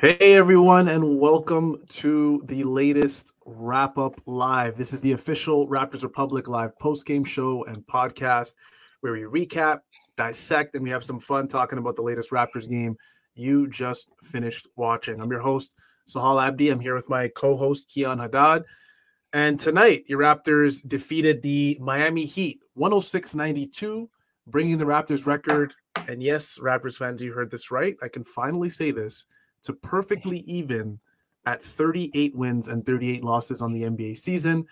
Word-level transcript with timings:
Hey 0.00 0.34
everyone, 0.34 0.86
and 0.86 1.18
welcome 1.18 1.82
to 1.88 2.40
the 2.46 2.62
latest 2.62 3.32
Rap 3.44 3.98
Up 3.98 4.20
Live. 4.26 4.78
This 4.78 4.92
is 4.92 5.00
the 5.00 5.10
official 5.10 5.66
Raptors 5.66 6.04
Republic 6.04 6.46
Live 6.46 6.78
post 6.78 7.04
game 7.04 7.24
show 7.24 7.64
and 7.64 7.84
podcast 7.84 8.52
where 9.00 9.12
we 9.12 9.22
recap, 9.22 9.80
dissect, 10.16 10.76
and 10.76 10.84
we 10.84 10.90
have 10.90 11.02
some 11.02 11.18
fun 11.18 11.48
talking 11.48 11.80
about 11.80 11.96
the 11.96 12.02
latest 12.02 12.30
Raptors 12.30 12.68
game 12.68 12.96
you 13.34 13.68
just 13.70 14.08
finished 14.22 14.68
watching. 14.76 15.20
I'm 15.20 15.32
your 15.32 15.40
host, 15.40 15.72
Sahal 16.08 16.40
Abdi. 16.40 16.68
I'm 16.68 16.78
here 16.78 16.94
with 16.94 17.08
my 17.08 17.26
co 17.26 17.56
host, 17.56 17.90
Keyane 17.90 18.20
Haddad. 18.20 18.62
And 19.32 19.58
tonight, 19.58 20.04
your 20.06 20.20
Raptors 20.20 20.80
defeated 20.86 21.42
the 21.42 21.76
Miami 21.80 22.24
Heat 22.24 22.60
106 22.74 23.34
92, 23.34 24.08
bringing 24.46 24.78
the 24.78 24.84
Raptors 24.84 25.26
record. 25.26 25.74
And 26.06 26.22
yes, 26.22 26.56
Raptors 26.62 26.98
fans, 26.98 27.20
you 27.20 27.32
heard 27.32 27.50
this 27.50 27.72
right. 27.72 27.96
I 28.00 28.06
can 28.06 28.22
finally 28.22 28.68
say 28.68 28.92
this 28.92 29.24
to 29.64 29.72
perfectly 29.72 30.40
even 30.40 30.98
at 31.46 31.62
38 31.62 32.36
wins 32.36 32.68
and 32.68 32.84
38 32.84 33.24
losses 33.24 33.62
on 33.62 33.72
the 33.72 33.82
NBA 33.82 34.16
season. 34.16 34.66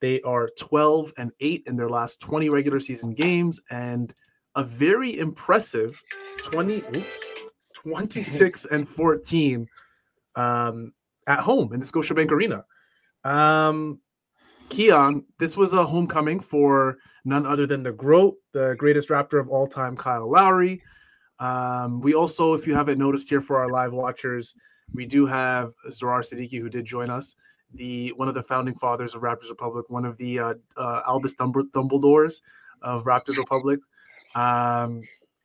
They 0.00 0.20
are 0.22 0.48
12 0.58 1.12
and 1.18 1.30
8 1.40 1.64
in 1.66 1.76
their 1.76 1.88
last 1.88 2.20
20 2.20 2.48
regular 2.48 2.80
season 2.80 3.12
games 3.12 3.60
and 3.70 4.12
a 4.56 4.64
very 4.64 5.18
impressive 5.18 6.00
20 6.38 6.76
oops, 6.96 7.42
26 7.74 8.64
and 8.70 8.88
14 8.88 9.66
um, 10.34 10.92
at 11.26 11.40
home 11.40 11.72
in 11.72 11.80
the 11.80 11.86
Scotiabank 11.86 12.30
Arena. 12.30 12.64
Um, 13.24 14.00
Keyane, 14.70 15.24
this 15.38 15.56
was 15.56 15.74
a 15.74 15.84
homecoming 15.84 16.40
for 16.40 16.98
none 17.24 17.46
other 17.46 17.66
than 17.66 17.82
the 17.82 17.92
GROAT, 17.92 18.34
the 18.52 18.74
greatest 18.78 19.08
Raptor 19.08 19.38
of 19.38 19.48
all 19.48 19.66
time, 19.66 19.96
Kyle 19.96 20.30
Lowry. 20.30 20.82
Um, 21.42 22.00
we 22.00 22.14
also, 22.14 22.54
if 22.54 22.68
you 22.68 22.74
haven't 22.74 22.98
noticed 22.98 23.28
here 23.28 23.40
for 23.40 23.58
our 23.58 23.68
live 23.68 23.92
watchers, 23.92 24.54
we 24.94 25.06
do 25.06 25.26
have 25.26 25.72
Zarar 25.88 26.20
Siddiqi 26.20 26.60
who 26.60 26.68
did 26.68 26.84
join 26.84 27.10
us, 27.10 27.34
the 27.74 28.10
one 28.10 28.28
of 28.28 28.34
the 28.34 28.44
founding 28.44 28.74
fathers 28.74 29.16
of 29.16 29.22
Raptors 29.22 29.48
Republic, 29.50 29.86
one 29.88 30.04
of 30.04 30.16
the 30.18 30.38
uh, 30.38 30.54
uh, 30.76 31.02
Albus 31.04 31.34
Dumbledores 31.34 32.42
of 32.82 33.02
Raptors 33.02 33.38
Republic. 33.38 33.80
Um, 34.36 35.00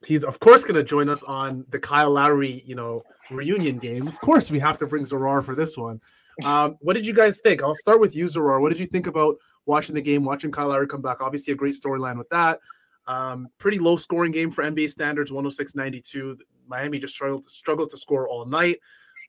he's 0.05 0.23
of 0.23 0.39
course 0.39 0.63
going 0.63 0.75
to 0.75 0.83
join 0.83 1.09
us 1.09 1.23
on 1.23 1.65
the 1.69 1.79
Kyle 1.79 2.11
Lowry, 2.11 2.61
you 2.63 2.75
know, 2.75 3.01
reunion 3.31 3.79
game. 3.79 4.07
Of 4.07 4.19
course, 4.21 4.51
we 4.51 4.59
have 4.59 4.77
to 4.77 4.85
bring 4.85 5.03
Zarar 5.03 5.43
for 5.43 5.55
this 5.55 5.77
one. 5.77 5.99
Um, 6.43 6.77
what 6.81 6.93
did 6.93 7.07
you 7.07 7.13
guys 7.13 7.39
think? 7.39 7.63
I'll 7.63 7.73
start 7.73 7.99
with 7.99 8.15
you, 8.15 8.25
Zarar. 8.25 8.61
What 8.61 8.69
did 8.69 8.79
you 8.79 8.85
think 8.85 9.07
about 9.07 9.37
watching 9.65 9.95
the 9.95 10.01
game, 10.01 10.23
watching 10.23 10.51
Kyle 10.51 10.67
Lowry 10.67 10.85
come 10.85 11.01
back? 11.01 11.21
Obviously, 11.21 11.53
a 11.53 11.55
great 11.55 11.73
storyline 11.73 12.19
with 12.19 12.29
that. 12.29 12.59
Um, 13.07 13.47
pretty 13.57 13.79
low 13.79 13.97
scoring 13.97 14.31
game 14.31 14.51
for 14.51 14.63
NBA 14.63 14.89
standards, 14.89 15.31
106 15.31 15.75
92. 15.75 16.37
Miami 16.67 16.99
just 16.99 17.13
struggled, 17.13 17.49
struggled 17.49 17.89
to 17.91 17.97
score 17.97 18.27
all 18.27 18.45
night. 18.45 18.79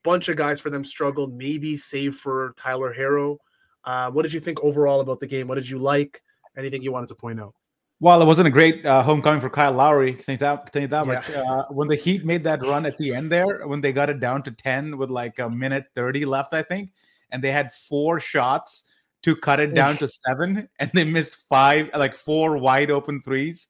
Bunch 0.02 0.28
of 0.28 0.36
guys 0.36 0.60
for 0.60 0.70
them 0.70 0.84
struggled, 0.84 1.32
maybe 1.32 1.76
save 1.76 2.16
for 2.16 2.54
Tyler 2.56 2.94
Herro. 2.96 3.38
Uh, 3.84 4.10
what 4.10 4.22
did 4.22 4.32
you 4.32 4.40
think 4.40 4.60
overall 4.60 5.00
about 5.00 5.20
the 5.20 5.26
game? 5.26 5.48
What 5.48 5.56
did 5.56 5.68
you 5.68 5.78
like? 5.78 6.22
Anything 6.56 6.82
you 6.82 6.92
wanted 6.92 7.08
to 7.08 7.14
point 7.14 7.40
out? 7.40 7.54
Well, 8.00 8.22
it 8.22 8.26
wasn't 8.26 8.46
a 8.46 8.50
great 8.50 8.86
uh, 8.86 9.02
homecoming 9.02 9.40
for 9.40 9.50
Kyle 9.50 9.72
Lowry. 9.72 10.12
Can 10.12 10.32
you 10.32 10.36
that, 10.38 10.72
tell 10.72 10.82
you 10.82 10.88
that 10.88 11.06
yeah. 11.06 11.12
much? 11.14 11.30
Uh, 11.30 11.64
when 11.70 11.88
the 11.88 11.96
Heat 11.96 12.24
made 12.24 12.44
that 12.44 12.62
run 12.62 12.86
at 12.86 12.96
the 12.96 13.12
end 13.12 13.30
there, 13.30 13.66
when 13.66 13.80
they 13.80 13.92
got 13.92 14.08
it 14.08 14.20
down 14.20 14.42
to 14.42 14.52
10 14.52 14.96
with 14.96 15.10
like 15.10 15.40
a 15.40 15.50
minute 15.50 15.86
30 15.96 16.24
left, 16.24 16.54
I 16.54 16.62
think, 16.62 16.92
and 17.30 17.42
they 17.42 17.50
had 17.50 17.72
four 17.72 18.20
shots 18.20 18.87
to 19.22 19.36
cut 19.36 19.60
it 19.60 19.74
down 19.74 19.96
to 19.98 20.08
seven, 20.08 20.68
and 20.78 20.90
they 20.94 21.04
missed 21.04 21.36
five, 21.48 21.90
like 21.94 22.14
four 22.14 22.58
wide 22.58 22.90
open 22.90 23.22
threes. 23.22 23.68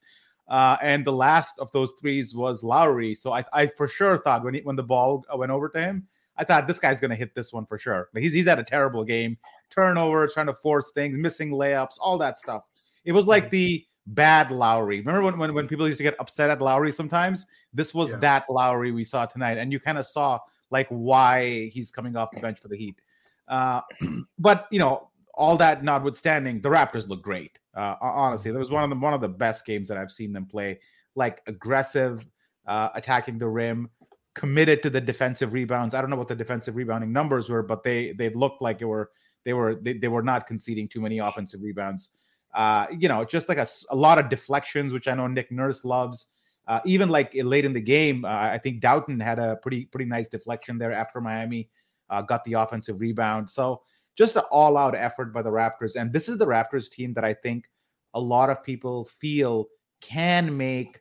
Uh, 0.49 0.77
and 0.81 1.05
the 1.05 1.13
last 1.13 1.59
of 1.59 1.71
those 1.73 1.93
threes 2.01 2.35
was 2.35 2.63
Lowry. 2.63 3.15
So 3.15 3.33
I, 3.33 3.45
I 3.53 3.67
for 3.67 3.87
sure 3.87 4.19
thought 4.19 4.45
when 4.45 4.55
he, 4.55 4.61
when 4.61 4.77
the 4.77 4.83
ball 4.83 5.25
went 5.35 5.53
over 5.53 5.69
to 5.69 5.81
him, 5.81 6.07
I 6.39 6.45
thought 6.45 6.67
this 6.67 6.79
guy's 6.79 7.01
going 7.01 7.11
to 7.11 7.17
hit 7.17 7.35
this 7.35 7.53
one 7.53 7.67
for 7.67 7.79
sure. 7.79 8.09
But 8.13 8.23
he's 8.23 8.33
he's 8.33 8.47
had 8.47 8.59
a 8.59 8.65
terrible 8.65 9.05
game, 9.05 9.37
turnovers, 9.71 10.35
trying 10.35 10.47
to 10.47 10.55
force 10.55 10.93
things, 10.93 11.19
missing 11.19 11.51
layups, 11.51 11.99
all 12.01 12.17
that 12.19 12.39
stuff. 12.39 12.63
It 13.05 13.13
was 13.13 13.27
like 13.27 13.51
the 13.51 13.85
bad 14.07 14.51
Lowry. 14.51 15.01
Remember 15.01 15.23
when 15.23 15.39
when, 15.39 15.55
when 15.55 15.69
people 15.69 15.87
used 15.87 15.99
to 15.99 16.05
get 16.05 16.19
upset 16.19 16.51
at 16.51 16.63
Lowry 16.63 16.93
sometimes? 16.93 17.47
This 17.75 17.93
was 17.95 18.11
yeah. 18.11 18.19
that 18.19 18.45
Lowry 18.49 18.93
we 18.93 19.05
saw 19.05 19.27
tonight, 19.27 19.59
and 19.59 19.73
you 19.73 19.81
kind 19.81 19.99
of 19.99 20.07
saw 20.07 20.39
like 20.71 20.87
why 20.89 21.67
he's 21.73 21.91
coming 21.91 22.17
off 22.17 22.31
the 22.33 22.41
bench 22.41 22.59
for 22.59 22.69
the 22.69 22.77
Heat. 22.77 23.01
Uh, 23.49 23.81
but 24.39 24.67
you 24.71 24.79
know, 24.79 25.08
all 25.39 25.57
that 25.57 25.85
notwithstanding, 25.85 26.61
the 26.61 26.69
Raptors 26.69 27.09
look 27.09 27.23
great. 27.23 27.59
Uh, 27.75 27.95
honestly, 28.01 28.51
that 28.51 28.59
was 28.59 28.73
one 28.73 28.83
of 28.83 28.91
the 28.91 28.97
one 28.97 29.15
of 29.15 29.21
the 29.21 29.29
best 29.29 29.65
games 29.65 29.87
that 29.89 29.97
I've 29.97 30.11
seen 30.11 30.33
them 30.33 30.45
play. 30.45 30.81
Like 31.15 31.41
aggressive, 31.47 32.27
uh, 32.67 32.91
attacking 32.95 33.39
the 33.39 33.49
rim, 33.49 33.89
committed 34.35 34.83
to 34.83 34.91
the 34.91 35.01
defensive 35.01 35.53
rebounds. 35.53 35.95
I 35.95 36.01
don't 36.01 36.11
know 36.11 36.17
what 36.17 36.29
the 36.29 36.35
defensive 36.35 36.75
rebounding 36.77 37.13
numbers 37.13 37.49
were, 37.49 37.63
but 37.63 37.85
they 37.85 38.13
they 38.13 38.31
looked 38.31 38.61
like 38.61 38.83
it 38.83 38.87
were 38.87 39.11
they 39.45 39.53
were 39.53 39.77
they, 39.77 39.95
they 39.95 40.09
were 40.09 40.23
not 40.23 40.47
conceding 40.49 40.89
too 40.89 41.01
many 41.01 41.19
offensive 41.19 41.63
rebounds. 41.63 42.11
Uh, 42.53 42.87
you 42.91 43.09
know, 43.09 43.25
just 43.25 43.49
like 43.49 43.59
a, 43.59 43.67
a 43.91 43.97
lot 43.97 44.19
of 44.19 44.29
deflections, 44.29 44.93
which 44.93 45.07
I 45.07 45.15
know 45.15 45.29
Nick 45.29 45.53
Nurse 45.53 45.85
loves. 45.85 46.33
Uh, 46.67 46.81
even 46.85 47.09
like 47.09 47.33
late 47.35 47.65
in 47.65 47.73
the 47.73 47.81
game, 47.81 48.25
uh, 48.25 48.29
I 48.29 48.59
think 48.59 48.81
Doughton 48.81 49.21
had 49.21 49.39
a 49.39 49.57
pretty 49.57 49.87
pretty 49.87 50.05
nice 50.05 50.27
deflection 50.29 50.79
there 50.79 50.93
after 50.93 51.21
Miami 51.21 51.71
uh, 52.11 52.23
got 52.23 52.43
the 52.45 52.55
offensive 52.55 53.01
rebound. 53.01 53.49
So 53.49 53.83
just 54.19 54.35
an 54.35 54.43
all 54.51 54.77
out 54.77 54.97
effort 54.97 55.33
by 55.33 55.41
the 55.41 55.51
Raptors. 55.51 55.95
And 55.95 56.13
this 56.13 56.29
is 56.29 56.39
the 56.39 56.45
Raptors 56.45 56.91
team 56.91 57.15
that 57.15 57.25
I 57.25 57.33
think 57.33 57.71
a 58.15 58.21
lot 58.21 58.51
of 58.51 58.65
people 58.65 59.05
feel 59.05 59.67
can 60.01 60.57
make 60.57 61.01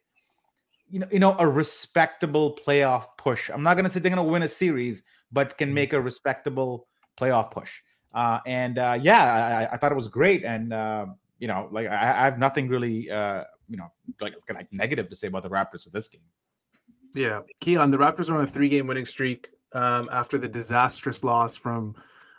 you 0.89 0.99
know, 0.99 1.07
you 1.11 1.19
know, 1.19 1.35
a 1.39 1.47
respectable 1.47 2.57
playoff 2.65 3.07
push. 3.17 3.49
I'm 3.49 3.63
not 3.63 3.73
going 3.73 3.83
to 3.83 3.91
say 3.91 3.99
they're 3.99 4.13
going 4.13 4.25
to 4.25 4.31
win 4.31 4.43
a 4.43 4.47
series, 4.47 5.03
but 5.31 5.57
can 5.57 5.69
mm-hmm. 5.69 5.75
make 5.75 5.93
a 5.93 5.99
respectable 5.99 6.87
playoff 7.19 7.51
push. 7.51 7.81
Uh, 8.13 8.39
and 8.45 8.77
uh, 8.77 8.97
yeah, 9.01 9.67
I, 9.69 9.73
I, 9.73 9.77
thought 9.77 9.91
it 9.91 9.95
was 9.95 10.07
great. 10.07 10.45
And 10.45 10.71
uh, 10.71 11.07
you 11.39 11.47
know, 11.47 11.67
like 11.71 11.87
I, 11.87 11.95
I 11.95 12.23
have 12.23 12.39
nothing 12.39 12.69
really, 12.69 13.11
uh, 13.11 13.43
you 13.67 13.75
know, 13.75 13.87
like, 14.21 14.35
like 14.53 14.71
negative 14.71 15.09
to 15.09 15.15
say 15.15 15.27
about 15.27 15.43
the 15.43 15.49
Raptors 15.49 15.83
with 15.83 15.93
this 15.93 16.07
game. 16.07 16.21
Yeah, 17.13 17.41
Keyane, 17.61 17.91
the 17.91 17.97
Raptors 17.97 18.29
are 18.29 18.37
on 18.37 18.45
a 18.45 18.47
three-game 18.47 18.87
winning 18.87 19.05
streak 19.05 19.49
um, 19.73 20.07
after 20.11 20.37
the 20.37 20.47
disastrous 20.47 21.23
loss 21.23 21.57
from 21.57 21.95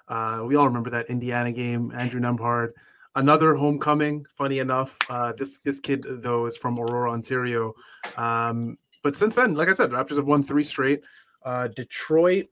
uh, 0.08 0.42
we 0.46 0.56
all 0.56 0.66
remember 0.66 0.90
that 0.90 1.10
Indiana 1.10 1.52
game, 1.52 1.92
Andrew 1.96 2.20
Nembhard. 2.20 2.72
Another 3.14 3.54
homecoming, 3.54 4.24
funny 4.36 4.58
enough. 4.60 4.96
Uh, 5.08 5.32
this 5.36 5.58
this 5.60 5.80
kid 5.80 6.06
though 6.08 6.46
is 6.46 6.56
from 6.56 6.78
Aurora, 6.78 7.10
Ontario. 7.10 7.74
Um, 8.16 8.78
but 9.02 9.16
since 9.16 9.34
then, 9.34 9.54
like 9.54 9.68
I 9.68 9.72
said, 9.72 9.90
Raptors 9.90 10.16
have 10.16 10.26
won 10.26 10.42
three 10.42 10.62
straight. 10.62 11.02
Uh, 11.44 11.68
Detroit, 11.68 12.46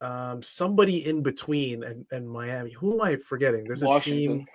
um, 0.00 0.42
somebody 0.42 1.06
in 1.06 1.22
between, 1.22 1.82
and, 1.84 2.06
and 2.10 2.28
Miami. 2.28 2.72
Who 2.72 2.94
am 2.94 3.00
I 3.00 3.16
forgetting? 3.16 3.64
There's 3.64 3.82
a 3.82 3.86
Washington. 3.86 4.38
team, 4.38 4.46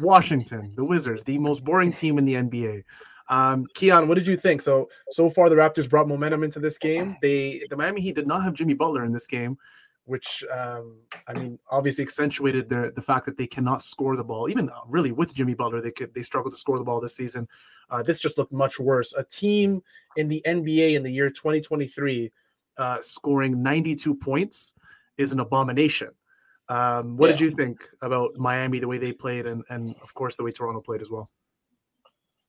Washington, 0.00 0.72
the 0.76 0.84
Wizards, 0.84 1.22
the 1.24 1.38
most 1.38 1.64
boring 1.64 1.92
team 1.92 2.18
in 2.18 2.24
the 2.24 2.34
NBA. 2.34 2.84
Um, 3.28 3.66
Keyane, 3.76 4.08
what 4.08 4.16
did 4.16 4.26
you 4.26 4.36
think? 4.36 4.60
So 4.60 4.88
so 5.10 5.30
far, 5.30 5.48
the 5.48 5.56
Raptors 5.56 5.88
brought 5.88 6.08
momentum 6.08 6.44
into 6.44 6.60
this 6.60 6.78
game. 6.78 7.16
They 7.22 7.62
the 7.68 7.76
Miami 7.76 8.00
Heat 8.00 8.14
did 8.14 8.26
not 8.26 8.42
have 8.42 8.54
Jimmy 8.54 8.74
Butler 8.74 9.04
in 9.04 9.12
this 9.12 9.26
game 9.26 9.56
which 10.04 10.44
um, 10.52 10.96
I 11.28 11.38
mean, 11.38 11.58
obviously 11.70 12.04
accentuated 12.04 12.68
the 12.68 12.92
the 12.94 13.02
fact 13.02 13.26
that 13.26 13.36
they 13.36 13.46
cannot 13.46 13.82
score 13.82 14.16
the 14.16 14.24
ball. 14.24 14.48
Even 14.48 14.68
uh, 14.70 14.80
really 14.86 15.12
with 15.12 15.34
Jimmy 15.34 15.54
Butler, 15.54 15.80
they 15.80 15.90
could 15.90 16.12
they 16.14 16.22
struggled 16.22 16.52
to 16.52 16.58
score 16.58 16.78
the 16.78 16.84
ball 16.84 17.00
this 17.00 17.16
season. 17.16 17.46
Uh, 17.90 18.02
this 18.02 18.20
just 18.20 18.38
looked 18.38 18.52
much 18.52 18.78
worse. 18.78 19.14
A 19.14 19.24
team 19.24 19.82
in 20.16 20.28
the 20.28 20.42
NBA 20.46 20.94
in 20.94 21.02
the 21.02 21.10
year 21.10 21.28
2023 21.30 22.30
uh, 22.78 22.98
scoring 23.00 23.62
92 23.62 24.14
points 24.14 24.72
is 25.18 25.32
an 25.32 25.40
abomination. 25.40 26.10
Um, 26.68 27.16
what 27.16 27.26
yeah. 27.26 27.32
did 27.32 27.40
you 27.40 27.50
think 27.50 27.88
about 28.00 28.36
Miami, 28.36 28.78
the 28.78 28.88
way 28.88 28.98
they 28.98 29.12
played, 29.12 29.46
and 29.46 29.64
and 29.70 29.94
of 30.02 30.14
course 30.14 30.36
the 30.36 30.44
way 30.44 30.52
Toronto 30.52 30.80
played 30.80 31.02
as 31.02 31.10
well? 31.10 31.30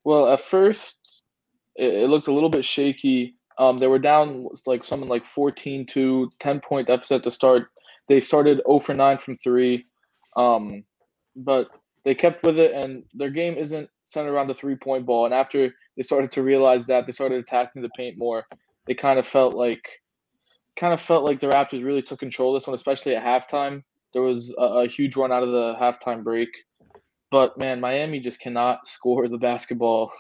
Well, 0.03 0.31
at 0.31 0.41
first 0.41 0.99
it, 1.75 1.93
it 1.93 2.09
looked 2.09 2.27
a 2.27 2.33
little 2.33 2.49
bit 2.49 2.65
shaky 2.65 3.35
um, 3.61 3.77
they 3.77 3.85
were 3.85 3.99
down 3.99 4.47
like 4.65 4.83
something 4.83 5.07
like 5.07 5.23
14 5.23 5.85
to 5.85 6.31
10 6.39 6.61
point 6.61 6.87
deficit 6.87 7.21
to 7.21 7.29
start. 7.29 7.67
They 8.09 8.19
started 8.19 8.59
0 8.65 8.79
for 8.79 8.95
9 8.95 9.19
from 9.19 9.37
three. 9.37 9.85
Um, 10.35 10.83
but 11.35 11.67
they 12.03 12.15
kept 12.15 12.43
with 12.43 12.57
it, 12.57 12.71
and 12.71 13.03
their 13.13 13.29
game 13.29 13.53
isn't 13.53 13.87
centered 14.05 14.33
around 14.33 14.47
the 14.47 14.55
three 14.55 14.75
point 14.75 15.05
ball. 15.05 15.25
And 15.25 15.33
after 15.33 15.71
they 15.95 16.01
started 16.01 16.31
to 16.31 16.41
realize 16.41 16.87
that, 16.87 17.05
they 17.05 17.11
started 17.11 17.37
attacking 17.37 17.83
the 17.83 17.89
paint 17.95 18.17
more. 18.17 18.47
They 18.87 18.95
kind 18.95 19.19
of 19.19 19.27
felt 19.27 19.53
like, 19.53 19.87
kind 20.75 20.91
of 20.91 20.99
felt 20.99 21.23
like 21.23 21.39
the 21.39 21.47
Raptors 21.47 21.85
really 21.85 22.01
took 22.01 22.19
control 22.19 22.55
of 22.55 22.59
this 22.59 22.67
one, 22.67 22.73
especially 22.73 23.15
at 23.15 23.23
halftime. 23.23 23.83
There 24.13 24.23
was 24.23 24.55
a, 24.57 24.63
a 24.63 24.87
huge 24.87 25.15
run 25.15 25.31
out 25.31 25.43
of 25.43 25.51
the 25.51 25.75
halftime 25.79 26.23
break, 26.23 26.49
but 27.29 27.59
man, 27.59 27.79
Miami 27.79 28.21
just 28.21 28.39
cannot 28.39 28.87
score 28.87 29.27
the 29.27 29.37
basketball 29.37 30.11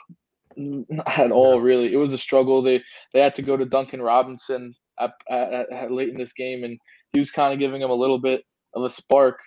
at 1.07 1.31
all. 1.31 1.61
Really, 1.61 1.93
it 1.93 1.97
was 1.97 2.13
a 2.13 2.17
struggle. 2.17 2.61
They 2.61 2.83
they 3.13 3.21
had 3.21 3.35
to 3.35 3.41
go 3.41 3.57
to 3.57 3.65
Duncan 3.65 4.01
Robinson 4.01 4.73
at, 4.99 5.11
at, 5.29 5.71
at 5.71 5.91
late 5.91 6.09
in 6.09 6.15
this 6.15 6.33
game, 6.33 6.63
and 6.63 6.77
he 7.13 7.19
was 7.19 7.31
kind 7.31 7.53
of 7.53 7.59
giving 7.59 7.81
them 7.81 7.91
a 7.91 7.95
little 7.95 8.19
bit 8.19 8.43
of 8.75 8.83
a 8.83 8.89
spark. 8.89 9.39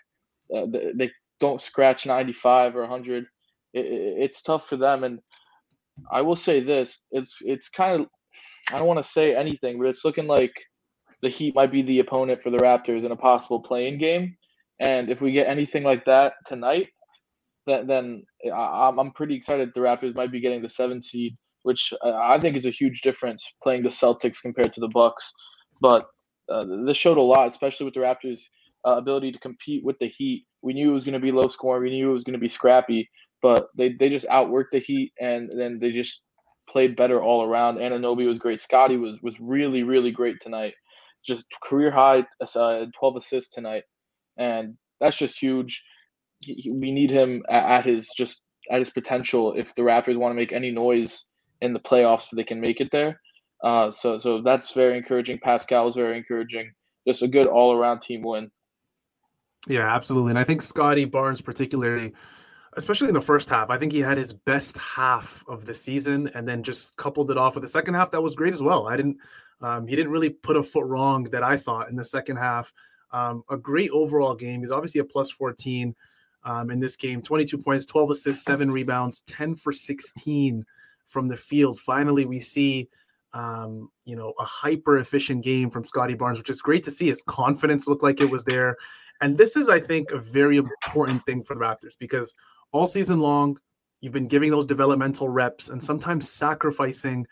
Uh, 0.55 0.67
they 0.95 1.11
don't 1.41 1.61
scratch 1.61 2.07
95 2.07 2.77
or 2.77 2.81
100. 2.81 3.25
It, 3.73 3.87
it, 3.87 4.15
it's 4.19 4.43
tough 4.43 4.69
for 4.69 4.77
them, 4.77 5.05
and 5.05 5.19
I 6.11 6.23
will 6.23 6.37
say 6.37 6.61
this: 6.61 7.03
it's 7.11 7.39
it's 7.43 7.69
kind 7.69 8.01
of 8.01 8.09
I 8.73 8.79
don't 8.79 8.89
want 8.89 9.03
to 9.03 9.11
say 9.11 9.35
anything, 9.35 9.79
but 9.79 9.89
it's 9.89 10.05
looking 10.05 10.27
like 10.27 10.55
the 11.23 11.29
Heat 11.29 11.55
might 11.55 11.73
be 11.73 11.83
the 11.83 12.01
opponent 12.01 12.43
for 12.43 12.51
the 12.51 12.59
Raptors 12.59 13.05
in 13.05 13.13
a 13.13 13.17
possible 13.17 13.61
playing 13.61 13.99
game. 13.99 14.37
And 14.81 15.11
if 15.11 15.21
we 15.21 15.33
get 15.33 15.49
anything 15.49 15.85
like 15.85 16.05
that 16.05 16.35
tonight, 16.47 16.89
then 17.67 17.87
then 17.87 18.23
I'm 18.55 18.99
I'm 18.99 19.11
pretty 19.13 19.35
excited. 19.35 19.71
The 19.75 19.81
Raptors 19.81 20.15
might 20.15 20.33
be 20.33 20.41
getting 20.41 20.63
the 20.63 20.69
seven 20.69 21.01
seed, 21.01 21.37
which 21.63 21.93
I 22.03 22.39
think 22.39 22.57
is 22.57 22.67
a 22.67 22.71
huge 22.71 23.01
difference 23.01 23.45
playing 23.63 23.83
the 23.83 23.89
Celtics 23.89 24.41
compared 24.41 24.73
to 24.75 24.81
the 24.81 24.89
Bucks. 24.89 25.33
But 25.81 26.07
uh, 26.49 26.65
this 26.85 26.97
showed 26.97 27.19
a 27.19 27.23
lot, 27.23 27.49
especially 27.49 27.85
with 27.85 27.95
the 27.95 28.01
Raptors' 28.01 28.43
uh, 28.87 28.97
ability 28.97 29.33
to 29.33 29.39
compete 29.39 29.85
with 29.85 29.99
the 29.99 30.07
Heat. 30.07 30.47
We 30.63 30.75
knew 30.75 30.91
it 30.91 30.95
was 30.95 31.05
going 31.05 31.15
to 31.15 31.21
be 31.21 31.33
low 31.33 31.49
scoring. 31.49 31.83
We 31.83 31.91
knew 31.91 32.11
it 32.11 32.15
was 32.15 32.25
going 32.25 32.35
to 32.35 32.39
be 32.39 32.49
scrappy, 32.49 33.09
but 33.43 33.69
they, 33.77 33.93
they 33.93 34.09
just 34.09 34.27
outworked 34.27 34.71
the 34.73 34.79
Heat, 34.79 35.13
and 35.21 35.51
then 35.59 35.79
they 35.79 35.91
just 35.91 36.23
played 36.69 36.97
better 36.97 37.23
all 37.23 37.45
around. 37.45 37.79
Anunoby 37.79 38.27
was 38.27 38.39
great. 38.39 38.61
Scottie 38.61 38.97
was 38.97 39.19
was 39.23 39.39
really 39.41 39.83
really 39.83 40.11
great 40.11 40.37
tonight. 40.41 40.75
Just 41.25 41.47
career 41.63 41.91
high, 41.91 42.27
uh, 42.55 42.85
12 42.95 43.17
assists 43.17 43.55
tonight, 43.55 43.85
and 44.37 44.77
that's 45.01 45.17
just 45.17 45.39
huge. 45.39 45.83
He, 46.45 46.73
we 46.73 46.93
need 46.93 47.11
him 47.11 47.43
at, 47.49 47.65
at 47.65 47.87
his 47.87 48.09
just 48.17 48.41
at 48.71 48.79
his 48.79 48.91
potential 48.91 49.55
if 49.57 49.75
the 49.75 49.83
Raptors 49.83 50.17
want 50.17 50.33
to 50.33 50.37
make 50.37 50.53
any 50.53 50.71
noise 50.71 51.25
in 51.61 51.73
the 51.73 51.81
playoffs, 51.81 52.29
so 52.29 52.37
they 52.37 52.45
can 52.45 52.61
make 52.61 52.81
it 52.81 52.91
there. 52.91 53.21
Uh, 53.63 53.91
so 53.91 54.19
so 54.19 54.43
that's 54.43 54.73
very 54.73 54.97
encouraging. 54.97 55.39
Pascal 55.43 55.89
is 55.89 55.95
very 55.95 56.17
encouraging. 56.17 56.71
Just 57.07 57.23
a 57.23 57.29
good 57.29 57.47
all 57.47 57.73
around 57.73 58.01
team 58.01 58.23
win. 58.23 58.51
Yeah, 59.67 59.95
absolutely. 59.95 60.31
And 60.31 60.39
I 60.39 60.45
think 60.45 60.63
Scottie 60.63 61.07
Barnes, 61.07 61.41
particularly, 61.41 62.13
especially 62.77 63.09
in 63.09 63.15
the 63.15 63.21
first 63.21 63.49
half, 63.49 63.71
I 63.71 63.79
think 63.79 63.93
he 63.93 64.01
had 64.01 64.19
his 64.19 64.33
best 64.33 64.77
half 64.77 65.43
of 65.49 65.65
the 65.65 65.75
season 65.75 66.31
and 66.35 66.47
then 66.47 66.63
just 66.63 66.97
coupled 66.97 67.31
it 67.31 67.39
off 67.39 67.55
with 67.55 67.63
the 67.63 67.71
second 67.71 67.95
half 67.95 68.11
that 68.11 68.23
was 68.23 68.35
great 68.35 68.55
as 68.55 68.63
well. 68.63 68.87
I 68.87 68.97
didn't, 68.97 69.17
um, 69.63 69.87
he 69.87 69.97
didn't 69.97 70.13
really 70.13 70.31
put 70.31 70.57
a 70.57 70.63
foot 70.63 70.85
wrong 70.85 71.25
that 71.31 71.43
I 71.43 71.57
thought 71.57 71.89
in 71.89 71.97
the 71.97 72.05
second 72.05 72.37
half. 72.37 72.73
Um, 73.13 73.45
a 73.49 73.57
great 73.57 73.91
overall 73.91 74.35
game. 74.35 74.61
He's 74.61 74.73
obviously 74.73 75.01
a 75.01 75.05
plus 75.05 75.31
14 75.31 75.95
um, 76.45 76.71
in 76.71 76.81
this 76.81 76.97
game 76.97 77.23
22 77.23 77.59
points, 77.59 77.87
12 77.87 78.11
assists, 78.11 78.45
seven 78.45 78.71
rebounds, 78.71 79.23
10 79.27 79.57
for 79.57 79.73
16 79.73 80.65
from 81.07 81.29
the 81.29 81.37
field. 81.37 81.81
Finally, 81.81 82.25
we 82.27 82.39
see 82.39 82.89
um, 83.35 83.91
you 84.05 84.15
know, 84.15 84.33
a 84.39 84.45
hyper 84.45 84.99
efficient 84.99 85.43
game 85.43 85.69
from 85.69 85.85
Scottie 85.85 86.15
Barnes, 86.15 86.39
which 86.39 86.51
is 86.51 86.63
great 86.63 86.85
to 86.85 86.91
see. 86.91 87.09
His 87.09 87.23
confidence 87.27 87.89
looked 87.89 88.05
like 88.05 88.21
it 88.21 88.31
was 88.31 88.45
there. 88.45 88.77
And 89.21 89.37
this 89.37 89.57
is, 89.57 89.69
I 89.69 89.81
think, 89.81 90.13
a 90.13 90.19
very 90.19 90.57
important 90.57 91.27
thing 91.27 91.43
for 91.43 91.55
the 91.55 91.61
Raptors 91.61 91.99
because 91.99 92.35
all 92.73 92.87
season 92.87 93.19
long, 93.19 93.59
you've 94.01 94.13
been 94.13 94.29
giving 94.29 94.51
those 94.51 94.67
developmental 94.67 95.29
reps 95.29 95.69
and 95.69 95.83
sometimes 95.83 96.31
sacrificing 96.31 97.27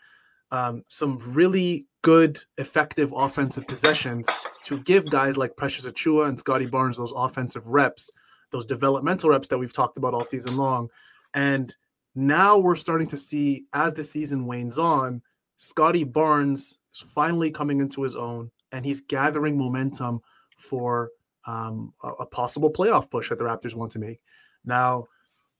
um, 0.51 0.83
some 0.87 1.19
really 1.33 1.85
good, 2.01 2.39
effective 2.57 3.13
offensive 3.15 3.65
possessions 3.65 4.27
to 4.65 4.79
give 4.79 5.09
guys 5.09 5.37
like 5.37 5.55
Precious 5.55 5.87
Achiuwa 5.87 6.27
and 6.27 6.37
Scottie 6.37 6.65
Barnes 6.65 6.97
those 6.97 7.13
offensive 7.15 7.65
reps, 7.65 8.11
those 8.53 8.65
developmental 8.65 9.31
reps 9.31 9.49
that 9.49 9.57
we've 9.57 9.73
talked 9.73 9.97
about 9.97 10.13
all 10.13 10.23
season 10.23 10.55
long. 10.55 10.89
And 11.33 11.75
now 12.15 12.57
we're 12.57 12.77
starting 12.77 13.07
to 13.07 13.17
see 13.17 13.65
as 13.73 13.93
the 13.93 14.03
season 14.03 14.45
wanes 14.45 14.79
on, 14.79 15.21
Scottie 15.57 16.05
Barnes 16.05 16.77
is 16.93 17.01
finally 17.01 17.51
coming 17.51 17.81
into 17.81 18.03
his 18.03 18.15
own 18.15 18.51
and 18.71 18.85
he's 18.85 19.01
gathering 19.01 19.57
momentum 19.57 20.21
for 20.57 21.09
um, 21.45 21.93
a, 22.03 22.09
a, 22.09 22.25
possible 22.25 22.71
playoff 22.71 23.09
push 23.09 23.29
that 23.29 23.37
the 23.37 23.43
Raptors 23.43 23.75
want 23.75 23.91
to 23.91 23.99
make. 23.99 24.21
Now, 24.63 25.07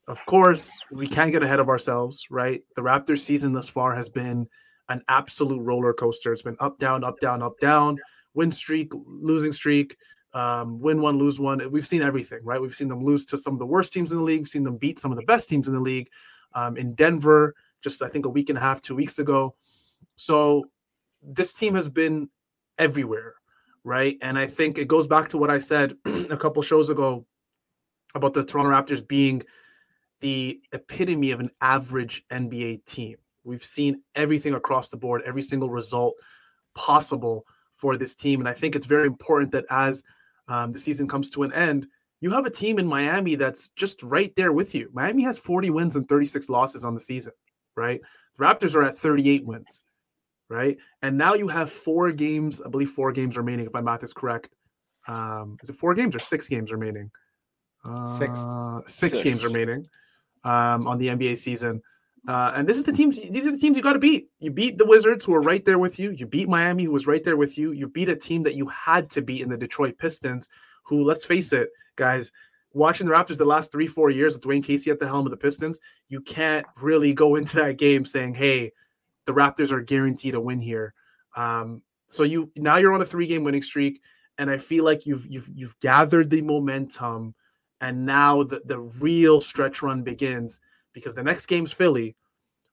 of 0.08 0.26
course, 0.26 0.72
we 0.92 1.08
can't 1.08 1.32
get 1.32 1.44
ahead 1.44 1.60
of 1.60 1.68
ourselves, 1.68 2.26
right? 2.30 2.62
The 2.76 2.82
Raptors 2.82 3.20
season 3.20 3.52
thus 3.52 3.68
far 3.68 3.94
has 3.94 4.08
been 4.08 4.48
an 4.90 5.02
absolute 5.10 5.62
roller 5.62 5.94
coaster. 5.94 6.32
It's 6.32 6.42
been 6.42 6.58
up, 6.60 6.80
down, 6.80 7.04
up, 7.04 7.20
down, 7.20 7.42
up, 7.42 7.60
down, 7.60 7.98
win 8.34 8.52
streak, 8.52 8.92
losing 9.06 9.52
streak, 9.52 9.98
um, 10.34 10.80
win 10.80 11.02
one, 11.02 11.18
lose 11.18 11.40
one. 11.40 11.62
We've 11.72 11.86
seen 11.86 12.02
everything, 12.02 12.40
right? 12.44 12.62
We've 12.62 12.76
seen 12.76 12.88
them 12.88 13.04
lose 13.06 13.26
to 13.26 13.38
some 13.38 13.54
of 13.54 13.60
the 13.60 13.66
worst 13.66 13.94
teams 13.94 14.12
in 14.12 14.18
the 14.18 14.24
league. 14.24 14.42
We've 14.42 14.50
seen 14.50 14.64
them 14.64 14.78
beat 14.78 15.00
some 15.00 15.12
of 15.12 15.18
the 15.18 15.26
best 15.26 15.50
teams 15.50 15.68
in 15.68 15.74
the 15.74 15.80
league. 15.80 16.10
Um, 16.56 16.78
in 16.78 16.94
Denver, 16.96 17.56
just 17.82 18.02
I 18.02 18.10
think 18.10 18.26
a 18.26 18.30
week 18.30 18.50
and 18.50 18.58
a 18.58 18.62
half, 18.62 18.82
two 18.82 18.96
weeks 18.96 19.20
ago. 19.20 19.56
So 20.16 20.66
this 21.22 21.54
team 21.54 21.76
has 21.76 21.90
been 21.90 22.30
everywhere, 22.78 23.36
right? 23.84 24.18
And 24.22 24.38
I 24.38 24.48
think 24.48 24.78
it 24.78 24.88
goes 24.88 25.08
back 25.08 25.30
to 25.30 25.38
what 25.38 25.50
I 25.50 25.58
said 25.60 25.96
a 26.06 26.38
couple 26.38 26.62
shows 26.64 26.90
ago 26.90 27.26
about 28.16 28.34
the 28.34 28.44
Toronto 28.44 28.72
Raptors 28.72 29.08
being 29.08 29.44
the 30.20 30.62
epitome 30.72 31.32
of 31.32 31.40
an 31.40 31.50
average 31.62 32.24
NBA 32.32 32.86
team. 32.86 33.18
We've 33.44 33.66
seen 33.66 34.02
everything 34.16 34.54
across 34.54 34.90
the 34.90 34.98
board, 34.98 35.22
every 35.26 35.42
single 35.42 35.70
result 35.70 36.16
possible 36.76 37.46
for 37.76 37.98
this 37.98 38.16
team. 38.16 38.40
And 38.40 38.48
I 38.48 38.54
think 38.54 38.76
it's 38.76 38.86
very 38.86 39.08
important 39.08 39.52
that 39.52 39.66
as 39.70 40.02
um, 40.48 40.72
the 40.72 40.80
season 40.80 41.08
comes 41.08 41.30
to 41.32 41.44
an 41.44 41.54
end, 41.54 41.88
you 42.22 42.32
have 42.32 42.46
a 42.46 42.50
team 42.50 42.80
in 42.80 42.88
Miami 42.88 43.36
that's 43.36 43.70
just 43.70 44.02
right 44.04 44.34
there 44.36 44.52
with 44.52 44.74
you. 44.74 44.90
Miami 44.94 45.24
has 45.24 45.38
40 45.38 45.70
wins 45.72 45.96
and 45.96 46.08
36 46.08 46.50
losses 46.50 46.86
on 46.86 46.94
the 46.94 47.00
season, 47.00 47.34
right? 47.76 48.02
The 48.38 48.46
Raptors 48.46 48.76
are 48.76 48.84
at 48.84 48.98
38 48.98 49.46
wins 49.46 49.84
right? 50.54 50.78
And 51.02 51.18
now 51.18 51.34
you 51.34 51.48
have 51.48 51.72
four 51.72 52.12
games, 52.12 52.62
I 52.64 52.70
believe 52.70 52.90
four 52.90 53.12
games 53.12 53.36
remaining, 53.36 53.66
if 53.66 53.74
my 53.74 53.82
math 53.82 54.04
is 54.04 54.14
correct. 54.14 54.50
Um, 55.08 55.58
is 55.62 55.70
it 55.70 55.76
four 55.76 55.94
games 55.94 56.16
or 56.16 56.20
six 56.20 56.48
games 56.48 56.72
remaining? 56.72 57.12
Uh, 57.84 58.06
six. 58.18 58.40
six. 58.88 59.18
Six 59.18 59.24
games 59.24 59.44
remaining 59.44 59.88
um, 60.44 60.88
on 60.88 60.98
the 60.98 61.08
NBA 61.08 61.38
season. 61.38 61.82
Uh, 62.28 62.54
and 62.56 62.68
this 62.68 62.78
is 62.78 62.84
the 62.84 62.92
teams. 62.92 63.22
These 63.22 63.48
are 63.48 63.52
the 63.52 63.58
teams 63.58 63.76
you 63.76 63.84
got 63.84 63.94
to 63.94 64.00
beat. 64.00 64.30
You 64.40 64.52
beat 64.52 64.78
the 64.78 64.86
Wizards, 64.86 65.26
who 65.26 65.34
are 65.34 65.42
right 65.42 65.64
there 65.66 65.80
with 65.80 66.00
you. 66.00 66.12
You 66.12 66.26
beat 66.26 66.48
Miami, 66.48 66.86
who 66.86 66.92
was 66.92 67.06
right 67.08 67.24
there 67.24 67.36
with 67.36 67.58
you. 67.58 67.72
You 67.72 67.88
beat 67.88 68.08
a 68.08 68.16
team 68.16 68.44
that 68.44 68.56
you 68.56 68.68
had 68.68 69.10
to 69.12 69.22
beat 69.22 69.42
in 69.42 69.50
the 69.50 69.58
Detroit 69.58 69.98
Pistons, 69.98 70.48
who, 70.84 71.04
let's 71.04 71.26
face 71.26 71.52
it, 71.52 71.70
guys, 71.98 72.32
watching 72.74 73.08
the 73.08 73.14
Raptors 73.14 73.38
the 73.38 73.46
last 73.46 73.72
three, 73.72 73.88
four 73.88 74.10
years 74.10 74.34
with 74.34 74.44
Dwane 74.44 74.64
Casey 74.64 74.90
at 74.90 75.00
the 75.00 75.08
helm 75.08 75.26
of 75.28 75.32
the 75.32 75.38
Pistons, 75.38 75.80
you 76.08 76.22
can't 76.22 76.66
really 76.82 77.14
go 77.14 77.36
into 77.36 77.58
that 77.58 77.78
game 77.78 78.06
saying, 78.06 78.36
"Hey, 78.36 78.72
the 79.26 79.34
Raptors 79.34 79.72
are 79.72 79.82
guaranteed 79.82 80.36
a 80.36 80.40
win 80.40 80.60
here. 80.60 80.94
Um, 81.36 81.82
so 82.08 82.24
you 82.24 82.52
now 82.56 82.78
you're 82.78 82.94
on 82.94 83.02
a 83.02 83.06
three 83.06 83.28
game 83.28 83.44
winning 83.44 83.62
streak, 83.62 84.02
and 84.38 84.50
I 84.50 84.58
feel 84.58 84.84
like 84.84 85.06
you've 85.06 85.26
you've 85.28 85.50
you've 85.54 85.80
gathered 85.80 86.30
the 86.30 86.42
momentum, 86.42 87.36
and 87.82 88.06
now 88.06 88.44
the 88.44 88.62
the 88.66 88.80
real 88.80 89.42
stretch 89.42 89.82
run 89.82 90.04
begins 90.04 90.60
because 90.94 91.16
the 91.16 91.24
next 91.24 91.46
game's 91.48 91.72
Philly, 91.72 92.16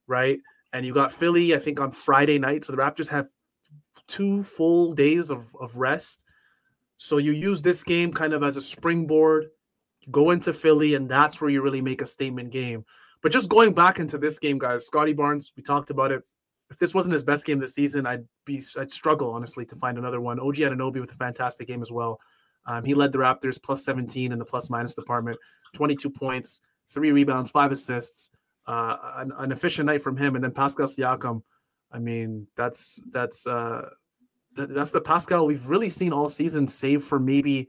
right? 0.07 0.39
And 0.73 0.87
you 0.87 0.95
got 0.95 1.13
Philly, 1.13 1.55
I 1.55 1.59
think, 1.59 1.81
on 1.81 1.91
Friday 1.91 2.39
night. 2.39 2.65
So 2.65 2.73
the 2.73 2.79
Raptors 2.79 3.09
have 3.09 3.29
two 4.07 4.43
full 4.43 4.93
days 4.95 5.31
of, 5.31 5.55
of 5.61 5.77
rest. 5.77 6.25
So 6.97 7.19
you 7.19 7.33
use 7.33 7.63
this 7.63 7.83
game 7.83 8.13
kind 8.13 8.33
of 8.33 8.43
as 8.43 8.57
a 8.57 8.63
springboard, 8.63 9.47
go 10.11 10.31
into 10.31 10.53
Philly, 10.53 10.95
and 10.95 11.09
that's 11.09 11.41
where 11.41 11.51
you 11.51 11.63
really 11.63 11.81
make 11.81 12.03
a 12.03 12.07
statement 12.07 12.51
game. 12.51 12.85
But 13.23 13.33
just 13.33 13.49
going 13.49 13.75
back 13.75 13.99
into 13.99 14.19
this 14.19 14.39
game, 14.39 14.59
guys, 14.59 14.87
Scottie 14.87 15.13
Barnes, 15.13 15.53
we 15.57 15.63
talked 15.63 15.91
about 15.91 16.13
it 16.13 16.23
if 16.71 16.79
this 16.79 16.95
wasn't 16.95 17.13
his 17.13 17.23
best 17.23 17.45
game 17.45 17.59
this 17.59 17.75
season, 17.75 18.07
I'd 18.07 18.25
be 18.45 18.61
I'd 18.79 18.93
struggle 18.93 19.33
honestly 19.33 19.65
to 19.67 19.77
find 19.77 19.99
another 19.99 20.21
one. 20.21 20.39
OG 20.39 20.57
Anunoby 20.57 21.01
with 21.01 21.11
a 21.11 21.17
fantastic 21.17 21.67
game 21.67 21.83
as 21.83 21.91
well. 21.91 22.21
Um, 22.67 22.85
he 22.85 22.95
led 22.95 23.13
the 23.13 23.19
Raptors 23.19 23.61
plus 23.61 23.85
17 23.85 24.33
in 24.33 24.39
the 24.39 24.45
plus 24.45 24.71
minus 24.71 24.95
department, 24.95 25.39
22 25.75 26.11
points, 26.11 26.61
three 26.93 27.13
rebounds, 27.13 27.51
five 27.51 27.73
assists, 27.73 28.31
uh, 28.67 28.97
an, 29.17 29.33
an, 29.39 29.53
efficient 29.53 29.87
night 29.87 30.03
from 30.03 30.17
him. 30.17 30.35
And 30.35 30.45
then 30.45 30.53
Pascal 30.53 30.87
Siakam, 30.87 31.43
I 31.93 31.99
mean, 31.99 32.47
that's 32.57 33.01
that's 33.11 33.47
uh, 33.47 33.89
th- 34.57 34.69
that's 34.71 34.91
the 34.91 35.01
Pascal 35.01 35.47
we've 35.47 35.67
really 35.67 35.91
seen 35.91 36.13
all 36.13 36.29
season, 36.29 36.67
save 36.67 37.05
for 37.05 37.19
maybe 37.19 37.69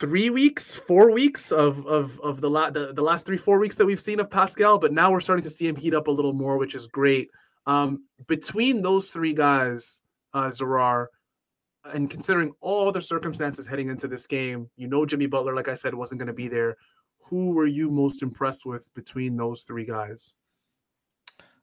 three 0.00 0.30
weeks, 0.30 0.74
four 0.74 1.10
weeks 1.10 1.52
of 1.52 1.86
of 1.86 2.20
of 2.20 2.40
the, 2.40 2.50
la- 2.50 2.70
the 2.70 2.92
the 2.92 3.02
last 3.02 3.26
three 3.26 3.36
four 3.36 3.58
weeks 3.58 3.76
that 3.76 3.86
we've 3.86 4.00
seen 4.00 4.20
of 4.20 4.30
Pascal, 4.30 4.78
but 4.78 4.92
now 4.92 5.10
we're 5.10 5.20
starting 5.20 5.42
to 5.42 5.50
see 5.50 5.66
him 5.66 5.76
heat 5.76 5.94
up 5.94 6.08
a 6.08 6.10
little 6.10 6.32
more, 6.32 6.58
which 6.58 6.74
is 6.74 6.86
great. 6.86 7.28
Um, 7.66 8.04
between 8.26 8.82
those 8.82 9.08
three 9.08 9.32
guys, 9.32 10.00
uh, 10.34 10.48
Zarar, 10.48 11.06
and 11.84 12.10
considering 12.10 12.52
all 12.60 12.92
the 12.92 13.00
circumstances 13.00 13.66
heading 13.66 13.88
into 13.88 14.08
this 14.08 14.26
game, 14.26 14.70
you 14.76 14.86
know 14.86 15.06
Jimmy 15.06 15.26
Butler, 15.26 15.54
like 15.54 15.68
I 15.68 15.74
said, 15.74 15.94
wasn't 15.94 16.18
going 16.18 16.28
to 16.28 16.34
be 16.34 16.48
there. 16.48 16.76
Who 17.24 17.52
were 17.52 17.66
you 17.66 17.90
most 17.90 18.22
impressed 18.22 18.66
with 18.66 18.92
between 18.94 19.36
those 19.36 19.62
three 19.62 19.84
guys? 19.84 20.32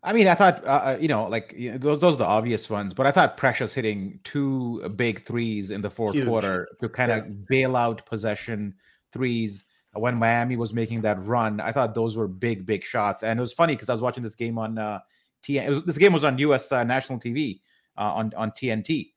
I 0.03 0.13
mean, 0.13 0.27
I 0.27 0.34
thought 0.34 0.65
uh, 0.65 0.68
uh, 0.68 0.98
you 1.00 1.08
know, 1.08 1.27
like 1.27 1.53
you 1.56 1.72
know, 1.72 1.77
those 1.77 2.00
those 2.00 2.15
are 2.15 2.20
the 2.20 2.25
obvious 2.25 2.70
ones, 2.70 2.94
but 2.94 3.06
I 3.06 3.12
thought 3.12 3.38
Precious 3.38 3.74
hitting 3.74 4.20
two 4.24 4.88
big 4.89 5.24
threes 5.24 5.70
in 5.70 5.82
the 5.82 5.91
fourth 5.91 6.15
Huge. 6.15 6.27
quarter 6.27 6.68
to 6.82 6.89
kind 6.89 7.12
of 7.12 7.27
yeah. 7.27 7.34
bail 7.48 7.75
out 7.75 8.06
possession 8.08 8.74
threes 9.13 9.65
when 9.94 10.15
Miami 10.15 10.56
was 10.56 10.74
making 10.74 11.01
that 11.01 11.22
run. 11.22 11.60
I 11.60 11.72
thought 11.72 11.94
those 11.94 12.18
were 12.18 12.27
big, 12.27 12.65
big 12.65 12.84
shots, 12.84 13.22
and 13.22 13.39
it 13.39 13.41
was 13.41 13.53
funny 13.53 13.75
because 13.75 13.89
I 13.89 13.94
was 13.94 14.01
watching 14.01 14.24
this 14.24 14.36
game 14.36 14.58
on 14.58 14.80
uh, 14.80 15.00
TN. 15.44 15.70
Was, 15.70 15.86
this 15.86 16.00
game 16.00 16.13
was 16.13 16.24
on 16.24 16.39
U.S. 16.39 16.72
Uh, 16.72 16.84
national 16.84 17.20
TV 17.20 17.60
uh, 17.96 18.13
on 18.15 18.34
on 18.36 18.50
TNT. 18.51 19.12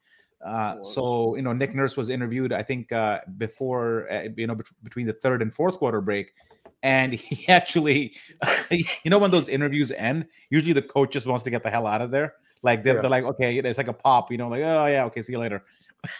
Uh, 0.44 0.82
so 0.82 1.34
you 1.36 1.42
know, 1.42 1.52
Nick 1.52 1.74
Nurse 1.74 1.96
was 1.96 2.10
interviewed. 2.10 2.52
I 2.52 2.62
think 2.62 2.92
uh, 2.92 3.20
before 3.38 4.06
uh, 4.10 4.28
you 4.36 4.46
know 4.46 4.56
between 4.82 5.06
the 5.06 5.14
third 5.14 5.40
and 5.40 5.52
fourth 5.52 5.78
quarter 5.78 6.02
break, 6.02 6.34
and 6.82 7.12
he 7.14 7.48
actually, 7.48 8.14
you 8.70 9.10
know, 9.10 9.18
when 9.18 9.30
those 9.30 9.48
interviews 9.48 9.90
end, 9.90 10.26
usually 10.50 10.74
the 10.74 10.82
coach 10.82 11.12
just 11.12 11.26
wants 11.26 11.42
to 11.44 11.50
get 11.50 11.62
the 11.62 11.70
hell 11.70 11.86
out 11.86 12.02
of 12.02 12.10
there. 12.10 12.34
Like 12.62 12.84
they're, 12.84 12.96
yeah. 12.96 13.00
they're 13.00 13.10
like, 13.10 13.24
okay, 13.24 13.56
it's 13.56 13.78
like 13.78 13.88
a 13.88 13.94
pop, 13.94 14.30
you 14.30 14.38
know, 14.38 14.48
like 14.48 14.62
oh 14.62 14.86
yeah, 14.86 15.04
okay, 15.06 15.22
see 15.22 15.32
you 15.32 15.38
later. 15.38 15.64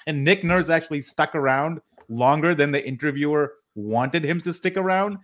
And 0.06 0.24
Nick 0.24 0.42
Nurse 0.42 0.70
actually 0.70 1.02
stuck 1.02 1.34
around 1.34 1.78
longer 2.08 2.54
than 2.54 2.70
the 2.70 2.86
interviewer 2.86 3.52
wanted 3.74 4.24
him 4.24 4.40
to 4.40 4.52
stick 4.54 4.78
around, 4.78 5.18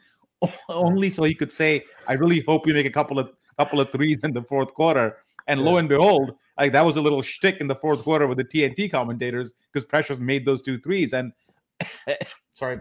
only 0.68 1.08
so 1.08 1.24
he 1.24 1.34
could 1.34 1.50
say, 1.50 1.84
"I 2.06 2.12
really 2.12 2.40
hope 2.40 2.66
you 2.66 2.74
make 2.74 2.84
a 2.84 2.90
couple 2.90 3.18
of 3.18 3.32
couple 3.58 3.80
of 3.80 3.90
threes 3.90 4.18
in 4.22 4.34
the 4.34 4.42
fourth 4.42 4.74
quarter." 4.74 5.16
And 5.46 5.60
yeah. 5.60 5.66
lo 5.66 5.76
and 5.76 5.88
behold, 5.88 6.36
like 6.58 6.72
that 6.72 6.84
was 6.84 6.96
a 6.96 7.02
little 7.02 7.22
shtick 7.22 7.60
in 7.60 7.68
the 7.68 7.74
fourth 7.76 8.02
quarter 8.02 8.26
with 8.26 8.38
the 8.38 8.44
TNT 8.44 8.90
commentators 8.90 9.54
because 9.72 9.86
Precious 9.86 10.18
made 10.18 10.44
those 10.44 10.62
two 10.62 10.78
threes. 10.78 11.12
And 11.12 11.32
sorry, 12.52 12.80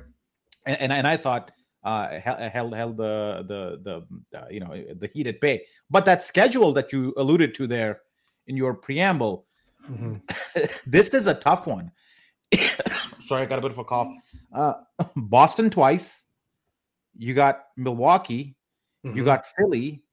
and, 0.65 0.79
and, 0.81 0.93
and 0.93 1.07
I 1.07 1.17
thought 1.17 1.51
uh, 1.83 2.19
held 2.19 2.75
held 2.75 2.97
the 2.97 3.45
the 3.47 4.05
the 4.31 4.39
uh, 4.39 4.45
you 4.49 4.59
know 4.59 4.69
the 4.95 5.09
heat 5.13 5.27
at 5.27 5.39
bay. 5.39 5.65
But 5.89 6.05
that 6.05 6.21
schedule 6.23 6.73
that 6.73 6.91
you 6.91 7.13
alluded 7.17 7.55
to 7.55 7.67
there 7.67 8.01
in 8.47 8.57
your 8.57 8.73
preamble, 8.73 9.45
mm-hmm. 9.89 10.13
this 10.89 11.13
is 11.13 11.27
a 11.27 11.35
tough 11.35 11.67
one. 11.67 11.91
Sorry, 13.19 13.43
I 13.43 13.45
got 13.45 13.59
a 13.59 13.61
bit 13.61 13.71
of 13.71 13.77
a 13.77 13.83
cough. 13.83 14.07
Uh, 14.53 14.73
Boston 15.15 15.69
twice. 15.69 16.25
You 17.17 17.33
got 17.33 17.65
Milwaukee. 17.77 18.55
Mm-hmm. 19.05 19.17
You 19.17 19.23
got 19.23 19.45
Philly, 19.57 20.03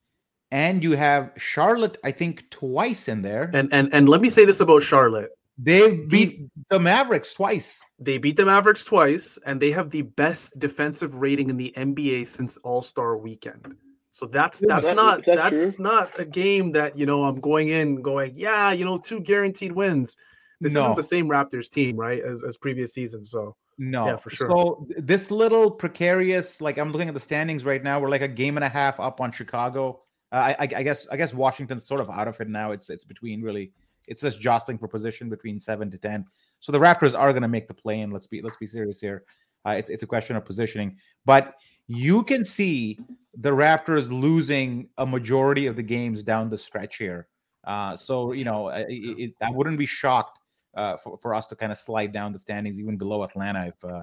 and 0.50 0.82
you 0.82 0.92
have 0.92 1.32
Charlotte. 1.36 1.98
I 2.04 2.12
think 2.12 2.48
twice 2.50 3.08
in 3.08 3.22
there. 3.22 3.50
And 3.52 3.68
and 3.72 3.92
and 3.92 4.08
let 4.08 4.20
me 4.20 4.28
say 4.28 4.44
this 4.44 4.60
about 4.60 4.82
Charlotte. 4.82 5.30
They 5.58 6.04
beat 6.04 6.50
the 6.68 6.78
Mavericks 6.78 7.32
twice. 7.32 7.82
They 7.98 8.18
beat 8.18 8.36
the 8.36 8.44
Mavericks 8.44 8.84
twice, 8.84 9.38
and 9.46 9.60
they 9.60 9.70
have 9.70 9.88
the 9.88 10.02
best 10.02 10.58
defensive 10.58 11.14
rating 11.14 11.48
in 11.48 11.56
the 11.56 11.72
NBA 11.76 12.26
since 12.26 12.58
All 12.58 12.82
Star 12.82 13.16
Weekend. 13.16 13.74
So 14.10 14.26
that's 14.26 14.60
that's 14.60 14.84
that, 14.84 14.96
not 14.96 15.24
that 15.24 15.36
that's 15.36 15.76
true? 15.76 15.84
not 15.84 16.18
a 16.18 16.24
game 16.24 16.72
that 16.72 16.98
you 16.98 17.06
know 17.06 17.24
I'm 17.24 17.40
going 17.40 17.68
in 17.68 18.00
going 18.00 18.32
yeah 18.34 18.72
you 18.72 18.84
know 18.84 18.98
two 18.98 19.20
guaranteed 19.20 19.72
wins. 19.72 20.16
This 20.60 20.72
no. 20.72 20.80
isn't 20.80 20.96
the 20.96 21.02
same 21.02 21.28
Raptors 21.28 21.70
team 21.70 21.96
right 21.96 22.22
as 22.22 22.42
as 22.42 22.56
previous 22.56 22.92
seasons. 22.92 23.30
So 23.30 23.56
no, 23.78 24.06
yeah, 24.06 24.16
for 24.16 24.30
sure. 24.30 24.46
So 24.48 24.86
this 24.96 25.30
little 25.30 25.70
precarious 25.70 26.60
like 26.62 26.78
I'm 26.78 26.92
looking 26.92 27.08
at 27.08 27.14
the 27.14 27.20
standings 27.20 27.64
right 27.64 27.82
now. 27.82 28.00
We're 28.00 28.08
like 28.08 28.22
a 28.22 28.28
game 28.28 28.56
and 28.56 28.64
a 28.64 28.70
half 28.70 28.98
up 29.00 29.20
on 29.20 29.32
Chicago. 29.32 30.02
Uh, 30.32 30.54
I, 30.58 30.62
I, 30.62 30.82
guess 30.82 31.08
I 31.08 31.16
guess 31.16 31.32
Washington's 31.32 31.86
sort 31.86 32.00
of 32.00 32.10
out 32.10 32.28
of 32.28 32.40
it 32.40 32.48
now. 32.48 32.72
It's 32.72 32.90
it's 32.90 33.04
between 33.04 33.42
really 33.42 33.72
it's 34.06 34.22
just 34.22 34.40
jostling 34.40 34.78
for 34.78 34.88
position 34.88 35.28
between 35.28 35.60
seven 35.60 35.90
to 35.90 35.98
ten. 35.98 36.26
So 36.60 36.72
the 36.72 36.78
Raptors 36.78 37.18
are 37.18 37.32
going 37.32 37.42
to 37.42 37.48
make 37.48 37.68
the 37.68 37.74
play 37.74 38.00
in. 38.00 38.10
Let's 38.10 38.26
be 38.26 38.42
let's 38.42 38.56
be 38.56 38.66
serious 38.66 39.00
here. 39.00 39.24
Uh, 39.64 39.74
it's 39.78 39.90
it's 39.90 40.02
a 40.02 40.06
question 40.06 40.36
of 40.36 40.44
positioning, 40.44 40.96
but 41.24 41.54
you 41.88 42.22
can 42.22 42.44
see 42.44 42.98
the 43.34 43.50
Raptors 43.50 44.10
losing 44.10 44.88
a 44.98 45.06
majority 45.06 45.66
of 45.66 45.76
the 45.76 45.82
games 45.82 46.22
down 46.22 46.50
the 46.50 46.56
stretch 46.56 46.96
here. 46.96 47.28
Uh, 47.64 47.94
so 47.96 48.32
you 48.32 48.44
know, 48.44 48.68
it, 48.68 48.86
it, 48.88 49.34
I 49.42 49.50
wouldn't 49.50 49.78
be 49.78 49.86
shocked 49.86 50.40
uh, 50.76 50.96
for 50.96 51.18
for 51.20 51.34
us 51.34 51.46
to 51.46 51.56
kind 51.56 51.72
of 51.72 51.78
slide 51.78 52.12
down 52.12 52.32
the 52.32 52.38
standings 52.38 52.80
even 52.80 52.96
below 52.96 53.22
Atlanta 53.22 53.66
if 53.66 53.84
uh, 53.84 54.02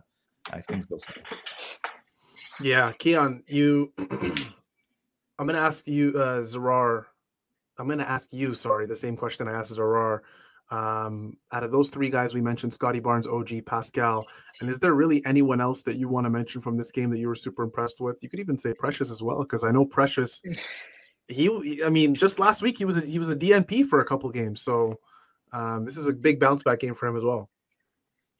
if 0.54 0.66
things 0.66 0.86
go 0.86 0.98
south. 0.98 1.18
Yeah, 2.62 2.92
Keyane, 2.94 3.42
you. 3.48 3.92
I'm 5.44 5.48
going 5.48 5.60
to 5.60 5.66
ask 5.66 5.90
you, 5.90 6.14
uh, 6.16 6.40
Zarar, 6.40 7.04
I'm 7.78 7.88
going 7.88 8.00
to 8.00 8.10
ask 8.10 8.32
you, 8.32 8.54
sorry, 8.54 8.86
the 8.86 8.96
same 8.96 9.18
question 9.18 9.50
I 9.50 9.52
asked 9.52 9.74
Zarar. 9.74 10.22
Um, 10.72 11.36
out 11.52 11.66
of 11.66 11.72
those 11.72 11.90
three 11.90 12.10
guys 12.10 12.34
we 12.34 12.40
mentioned, 12.40 12.74
Scottie 12.74 13.02
Barnes, 13.02 13.28
OG, 13.28 13.66
Pascal, 13.66 14.26
and 14.62 14.70
is 14.70 14.80
there 14.80 14.94
really 14.94 15.22
anyone 15.26 15.60
else 15.60 15.84
that 15.84 15.98
you 15.98 16.08
want 16.08 16.24
to 16.24 16.30
mention 16.30 16.62
from 16.62 16.78
this 16.78 16.92
game 16.92 17.10
that 17.10 17.20
you 17.20 17.28
were 17.28 17.36
super 17.36 17.64
impressed 17.64 18.00
with? 18.00 18.20
You 18.22 18.30
could 18.30 18.40
even 18.40 18.56
say 18.56 18.74
Precious 18.74 19.12
as 19.12 19.22
well, 19.22 19.40
because 19.40 19.66
I 19.66 19.72
know 19.72 19.86
Precious. 19.86 20.42
He, 21.30 21.82
I 21.86 21.90
mean, 21.90 22.16
just 22.16 22.38
last 22.38 22.62
week 22.62 22.78
he 22.78 22.84
was 22.84 22.98
a, 22.98 23.00
he 23.00 23.18
was 23.18 23.30
a 23.30 23.36
DNP 23.36 23.86
for 23.86 24.02
a 24.02 24.06
couple 24.06 24.30
games, 24.30 24.62
so 24.62 25.00
um, 25.54 25.86
this 25.86 25.98
is 25.98 26.08
a 26.08 26.12
big 26.12 26.38
bounce 26.38 26.64
back 26.64 26.82
game 26.82 26.96
for 26.96 27.08
him 27.08 27.16
as 27.16 27.24
well. 27.24 27.50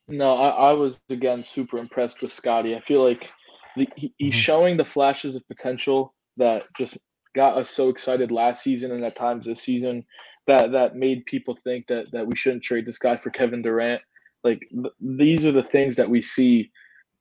No, 0.10 0.36
I, 0.36 0.50
I 0.50 0.74
was 0.74 1.00
again 1.10 1.46
super 1.46 1.78
impressed 1.78 2.22
with 2.22 2.34
Scottie. 2.34 2.76
I 2.76 2.82
feel 2.82 3.02
like 3.02 3.32
the, 3.78 3.88
he, 3.96 4.14
he's 4.18 4.34
mm-hmm. 4.34 4.38
showing 4.38 4.76
the 4.76 4.84
flashes 4.84 5.38
of 5.38 5.48
potential 5.48 6.14
that 6.38 6.66
just 6.78 6.98
got 7.36 7.58
us 7.58 7.70
so 7.70 7.90
excited 7.90 8.32
last 8.32 8.64
season 8.64 8.92
and 8.92 9.04
at 9.04 9.16
times 9.16 9.46
this 9.46 9.62
season 9.62 10.06
that 10.48 10.72
that 10.72 10.96
made 10.96 11.26
people 11.26 11.58
think 11.64 11.88
that 11.88 12.12
that 12.12 12.28
we 12.28 12.36
shouldn't 12.36 12.64
trade 12.64 12.86
this 12.86 12.98
guy 12.98 13.16
for 13.16 13.30
Kevin 13.30 13.62
Durant. 13.62 14.02
Like 14.44 14.66
th- 14.72 14.94
these 15.00 15.46
are 15.46 15.52
the 15.52 15.64
things 15.64 15.96
that 15.96 16.10
we 16.10 16.22
see 16.22 16.72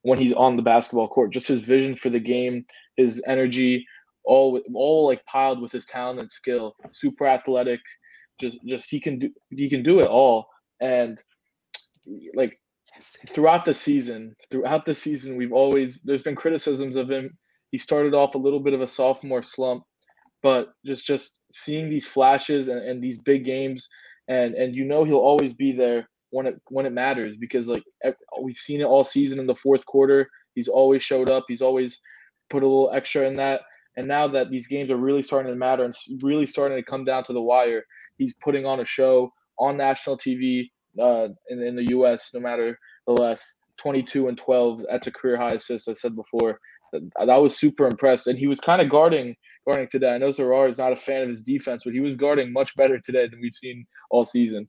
when 0.03 0.19
he's 0.19 0.33
on 0.33 0.57
the 0.57 0.63
basketball 0.63 1.09
court. 1.09 1.33
Just 1.33 1.49
his 1.49 1.63
vision 1.63 1.95
for 1.95 2.11
the 2.11 2.21
game, 2.21 2.65
his 2.97 3.23
energy, 3.27 3.87
all 4.25 4.61
all 4.75 5.07
like 5.07 5.25
piled 5.27 5.61
with 5.61 5.73
his 5.73 5.87
talent 5.87 6.21
and 6.21 6.31
skill. 6.31 6.75
Super 6.93 7.27
athletic, 7.27 7.81
just 8.41 8.59
just 8.67 8.91
he 8.91 9.01
can 9.01 9.19
do 9.19 9.31
he 9.51 9.71
can 9.71 9.83
do 9.83 10.01
it 10.01 10.09
all. 10.09 10.49
And 10.81 11.23
like 12.35 12.59
throughout 13.29 13.65
the 13.65 13.75
season, 13.75 14.35
throughout 14.51 14.85
the 14.85 14.95
season, 14.95 15.37
we've 15.37 15.53
always 15.53 16.01
there's 16.01 16.23
been 16.23 16.37
criticisms 16.37 16.97
of 16.97 17.11
him. 17.11 17.37
He 17.73 17.79
started 17.79 18.15
off 18.15 18.37
a 18.37 18.39
little 18.39 18.61
bit 18.61 18.75
of 18.75 18.81
a 18.81 18.87
sophomore 18.87 19.43
slump 19.43 19.83
but 20.43 20.73
just 20.85 21.07
just 21.07 21.37
seeing 21.53 21.89
these 21.89 22.07
flashes 22.07 22.69
and, 22.69 22.81
and 22.81 23.01
these 23.01 23.19
big 23.19 23.45
games 23.45 23.89
and 24.29 24.55
and 24.55 24.75
you 24.77 24.85
know 24.85 25.05
he'll 25.05 25.17
always 25.17 25.55
be 25.55 25.73
there 25.73 26.09
when 26.31 26.47
it 26.47 26.61
when 26.69 26.87
it 26.87 26.93
matters 26.93 27.37
because 27.37 27.69
like 27.69 27.85
we've 28.43 28.57
seen 28.57 28.81
it 28.81 28.85
all 28.85 29.05
season 29.05 29.39
in 29.39 29.47
the 29.47 29.55
fourth 29.55 29.87
quarter. 29.87 30.29
He's 30.55 30.69
always 30.69 31.03
showed 31.03 31.31
up. 31.31 31.45
He's 31.49 31.63
always 31.63 32.01
put 32.51 32.63
a 32.63 32.67
little 32.67 32.91
extra 32.93 33.27
in 33.27 33.37
that. 33.37 33.63
And 33.97 34.09
now 34.09 34.27
that 34.29 34.51
these 34.51 34.67
games 34.67 34.91
are 34.91 34.97
really 34.97 35.23
starting 35.23 35.53
to 35.53 35.59
matter 35.59 35.85
and 35.85 35.95
really 36.23 36.47
starting 36.47 36.77
to 36.79 36.83
come 36.83 37.05
down 37.05 37.25
to 37.25 37.33
the 37.33 37.43
wire 37.43 37.85
he's 38.19 38.35
putting 38.43 38.65
on 38.65 38.81
a 38.81 38.85
show 38.85 39.31
on 39.59 39.77
national 39.77 40.17
tv 40.17 40.71
uh, 41.01 41.29
in, 41.49 41.63
in 41.63 41.77
the 41.77 41.85
us 41.85 42.31
no 42.35 42.41
matter 42.41 42.79
the 43.07 43.13
less 43.13 43.57
22 43.79 44.29
and 44.29 44.39
12 44.39 44.85
that's 44.91 45.07
a 45.07 45.11
career 45.11 45.37
high 45.37 45.53
assist 45.53 45.89
i 45.89 45.93
said 45.93 46.15
before 46.15 46.59
I 47.19 47.39
was 47.39 47.57
super 47.57 47.87
impressed, 47.87 48.27
and 48.27 48.39
he 48.39 48.47
was 48.47 48.61
kind 48.61 48.83
of 48.83 48.89
guarding 48.89 49.35
guarding 49.67 49.89
today. 49.89 50.15
I 50.15 50.19
know 50.19 50.29
Zarar 50.29 50.69
is 50.69 50.79
not 50.79 50.93
a 50.93 50.97
fan 50.97 51.23
of 51.23 51.29
his 51.29 51.43
defense, 51.43 51.85
but 51.85 51.93
he 51.93 52.01
was 52.01 52.17
guarding 52.17 52.53
much 52.53 52.75
better 52.77 52.99
today 52.99 53.29
than 53.29 53.41
we've 53.41 53.55
seen 53.55 53.87
all 54.11 54.25
season. 54.25 54.69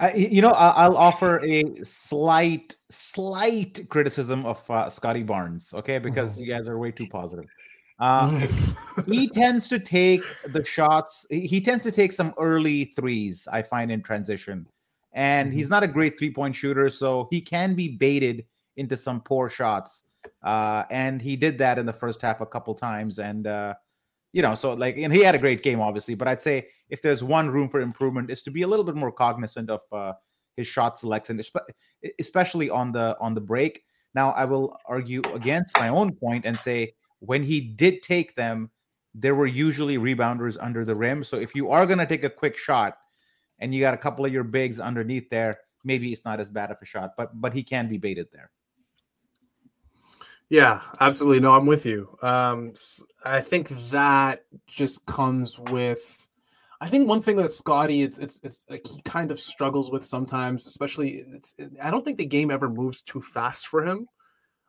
I, 0.00 0.14
you 0.14 0.40
know, 0.40 0.52
I'll 0.52 0.96
offer 0.96 1.44
a 1.44 1.62
slight, 1.84 2.74
slight 2.88 3.80
criticism 3.90 4.46
of 4.46 4.68
uh, 4.70 4.88
Scottie 4.88 5.22
Barnes, 5.22 5.74
okay? 5.74 5.98
Because 5.98 6.34
mm-hmm. 6.34 6.44
you 6.44 6.54
guys 6.54 6.68
are 6.68 6.78
way 6.78 6.90
too 6.90 7.06
positive. 7.06 7.44
Uh, 7.98 8.46
he 9.06 9.28
tends 9.28 9.68
to 9.68 9.78
take 9.78 10.22
the 10.46 10.64
shots. 10.64 11.26
He 11.30 11.60
tends 11.60 11.84
to 11.84 11.92
take 11.92 12.12
some 12.12 12.32
early 12.38 12.86
threes. 12.96 13.46
I 13.52 13.60
find 13.60 13.92
in 13.92 14.02
transition, 14.02 14.66
and 15.12 15.52
he's 15.52 15.66
mm-hmm. 15.66 15.74
not 15.74 15.82
a 15.82 15.88
great 15.88 16.18
three 16.18 16.32
point 16.32 16.56
shooter, 16.56 16.88
so 16.88 17.28
he 17.30 17.42
can 17.42 17.74
be 17.74 17.88
baited 17.88 18.46
into 18.78 18.96
some 18.96 19.20
poor 19.20 19.50
shots. 19.50 20.04
Uh, 20.42 20.84
and 20.90 21.20
he 21.20 21.36
did 21.36 21.58
that 21.58 21.78
in 21.78 21.86
the 21.86 21.92
first 21.92 22.22
half 22.22 22.40
a 22.40 22.46
couple 22.46 22.74
times. 22.74 23.18
And, 23.18 23.46
uh, 23.46 23.74
you 24.32 24.42
know, 24.42 24.54
so 24.54 24.74
like, 24.74 24.96
and 24.96 25.12
he 25.12 25.22
had 25.22 25.34
a 25.34 25.38
great 25.38 25.62
game, 25.62 25.80
obviously. 25.80 26.14
But 26.14 26.28
I'd 26.28 26.42
say 26.42 26.68
if 26.88 27.02
there's 27.02 27.22
one 27.22 27.50
room 27.50 27.68
for 27.68 27.80
improvement, 27.80 28.30
is 28.30 28.42
to 28.44 28.50
be 28.50 28.62
a 28.62 28.66
little 28.66 28.84
bit 28.84 28.96
more 28.96 29.12
cognizant 29.12 29.70
of 29.70 29.80
uh, 29.92 30.12
his 30.56 30.66
shot 30.66 30.96
selection, 30.96 31.40
especially 32.18 32.70
on 32.70 32.92
the 32.92 33.16
on 33.20 33.34
the 33.34 33.40
break. 33.40 33.82
Now, 34.14 34.30
I 34.30 34.44
will 34.44 34.76
argue 34.86 35.22
against 35.34 35.78
my 35.78 35.88
own 35.88 36.14
point 36.14 36.44
and 36.44 36.58
say 36.58 36.94
when 37.20 37.42
he 37.42 37.60
did 37.60 38.02
take 38.02 38.34
them, 38.34 38.70
there 39.14 39.34
were 39.34 39.46
usually 39.46 39.98
rebounders 39.98 40.56
under 40.60 40.84
the 40.84 40.94
rim. 40.94 41.22
So 41.24 41.36
if 41.36 41.54
you 41.54 41.70
are 41.70 41.86
going 41.86 41.98
to 41.98 42.06
take 42.06 42.24
a 42.24 42.30
quick 42.30 42.56
shot 42.56 42.96
and 43.58 43.74
you 43.74 43.80
got 43.80 43.94
a 43.94 43.98
couple 43.98 44.24
of 44.24 44.32
your 44.32 44.44
bigs 44.44 44.80
underneath 44.80 45.28
there, 45.30 45.58
maybe 45.84 46.12
it's 46.12 46.24
not 46.24 46.40
as 46.40 46.48
bad 46.48 46.70
of 46.70 46.78
a 46.80 46.84
shot, 46.84 47.12
but 47.16 47.40
but 47.40 47.52
he 47.52 47.62
can 47.62 47.88
be 47.88 47.98
baited 47.98 48.28
there. 48.32 48.50
Yeah, 50.50 50.82
absolutely. 50.98 51.40
No, 51.40 51.52
I'm 51.54 51.66
with 51.66 51.86
you. 51.86 52.18
Um, 52.22 52.74
I 53.24 53.40
think 53.40 53.68
that 53.90 54.44
just 54.66 55.06
comes 55.06 55.58
with. 55.58 56.00
I 56.80 56.88
think 56.88 57.06
one 57.08 57.22
thing 57.22 57.36
that 57.36 57.52
Scottie, 57.52 58.02
it's 58.02 58.18
it's 58.18 58.40
it's 58.42 58.64
like 58.68 58.86
he 58.86 59.00
kind 59.02 59.30
of 59.30 59.38
struggles 59.40 59.92
with 59.92 60.04
sometimes, 60.04 60.66
especially. 60.66 61.24
It's 61.34 61.54
I 61.80 61.90
don't 61.90 62.04
think 62.04 62.18
the 62.18 62.24
game 62.26 62.50
ever 62.50 62.68
moves 62.68 63.00
too 63.02 63.22
fast 63.22 63.68
for 63.68 63.86
him. 63.86 64.08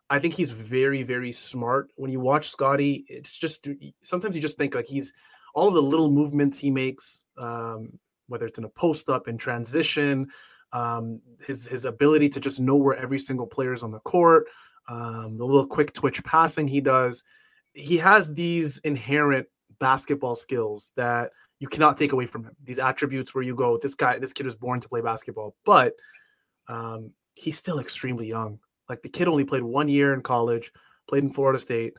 I 0.09 0.19
think 0.19 0.35
he's 0.35 0.51
very, 0.51 1.03
very 1.03 1.31
smart. 1.31 1.89
When 1.95 2.11
you 2.11 2.19
watch 2.19 2.50
Scottie, 2.50 3.05
it's 3.07 3.35
just 3.35 3.67
sometimes 4.03 4.35
you 4.35 4.41
just 4.41 4.57
think 4.57 4.75
like 4.75 4.88
he's 4.88 5.13
all 5.55 5.67
of 5.69 5.73
the 5.73 5.81
little 5.81 6.11
movements 6.11 6.59
he 6.59 6.69
makes, 6.69 7.23
um, 7.38 7.97
whether 8.27 8.45
it's 8.45 8.59
in 8.59 8.65
a 8.65 8.69
post 8.69 9.09
up 9.09 9.27
in 9.27 9.38
transition, 9.38 10.27
um, 10.73 11.21
his 11.47 11.65
his 11.65 11.85
ability 11.85 12.29
to 12.29 12.39
just 12.39 12.59
know 12.59 12.75
where 12.75 12.95
every 12.97 13.19
single 13.19 13.47
player 13.47 13.73
is 13.73 13.83
on 13.83 13.91
the 13.91 14.00
court, 14.01 14.45
um, 14.91 15.38
the 15.38 15.45
little 15.45 15.65
quick 15.65 15.93
twitch 15.93 16.21
passing 16.24 16.67
he 16.67 16.81
does. 16.81 17.24
He 17.74 17.98
has 17.98 18.33
these 18.33 18.79
inherent 18.79 19.48
basketball 19.79 20.36
skills 20.36 20.91
that 20.98 21.31
you 21.60 21.67
cannot 21.67 21.95
take 21.95 22.12
away 22.12 22.25
from 22.25 22.43
him. 22.43 22.55
These 22.63 22.79
attributes 22.79 23.33
where 23.33 23.43
you 23.43 23.55
go, 23.55 23.77
this 23.77 23.95
guy, 23.95 24.19
this 24.19 24.33
kid 24.33 24.45
was 24.45 24.55
born 24.55 24.81
to 24.81 24.89
play 24.89 25.00
basketball, 25.00 25.55
but 25.63 25.93
um, 26.67 27.12
he's 27.36 27.57
still 27.57 27.79
extremely 27.79 28.27
young. 28.27 28.60
Like 28.89 29.01
the 29.01 29.10
kid 29.10 29.29
only 29.29 29.45
played 29.45 29.63
one 29.63 29.88
year 29.88 30.13
in 30.13 30.21
college, 30.21 30.74
played 31.07 31.24
in 31.24 31.31
Florida 31.31 31.60
State, 31.60 31.93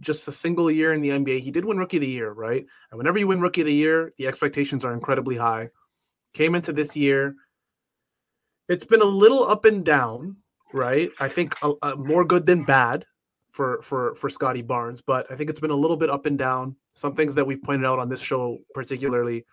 just 0.00 0.26
a 0.26 0.32
single 0.32 0.70
year 0.70 0.92
in 0.92 1.02
the 1.02 1.10
NBA. 1.10 1.40
He 1.40 1.52
did 1.52 1.64
win 1.64 1.78
Rookie 1.78 1.98
of 1.98 2.00
the 2.00 2.08
Year, 2.08 2.32
right? 2.32 2.66
And 2.90 2.98
whenever 2.98 3.18
you 3.18 3.28
win 3.28 3.40
Rookie 3.40 3.60
of 3.60 3.68
the 3.68 3.74
Year, 3.74 4.12
the 4.18 4.26
expectations 4.26 4.84
are 4.84 4.94
incredibly 4.94 5.36
high. 5.36 5.70
Came 6.34 6.56
into 6.56 6.72
this 6.72 6.96
year, 6.96 7.36
it's 8.68 8.84
been 8.84 9.02
a 9.02 9.04
little 9.04 9.46
up 9.46 9.64
and 9.64 9.84
down, 9.84 10.36
right? 10.72 11.10
I 11.18 11.28
think 11.28 11.54
a, 11.62 11.72
a 11.82 11.96
more 11.96 12.24
good 12.24 12.46
than 12.46 12.64
bad 12.64 13.04
for 13.52 13.82
for 13.82 14.14
for 14.14 14.30
Scottie 14.30 14.62
Barnes, 14.62 15.02
but 15.02 15.26
I 15.30 15.34
think 15.34 15.50
it's 15.50 15.60
been 15.60 15.70
a 15.70 15.76
little 15.76 15.96
bit 15.96 16.10
up 16.10 16.26
and 16.26 16.38
down. 16.38 16.76
Some 16.94 17.14
things 17.14 17.34
that 17.34 17.46
we've 17.46 17.62
pointed 17.62 17.86
out 17.86 17.98
on 17.98 18.08
this 18.08 18.20
show, 18.20 18.58
particularly, 18.74 19.44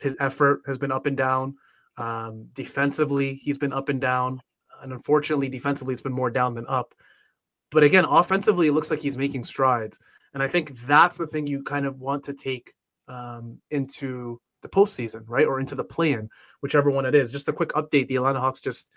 his 0.00 0.16
effort 0.20 0.62
has 0.66 0.78
been 0.78 0.92
up 0.92 1.06
and 1.06 1.16
down. 1.16 1.56
Um, 1.96 2.48
defensively, 2.54 3.40
he's 3.42 3.58
been 3.58 3.72
up 3.72 3.88
and 3.88 4.00
down, 4.00 4.40
and 4.82 4.92
unfortunately, 4.92 5.48
defensively, 5.48 5.92
it's 5.92 6.02
been 6.02 6.12
more 6.12 6.30
down 6.30 6.54
than 6.54 6.66
up. 6.66 6.94
But 7.70 7.84
again, 7.84 8.04
offensively, 8.04 8.68
it 8.68 8.72
looks 8.72 8.90
like 8.90 9.00
he's 9.00 9.18
making 9.18 9.44
strides, 9.44 9.98
and 10.32 10.42
I 10.42 10.48
think 10.48 10.78
that's 10.80 11.16
the 11.16 11.26
thing 11.26 11.46
you 11.46 11.62
kind 11.62 11.86
of 11.86 12.00
want 12.00 12.24
to 12.24 12.34
take 12.34 12.74
um, 13.08 13.58
into 13.70 14.40
the 14.62 14.68
postseason, 14.68 15.24
right, 15.26 15.46
or 15.46 15.60
into 15.60 15.74
the 15.74 15.84
play-in, 15.84 16.30
whichever 16.60 16.90
one 16.90 17.04
it 17.04 17.14
is. 17.14 17.30
Just 17.30 17.48
a 17.48 17.52
quick 17.52 17.70
update: 17.70 18.08
the 18.08 18.16
Atlanta 18.16 18.40
Hawks 18.40 18.60
just 18.60 18.88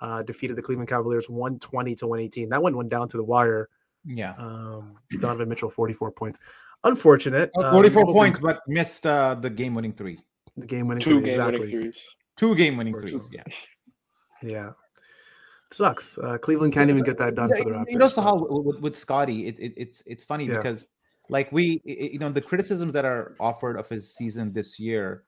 uh, 0.00 0.22
defeated 0.22 0.56
the 0.56 0.62
Cleveland 0.62 0.88
Cavaliers 0.88 1.28
120 1.28 1.94
to 1.96 2.06
118. 2.06 2.48
That 2.48 2.62
one 2.62 2.76
went 2.76 2.88
down 2.88 3.08
to 3.08 3.16
the 3.16 3.24
wire. 3.24 3.68
Yeah. 4.04 4.34
Um, 4.38 4.96
Donovan 5.20 5.48
Mitchell 5.48 5.70
44 5.70 6.12
points. 6.12 6.38
Unfortunate. 6.84 7.50
Oh, 7.56 7.70
44 7.70 8.02
um, 8.02 8.12
points, 8.12 8.38
but 8.38 8.60
missed 8.68 9.06
uh, 9.06 9.34
the 9.34 9.50
game-winning 9.50 9.92
three. 9.92 10.18
The 10.56 10.66
game-winning 10.66 11.00
two 11.00 11.20
three, 11.20 11.30
game-winning 11.30 11.60
exactly. 11.62 11.80
threes. 11.80 12.14
Two 12.36 12.54
game-winning 12.54 12.98
threes. 12.98 13.30
Yeah. 13.32 13.42
Yeah. 14.42 14.70
sucks. 15.72 16.18
Uh, 16.18 16.38
Cleveland 16.38 16.72
can't 16.72 16.90
even 16.90 17.02
get 17.02 17.18
that 17.18 17.34
done 17.34 17.48
for 17.48 17.64
the 17.64 17.70
Raptors. 17.70 17.84
You 17.88 17.98
know, 17.98 18.08
so 18.08 18.22
how 18.22 18.46
with, 18.48 18.80
with 18.80 18.94
Scottie, 18.94 19.46
it, 19.46 19.58
it, 19.58 19.72
it's 19.76 20.02
it's 20.06 20.24
funny 20.24 20.44
yeah. 20.44 20.56
because 20.56 20.86
like 21.28 21.50
we, 21.52 21.82
you 21.84 22.18
know, 22.18 22.30
the 22.30 22.40
criticisms 22.40 22.94
that 22.94 23.04
are 23.04 23.34
offered 23.40 23.76
of 23.76 23.88
his 23.88 24.14
season 24.14 24.52
this 24.52 24.78
year, 24.78 25.24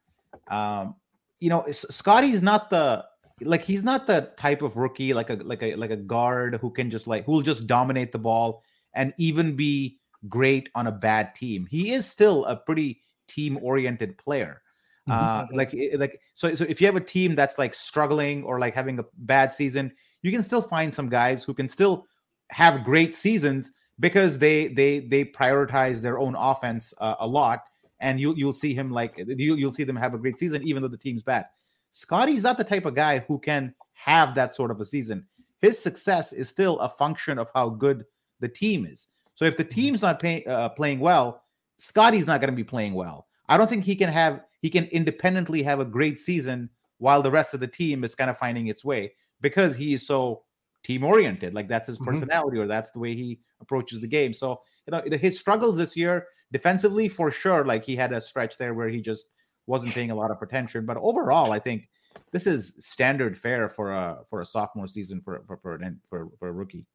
um, 0.50 0.94
you 1.40 1.50
know, 1.50 1.64
Scottie's 1.70 2.42
not 2.42 2.70
the 2.70 3.04
like 3.42 3.62
he's 3.62 3.84
not 3.84 4.06
the 4.06 4.32
type 4.36 4.62
of 4.62 4.76
rookie 4.76 5.14
like 5.14 5.30
a 5.30 5.34
like 5.34 5.62
a 5.62 5.74
like 5.74 5.90
a 5.90 5.96
guard 5.96 6.56
who 6.60 6.70
can 6.70 6.90
just 6.90 7.06
like 7.06 7.24
who 7.24 7.32
will 7.32 7.42
just 7.42 7.66
dominate 7.66 8.12
the 8.12 8.18
ball 8.18 8.62
and 8.94 9.14
even 9.18 9.56
be 9.56 9.98
great 10.28 10.68
on 10.74 10.86
a 10.86 10.92
bad 10.92 11.34
team. 11.34 11.66
He 11.68 11.92
is 11.92 12.06
still 12.06 12.44
a 12.46 12.56
pretty 12.56 13.00
team 13.28 13.58
oriented 13.62 14.18
player. 14.18 14.62
Uh, 15.08 15.44
mm-hmm. 15.44 15.56
like 15.56 15.74
like 15.94 16.20
so 16.34 16.54
so 16.54 16.64
if 16.68 16.80
you 16.80 16.86
have 16.86 16.96
a 16.96 17.00
team 17.00 17.34
that's 17.34 17.58
like 17.58 17.74
struggling 17.74 18.44
or 18.44 18.58
like 18.58 18.74
having 18.74 18.98
a 18.98 19.04
bad 19.18 19.50
season, 19.50 19.92
you 20.22 20.30
can 20.30 20.42
still 20.42 20.62
find 20.62 20.94
some 20.94 21.08
guys 21.08 21.42
who 21.42 21.54
can 21.54 21.68
still 21.68 22.06
have 22.50 22.84
great 22.84 23.14
seasons 23.14 23.72
because 23.98 24.38
they 24.38 24.68
they 24.68 25.00
they 25.00 25.24
prioritize 25.24 26.02
their 26.02 26.18
own 26.18 26.36
offense 26.36 26.92
uh, 27.00 27.14
a 27.20 27.26
lot 27.26 27.62
and 28.00 28.20
you 28.20 28.34
you'll 28.34 28.52
see 28.52 28.74
him 28.74 28.90
like 28.90 29.14
you 29.18 29.54
you'll 29.54 29.72
see 29.72 29.84
them 29.84 29.96
have 29.96 30.14
a 30.14 30.18
great 30.18 30.38
season 30.38 30.62
even 30.62 30.82
though 30.82 30.88
the 30.88 30.96
team's 30.96 31.22
bad. 31.22 31.46
Scottie's 31.92 32.42
not 32.42 32.56
the 32.56 32.64
type 32.64 32.86
of 32.86 32.94
guy 32.94 33.20
who 33.20 33.38
can 33.38 33.74
have 33.94 34.34
that 34.34 34.54
sort 34.54 34.70
of 34.70 34.80
a 34.80 34.84
season. 34.84 35.26
His 35.60 35.78
success 35.78 36.32
is 36.32 36.48
still 36.48 36.78
a 36.78 36.88
function 36.88 37.38
of 37.38 37.50
how 37.54 37.70
good 37.70 38.04
the 38.40 38.48
team 38.48 38.86
is. 38.86 39.08
So 39.34 39.44
if 39.44 39.56
the 39.56 39.64
mm-hmm. 39.64 39.80
team's 39.80 40.02
not 40.02 40.20
pay, 40.20 40.44
uh, 40.44 40.70
playing 40.70 41.00
well, 41.00 41.44
Scottie's 41.78 42.26
not 42.26 42.40
going 42.40 42.50
to 42.50 42.56
be 42.56 42.64
playing 42.64 42.94
well. 42.94 43.26
I 43.48 43.56
don't 43.56 43.68
think 43.68 43.84
he 43.84 43.96
can 43.96 44.08
have 44.08 44.44
he 44.62 44.70
can 44.70 44.84
independently 44.86 45.62
have 45.62 45.80
a 45.80 45.84
great 45.84 46.18
season 46.18 46.68
while 46.98 47.22
the 47.22 47.30
rest 47.30 47.54
of 47.54 47.60
the 47.60 47.66
team 47.66 48.04
is 48.04 48.14
kind 48.14 48.30
of 48.30 48.36
finding 48.36 48.66
its 48.66 48.84
way 48.84 49.14
because 49.40 49.76
he 49.76 49.94
is 49.94 50.06
so 50.06 50.42
team 50.84 51.02
oriented. 51.02 51.54
Like 51.54 51.68
that's 51.68 51.88
his 51.88 51.96
mm-hmm. 51.96 52.10
personality 52.10 52.58
mm-hmm. 52.58 52.64
or 52.64 52.68
that's 52.68 52.90
the 52.90 52.98
way 52.98 53.14
he 53.14 53.40
approaches 53.60 54.00
the 54.00 54.06
game. 54.06 54.32
So 54.32 54.60
you 54.86 54.92
know 54.92 55.18
his 55.18 55.38
struggles 55.38 55.76
this 55.76 55.96
year 55.96 56.26
defensively 56.52 57.08
for 57.08 57.30
sure. 57.30 57.64
Like 57.64 57.82
he 57.82 57.96
had 57.96 58.12
a 58.12 58.20
stretch 58.20 58.58
there 58.58 58.74
where 58.74 58.88
he 58.88 59.00
just 59.00 59.28
wasn't 59.66 59.94
paying 59.94 60.10
a 60.10 60.14
lot 60.14 60.30
of 60.30 60.40
attention. 60.42 60.86
But 60.86 60.96
overall, 60.98 61.52
I 61.52 61.58
think 61.58 61.88
this 62.32 62.46
is 62.46 62.74
standard 62.78 63.36
fare 63.36 63.68
for 63.68 63.92
a 63.92 64.18
for 64.28 64.40
a 64.40 64.44
sophomore 64.44 64.86
season 64.86 65.20
for 65.20 65.42
for 65.46 65.56
for, 65.56 65.74
an, 65.76 66.00
for, 66.08 66.28
for 66.38 66.48
a 66.48 66.52
rookie, 66.52 66.86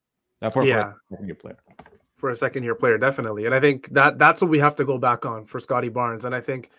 uh, 0.42 0.50
for, 0.50 0.64
yeah. 0.64 0.86
for 0.86 0.90
a 0.90 0.96
second 1.12 1.28
year 1.28 1.36
player. 1.36 1.58
For 2.18 2.30
a 2.30 2.36
second 2.36 2.64
year 2.64 2.76
player, 2.76 2.98
definitely, 2.98 3.46
and 3.46 3.54
I 3.54 3.60
think 3.60 3.94
that 3.94 4.18
that's 4.18 4.42
what 4.42 4.50
we 4.50 4.60
have 4.60 4.76
to 4.78 4.86
go 4.86 4.98
back 4.98 5.26
on 5.26 5.46
for 5.46 5.60
Scottie 5.60 5.90
Barnes. 5.90 6.26
And 6.26 6.34
I 6.34 6.42
think 6.42 6.72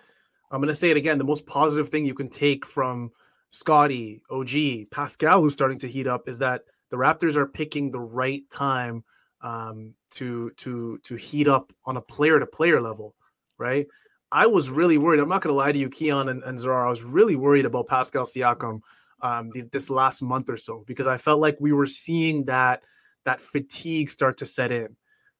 I'm 0.50 0.60
going 0.60 0.68
to 0.68 0.74
say 0.74 0.90
it 0.90 0.96
again: 0.96 1.18
the 1.18 1.24
most 1.24 1.46
positive 1.46 1.88
thing 1.88 2.06
you 2.06 2.14
can 2.14 2.30
take 2.30 2.64
from 2.64 3.12
Scottie, 3.50 4.22
OG, 4.30 4.90
Pascal, 4.90 5.40
who's 5.40 5.52
starting 5.52 5.78
to 5.80 5.88
heat 5.88 6.06
up, 6.06 6.28
is 6.28 6.38
that 6.38 6.62
the 6.90 6.96
Raptors 6.96 7.36
are 7.36 7.46
picking 7.46 7.90
the 7.90 8.00
right 8.00 8.48
time 8.50 9.04
um, 9.42 9.94
to 10.12 10.50
to 10.56 10.98
to 11.04 11.16
heat 11.16 11.48
up 11.48 11.72
on 11.84 11.96
a 11.96 12.00
player 12.00 12.40
to 12.40 12.46
player 12.46 12.80
level, 12.80 13.14
right? 13.58 13.86
I 14.32 14.46
was 14.46 14.70
really 14.70 14.98
worried. 14.98 15.20
I'm 15.20 15.28
not 15.28 15.42
going 15.42 15.52
to 15.52 15.56
lie 15.56 15.72
to 15.72 15.78
you, 15.78 15.88
Keyane 15.88 16.30
and, 16.30 16.42
and 16.42 16.58
Zarar. 16.58 16.86
I 16.86 16.90
was 16.90 17.02
really 17.02 17.36
worried 17.36 17.64
about 17.64 17.86
Pascal 17.86 18.24
Siakam 18.24 18.80
um, 19.22 19.52
th- 19.52 19.66
this 19.72 19.88
last 19.88 20.22
month 20.22 20.48
or 20.48 20.56
so 20.56 20.84
because 20.86 21.06
I 21.06 21.16
felt 21.16 21.40
like 21.40 21.56
we 21.60 21.72
were 21.72 21.86
seeing 21.86 22.44
that 22.46 22.82
that 23.24 23.40
fatigue 23.40 24.10
start 24.10 24.38
to 24.38 24.46
set 24.46 24.72
in. 24.72 24.96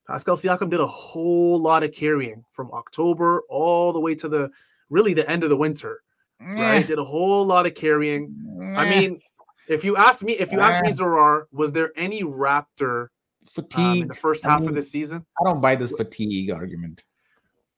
Pascal 0.07 0.37
Siakam 0.37 0.71
did 0.71 0.81
a 0.81 0.87
whole 0.87 1.61
lot 1.61 1.83
of 1.83 1.93
carrying 1.93 2.45
from 2.53 2.71
October 2.73 3.43
all 3.49 3.93
the 3.93 4.01
way 4.01 4.15
to 4.15 4.29
the 4.29 4.51
really 4.89 5.15
the 5.15 5.29
end 5.29 5.43
of 5.43 5.51
the 5.51 5.57
winter. 5.57 6.03
Right, 6.41 6.87
did 6.87 6.99
a 6.99 7.05
whole 7.05 7.47
lot 7.47 7.67
of 7.67 7.75
carrying. 7.75 8.35
I 8.77 8.89
mean, 8.91 9.21
if 9.69 9.85
you 9.85 9.97
ask 9.97 10.23
me, 10.23 10.35
if 10.35 10.53
you 10.53 10.61
ask 10.61 10.85
me, 10.85 10.93
Zarar, 10.93 11.45
was 11.51 11.73
there 11.73 11.93
any 11.97 12.23
Raptor 12.23 13.09
fatigue 13.45 13.79
um, 13.79 14.03
in 14.03 14.09
the 14.09 14.15
first 14.15 14.45
half 14.45 14.59
I 14.59 14.61
mean, 14.61 14.69
of 14.69 14.75
the 14.75 14.83
season? 14.83 15.25
I 15.41 15.45
don't 15.45 15.61
buy 15.63 15.77
this 15.77 15.93
fatigue 15.93 16.51
argument. 16.51 17.05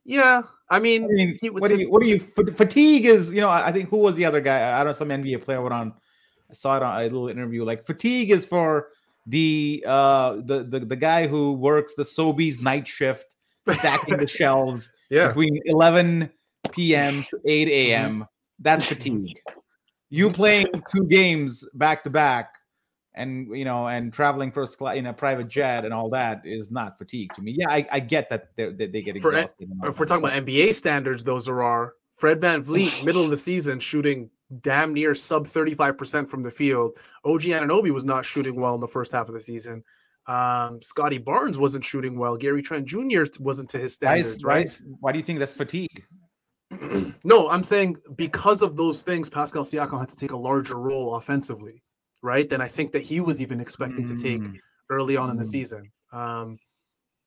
Yeah, 0.09 0.41
I 0.71 0.79
mean, 0.79 1.05
I 1.05 1.09
mean 1.09 1.39
what, 1.53 1.69
do 1.69 1.77
you, 1.77 1.91
what 1.91 2.03
do 2.03 2.09
you 2.09 2.19
fatigue 2.19 3.05
is? 3.05 3.31
You 3.35 3.43
know, 3.43 3.51
I 3.51 3.71
think 3.73 3.91
who 3.91 3.99
was 3.99 4.15
the 4.15 4.25
other 4.25 4.41
guy? 4.41 4.73
I 4.73 4.79
don't 4.79 4.87
know. 4.87 4.93
Some 4.93 5.11
NBA 5.11 5.43
player 5.43 5.61
went 5.61 5.75
on. 5.75 5.93
I 6.49 6.55
saw 6.55 6.79
it 6.79 6.83
on 6.83 6.97
a 6.97 7.03
little 7.03 7.29
interview. 7.29 7.63
Like 7.63 7.85
fatigue 7.85 8.31
is 8.31 8.47
for 8.47 8.89
the 9.27 9.85
uh 9.87 10.37
the 10.47 10.65
the, 10.65 10.81
the 10.81 10.97
guy 10.97 11.27
who 11.27 11.53
works 11.53 11.93
the 11.95 12.05
Sobeys 12.05 12.63
night 12.63 12.89
shift, 12.89 13.37
stacking 13.71 14.17
the 14.17 14.27
shelves 14.39 14.91
yeah. 15.11 15.29
between 15.29 15.61
11 15.67 16.31
p.m. 16.73 17.27
to 17.29 17.39
8 17.45 17.69
a.m. 17.69 18.13
Mm-hmm. 18.13 18.23
That's 18.61 18.87
fatigue. 18.87 19.39
You 20.09 20.31
playing 20.31 20.69
two 20.91 21.05
games 21.05 21.69
back 21.75 22.03
to 22.05 22.11
back 22.11 22.55
and 23.19 23.55
you 23.57 23.65
know, 23.65 23.89
and 23.89 24.13
traveling 24.13 24.51
first 24.51 24.79
class 24.79 24.97
in 24.97 25.07
a 25.07 25.13
private 25.13 25.49
jet 25.49 25.85
and 25.85 25.93
all 25.93 26.09
that 26.11 26.41
is 26.45 26.71
not 26.71 26.97
fatigue 26.97 27.33
to 27.35 27.43
me. 27.43 27.57
Yeah, 27.59 27.69
I, 27.69 27.87
I 27.93 28.01
get 28.01 28.31
that 28.31 28.57
they 28.57 28.71
they 28.71 29.03
get 29.03 29.17
exhausted. 29.17 29.69
For, 29.81 29.89
if 29.89 29.99
we're 29.99 30.07
talking 30.07 30.25
about 30.25 30.45
NBA 30.45 30.75
standards, 30.75 31.25
those 31.25 31.49
are 31.49 31.63
our 31.63 31.95
Fred 32.17 32.41
VanVleet 32.41 33.05
middle 33.05 33.25
of 33.25 33.31
the 33.31 33.37
season, 33.37 33.81
shooting 33.81 34.31
damn 34.63 34.95
near 34.95 35.15
sub 35.15 35.47
35% 35.47 36.29
from 36.29 36.43
the 36.43 36.51
field. 36.51 36.93
OG 37.25 37.43
Anunoby 37.43 37.93
was 37.93 38.05
not 38.05 38.25
shooting 38.25 38.59
well 38.59 38.75
in 38.75 38.81
the 38.81 38.89
first 38.89 39.13
half 39.13 39.29
of 39.29 39.35
the 39.35 39.41
season. 39.41 39.85
Um, 40.27 40.81
Scottie 40.81 41.19
Barnes 41.19 41.59
wasn't 41.59 41.85
shooting 41.85 42.19
well. 42.19 42.37
Gary 42.37 42.63
Trent 42.63 42.87
Jr. 42.87 43.25
wasn't 43.41 43.69
to 43.71 43.79
his 43.79 43.95
standards, 43.95 44.45
why, 44.45 44.61
is, 44.61 44.79
right? 44.79 44.83
Why, 44.85 44.97
why 45.01 45.13
do 45.13 45.19
you 45.19 45.25
think 45.25 45.39
that's 45.39 45.55
fatigue? 45.55 46.05
no, 47.25 47.49
I'm 47.49 47.65
saying 47.65 47.97
because 48.15 48.63
of 48.63 48.77
those 48.77 49.03
things, 49.03 49.29
Pascal 49.29 49.65
Siakam 49.65 49.99
had 49.99 50.09
to 50.11 50.17
take 50.17 50.33
a 50.33 50.37
larger 50.37 50.77
role 50.77 51.17
offensively 51.17 51.83
right, 52.23 52.49
than 52.49 52.61
I 52.61 52.69
think 52.69 52.93
that 52.93 53.03
he 53.03 53.21
was 53.21 53.41
even 53.41 53.61
expecting 53.61 54.05
mm. 54.05 54.17
to 54.17 54.23
take 54.23 54.41
mm. 54.41 54.59
early 54.91 55.17
on 55.17 55.31
in 55.31 55.37
the 55.37 55.45
mm. 55.45 55.51
season. 55.51 55.91
Um, 56.13 56.59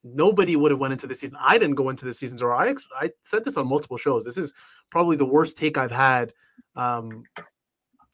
nobody 0.04 0.56
would 0.56 0.71
have 0.71 0.80
went 0.80 0.93
into 0.93 1.08
the 1.08 1.15
season. 1.15 1.38
I 1.39 1.58
didn't 1.58 1.75
go 1.75 1.89
into 1.89 2.06
the 2.06 2.13
seasons, 2.13 2.41
or 2.41 2.54
I 2.54 2.69
ex- 2.69 2.88
I 2.99 3.12
said 3.23 3.45
this 3.45 3.58
on 3.58 3.67
multiple 3.67 3.97
shows. 3.97 4.23
This 4.23 4.38
is 4.38 4.54
probably 4.89 5.15
the 5.15 5.25
worst 5.25 5.58
take 5.58 5.77
I've 5.77 5.91
had 5.91 6.34
um, 6.75 7.23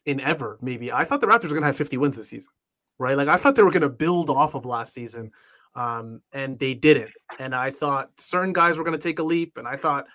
in 0.04 0.20
ever. 0.20 0.58
Maybe 0.60 0.92
I 0.92 1.04
thought 1.04 1.20
the 1.20 1.26
Raptors 1.26 1.44
were 1.44 1.50
going 1.50 1.62
to 1.62 1.66
have 1.66 1.76
50 1.76 1.96
wins 1.96 2.16
this 2.16 2.28
season, 2.28 2.50
right? 2.98 3.16
Like 3.16 3.28
I 3.28 3.36
thought 3.36 3.54
they 3.54 3.62
were 3.62 3.70
going 3.70 3.82
to 3.82 3.88
build 3.88 4.30
off 4.30 4.54
of 4.54 4.66
last 4.66 4.94
season, 4.94 5.32
um, 5.74 6.20
and 6.32 6.58
they 6.58 6.74
didn't. 6.74 7.12
And 7.38 7.54
I 7.54 7.70
thought 7.70 8.10
certain 8.18 8.52
guys 8.52 8.78
were 8.78 8.84
going 8.84 8.96
to 8.96 9.02
take 9.02 9.18
a 9.18 9.24
leap, 9.24 9.56
and 9.56 9.66
I 9.66 9.76
thought 9.76 10.06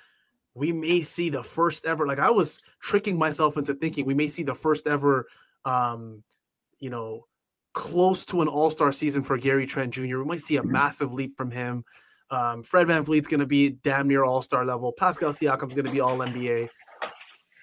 we 0.56 0.72
may 0.72 1.02
see 1.02 1.30
the 1.30 1.44
first 1.44 1.86
ever. 1.86 2.06
Like 2.06 2.20
I 2.20 2.30
was 2.30 2.62
tricking 2.80 3.18
myself 3.18 3.58
into 3.58 3.74
thinking 3.74 4.06
we 4.06 4.14
may 4.14 4.28
see 4.28 4.44
the 4.44 4.56
first 4.56 4.88
ever 4.88 5.28
um, 5.66 6.24
you 6.84 6.90
know, 6.90 7.26
close 7.74 8.26
to 8.26 8.42
an 8.42 8.50
All 8.50 8.70
Star 8.70 8.92
season 8.92 9.24
for 9.24 9.38
Gary 9.38 9.66
Trent 9.66 9.94
Jr. 9.94 10.20
We 10.20 10.26
might 10.26 10.42
see 10.42 10.58
a 10.58 10.64
massive 10.64 11.14
leap 11.14 11.38
from 11.38 11.50
him. 11.50 11.86
Um, 12.30 12.62
Fred 12.62 12.88
VanVleet's 12.88 13.28
going 13.28 13.40
to 13.40 13.46
be 13.46 13.70
damn 13.70 14.10
near 14.10 14.26
All 14.26 14.42
Star 14.42 14.66
level. 14.66 14.92
Pascal 14.92 15.30
Siakam's 15.30 15.74
going 15.74 15.86
to 15.86 15.92
be 15.92 16.02
All 16.02 16.18
NBA, 16.18 16.68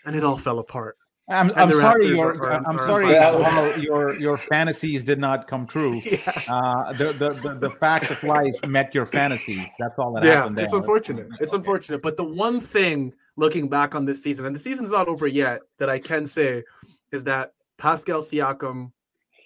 and 0.06 0.16
it 0.16 0.24
all 0.24 0.38
fell 0.38 0.58
apart. 0.58 0.96
I'm, 1.28 1.52
I'm 1.54 1.70
sorry, 1.70 2.06
your, 2.06 2.42
are, 2.42 2.62
I'm 2.66 2.78
are 2.78 2.86
sorry, 2.86 3.82
your 3.82 4.18
your 4.18 4.36
fantasies 4.36 5.04
did 5.04 5.20
not 5.20 5.46
come 5.46 5.66
true. 5.66 6.00
Yeah. 6.10 6.18
Uh, 6.48 6.92
the, 6.94 7.12
the, 7.12 7.30
the 7.34 7.54
the 7.60 7.70
fact 7.70 8.10
of 8.10 8.20
life 8.24 8.56
met 8.66 8.94
your 8.94 9.04
fantasies. 9.04 9.68
That's 9.78 9.94
all 9.98 10.12
that 10.14 10.24
yeah, 10.24 10.36
happened. 10.36 10.56
There. 10.56 10.64
It's 10.64 10.72
unfortunate. 10.72 11.28
It's 11.40 11.52
unfortunate. 11.52 12.02
But 12.02 12.16
the 12.16 12.24
one 12.24 12.60
thing 12.60 13.12
looking 13.36 13.68
back 13.68 13.94
on 13.94 14.06
this 14.06 14.22
season, 14.22 14.46
and 14.46 14.54
the 14.54 14.58
season's 14.58 14.90
not 14.90 15.08
over 15.08 15.28
yet, 15.28 15.60
that 15.78 15.90
I 15.90 15.98
can 15.98 16.26
say 16.26 16.64
is 17.12 17.22
that 17.24 17.52
Pascal 17.80 18.20
Siakam, 18.20 18.92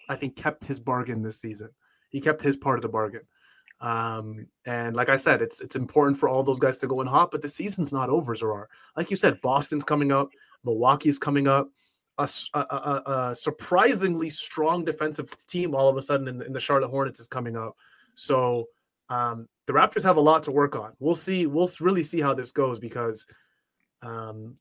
I 0.09 0.17
think, 0.17 0.37
kept 0.37 0.65
his 0.65 0.81
bargain 0.81 1.23
this 1.23 1.41
season. 1.41 1.71
He 2.11 2.21
kept 2.21 2.43
his 2.43 2.57
part 2.57 2.79
of 2.79 2.83
the 2.83 2.89
bargain. 2.89 3.23
Um, 3.81 4.47
and 4.67 4.95
like 4.97 5.09
I 5.09 5.17
said, 5.17 5.43
it's 5.43 5.61
it's 5.61 5.77
important 5.77 6.19
for 6.19 6.29
all 6.29 6.43
those 6.43 6.59
guys 6.59 6.79
to 6.79 6.87
go 6.87 7.01
in 7.01 7.07
hot, 7.07 7.31
but 7.31 7.43
the 7.43 7.49
season's 7.49 7.93
not 7.93 8.09
over, 8.09 8.35
Zarar. 8.35 8.67
Like 8.97 9.11
you 9.11 9.17
said, 9.17 9.41
Boston's 9.41 9.85
coming 9.85 10.13
up, 10.13 10.31
Milwaukee's 10.65 11.19
coming 11.19 11.47
up. 11.49 11.69
A, 12.17 12.29
a, 12.55 12.59
a, 12.61 13.03
a, 13.31 13.35
surprisingly 13.35 14.31
strong 14.31 14.85
defensive 14.85 15.35
team 15.49 15.75
all 15.75 15.89
of 15.89 15.97
a 15.97 16.03
sudden 16.03 16.29
in, 16.29 16.43
in 16.43 16.53
the 16.53 16.61
Charlotte 16.61 16.91
Hornets 16.91 17.19
is 17.19 17.27
coming 17.27 17.57
up. 17.57 17.77
So 18.15 18.69
um, 19.09 19.49
the 19.67 19.73
Raptors 19.73 20.05
have 20.05 20.17
a 20.17 20.21
lot 20.21 20.45
to 20.45 20.53
work 20.53 20.77
on. 20.77 20.93
We'll 21.01 21.17
see. 21.17 21.47
We'll 21.47 21.69
really 21.81 22.05
see 22.05 22.21
how 22.21 22.33
this 22.33 22.53
goes 22.53 22.79
because 22.79 23.27
um, 24.01 24.57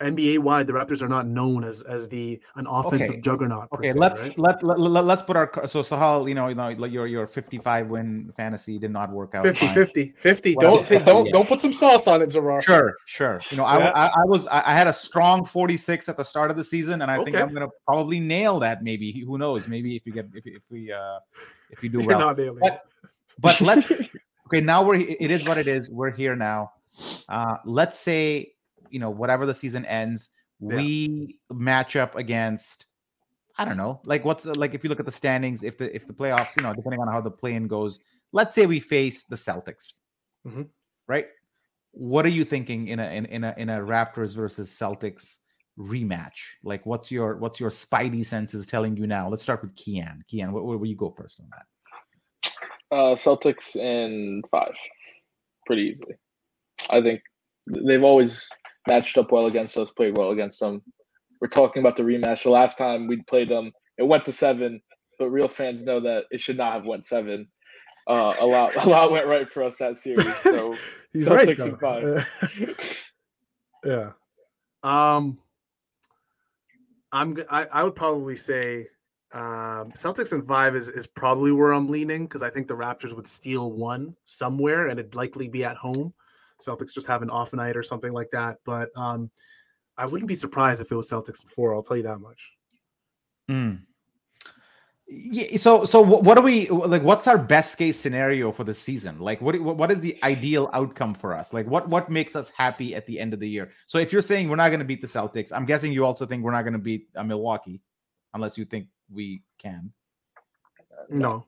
NBA 0.00 0.38
wide, 0.38 0.66
the 0.66 0.72
Raptors 0.72 1.02
are 1.02 1.08
not 1.08 1.26
known 1.26 1.62
as 1.62 1.82
as 1.82 2.08
the 2.08 2.40
an 2.56 2.66
offensive 2.66 3.10
okay. 3.10 3.20
juggernaut. 3.20 3.68
Okay, 3.74 3.92
se, 3.92 3.98
let's 3.98 4.28
right? 4.28 4.38
let, 4.38 4.62
let 4.62 4.78
let 4.78 5.04
let's 5.04 5.22
put 5.22 5.36
our 5.36 5.50
so 5.66 5.82
Sahal, 5.82 6.28
you 6.28 6.34
know, 6.34 6.48
you 6.48 6.54
know, 6.54 6.68
your 6.68 7.06
your 7.06 7.26
55 7.26 7.88
win 7.88 8.32
fantasy 8.36 8.78
did 8.78 8.90
not 8.90 9.10
work 9.10 9.34
out. 9.34 9.42
50, 9.42 9.66
50, 9.66 10.12
50. 10.16 10.54
Well, 10.56 10.76
don't 10.76 10.86
say, 10.86 10.98
don't 10.98 11.26
yeah. 11.26 11.32
don't 11.32 11.46
put 11.46 11.60
some 11.60 11.72
sauce 11.72 12.06
on 12.06 12.22
it, 12.22 12.30
Zarar. 12.30 12.62
Sure, 12.62 12.94
sure. 13.04 13.40
You 13.50 13.58
know, 13.58 13.64
yeah. 13.64 13.92
I, 13.94 14.06
I, 14.06 14.06
I 14.06 14.24
was 14.24 14.46
I 14.46 14.72
had 14.72 14.86
a 14.86 14.92
strong 14.92 15.44
46 15.44 16.08
at 16.08 16.16
the 16.16 16.24
start 16.24 16.50
of 16.50 16.56
the 16.56 16.64
season, 16.64 17.02
and 17.02 17.10
I 17.10 17.16
okay. 17.16 17.24
think 17.32 17.36
I'm 17.36 17.52
gonna 17.52 17.68
probably 17.86 18.20
nail 18.20 18.58
that. 18.60 18.82
Maybe 18.82 19.20
who 19.20 19.36
knows? 19.36 19.68
Maybe 19.68 19.96
if 19.96 20.02
we 20.06 20.12
get 20.12 20.28
if, 20.34 20.46
if 20.46 20.62
we 20.70 20.92
uh 20.92 21.18
if 21.70 21.82
we 21.82 21.88
do 21.88 22.00
You're 22.00 22.16
well. 22.16 22.34
But, 22.34 22.84
but 23.38 23.60
let's 23.60 23.90
okay. 24.46 24.60
Now 24.60 24.82
we're 24.84 24.96
it 24.96 25.30
is 25.30 25.44
what 25.44 25.58
it 25.58 25.68
is. 25.68 25.90
We're 25.90 26.10
here 26.10 26.34
now. 26.34 26.72
Uh, 27.28 27.56
let's 27.64 27.98
say 27.98 28.52
you 28.90 28.98
know 28.98 29.10
whatever 29.10 29.46
the 29.46 29.54
season 29.54 29.84
ends 29.86 30.30
yeah. 30.60 30.76
we 30.76 31.38
match 31.50 31.96
up 31.96 32.16
against 32.16 32.86
I 33.58 33.64
don't 33.64 33.76
know, 33.76 34.00
like 34.04 34.24
what's 34.24 34.46
like 34.46 34.72
if 34.74 34.84
you 34.84 34.88
look 34.88 35.00
at 35.00 35.06
the 35.06 35.12
standings, 35.12 35.62
if 35.62 35.76
the 35.76 35.94
if 35.94 36.06
the 36.06 36.14
playoffs, 36.14 36.56
you 36.56 36.62
know, 36.62 36.72
depending 36.72 37.00
on 37.00 37.08
how 37.08 37.20
the 37.20 37.30
play-in 37.30 37.66
goes, 37.66 37.98
let's 38.32 38.54
say 38.54 38.64
we 38.64 38.80
face 38.80 39.24
the 39.24 39.36
Celtics, 39.36 39.98
mm-hmm. 40.46 40.62
right? 41.08 41.26
What 41.92 42.24
are 42.24 42.30
you 42.30 42.44
thinking 42.44 42.88
in 42.88 43.00
a 43.00 43.10
in, 43.10 43.26
in 43.26 43.44
a 43.44 43.54
in 43.58 43.68
a 43.68 43.78
Raptors 43.78 44.34
versus 44.34 44.70
Celtics 44.70 45.38
rematch? 45.78 46.40
Like, 46.62 46.86
what's 46.86 47.12
your 47.12 47.36
what's 47.36 47.60
your 47.60 47.70
spidey 47.70 48.24
senses 48.24 48.66
telling 48.66 48.96
you 48.96 49.06
now? 49.06 49.28
Let's 49.28 49.42
start 49.42 49.62
with 49.62 49.74
Keyane. 49.74 50.20
Keyane, 50.32 50.52
where, 50.52 50.78
will 50.78 50.86
you 50.86 50.96
go 50.96 51.10
first 51.10 51.40
on 51.40 51.50
that? 51.50 52.52
Uh, 52.92 53.14
Celtics 53.14 53.76
in 53.76 54.42
five, 54.50 54.74
pretty 55.66 55.82
easily. 55.82 56.14
I 56.88 57.02
think 57.02 57.20
they've 57.66 58.02
always 58.02 58.48
matched 58.88 59.18
up 59.18 59.32
well 59.32 59.46
against 59.46 59.76
us, 59.76 59.90
played 59.90 60.16
well 60.16 60.30
against 60.30 60.60
them. 60.60 60.82
We're 61.40 61.48
talking 61.48 61.80
about 61.80 61.96
the 61.96 62.02
rematch. 62.02 62.42
The 62.42 62.50
last 62.50 62.76
time 62.76 63.06
we 63.06 63.22
played 63.22 63.48
them, 63.48 63.72
it 63.98 64.02
went 64.02 64.24
to 64.26 64.32
seven, 64.32 64.80
but 65.18 65.30
real 65.30 65.48
fans 65.48 65.84
know 65.84 66.00
that 66.00 66.24
it 66.30 66.40
should 66.40 66.56
not 66.56 66.74
have 66.74 66.86
went 66.86 67.06
seven. 67.06 67.48
Uh, 68.06 68.34
a 68.40 68.46
lot, 68.46 68.74
a 68.76 68.88
lot 68.88 69.10
went 69.10 69.26
right 69.26 69.50
for 69.50 69.62
us 69.62 69.78
that 69.78 69.96
series. 69.96 70.34
So 70.36 70.74
He's 71.12 71.26
Celtics 71.26 71.80
right, 71.82 72.26
five. 72.40 73.06
yeah. 73.84 74.10
Um, 74.82 75.38
I'm. 77.12 77.36
I, 77.50 77.66
I 77.66 77.82
would 77.82 77.94
probably 77.94 78.36
say 78.36 78.88
um, 79.32 79.92
Celtics 79.92 80.32
in 80.32 80.42
five 80.42 80.74
is 80.76 80.88
is 80.88 81.06
probably 81.06 81.52
where 81.52 81.72
I'm 81.72 81.88
leaning 81.88 82.24
because 82.24 82.42
I 82.42 82.50
think 82.50 82.68
the 82.68 82.74
Raptors 82.74 83.14
would 83.14 83.26
steal 83.26 83.70
one 83.72 84.16
somewhere 84.24 84.88
and 84.88 84.98
it'd 84.98 85.14
likely 85.14 85.48
be 85.48 85.64
at 85.64 85.76
home. 85.76 86.12
Celtics 86.60 86.92
just 86.92 87.06
have 87.06 87.22
an 87.22 87.30
off 87.30 87.52
night 87.52 87.76
or 87.76 87.82
something 87.82 88.12
like 88.12 88.30
that. 88.32 88.58
But 88.64 88.90
um, 88.96 89.30
I 89.96 90.06
wouldn't 90.06 90.28
be 90.28 90.34
surprised 90.34 90.80
if 90.80 90.90
it 90.90 90.96
was 90.96 91.08
Celtics 91.08 91.44
four. 91.44 91.74
I'll 91.74 91.82
tell 91.82 91.96
you 91.96 92.02
that 92.04 92.18
much. 92.18 92.40
Mm. 93.50 93.82
Yeah, 95.12 95.56
so 95.56 95.84
so 95.84 96.00
what 96.00 96.38
are 96.38 96.44
we 96.44 96.68
like 96.68 97.02
what's 97.02 97.26
our 97.26 97.36
best 97.36 97.76
case 97.76 97.98
scenario 97.98 98.52
for 98.52 98.62
the 98.62 98.72
season 98.72 99.18
like 99.18 99.40
what 99.40 99.58
what 99.60 99.90
is 99.90 99.98
the 99.98 100.16
ideal 100.22 100.70
outcome 100.72 101.14
for 101.14 101.34
us 101.34 101.52
like 101.52 101.66
what 101.66 101.88
what 101.88 102.10
makes 102.10 102.36
us 102.36 102.50
happy 102.50 102.94
at 102.94 103.06
the 103.06 103.18
end 103.18 103.34
of 103.34 103.40
the 103.40 103.48
year 103.48 103.72
so 103.88 103.98
if 103.98 104.12
you're 104.12 104.22
saying 104.22 104.48
we're 104.48 104.54
not 104.54 104.68
going 104.68 104.78
to 104.78 104.84
beat 104.84 105.00
the 105.00 105.08
celtics 105.08 105.52
i'm 105.52 105.64
guessing 105.64 105.90
you 105.90 106.04
also 106.04 106.24
think 106.24 106.44
we're 106.44 106.52
not 106.52 106.62
going 106.62 106.74
to 106.74 106.78
beat 106.78 107.08
uh, 107.16 107.24
milwaukee 107.24 107.82
unless 108.34 108.56
you 108.56 108.64
think 108.64 108.86
we 109.12 109.42
can 109.58 109.92
no, 111.08 111.46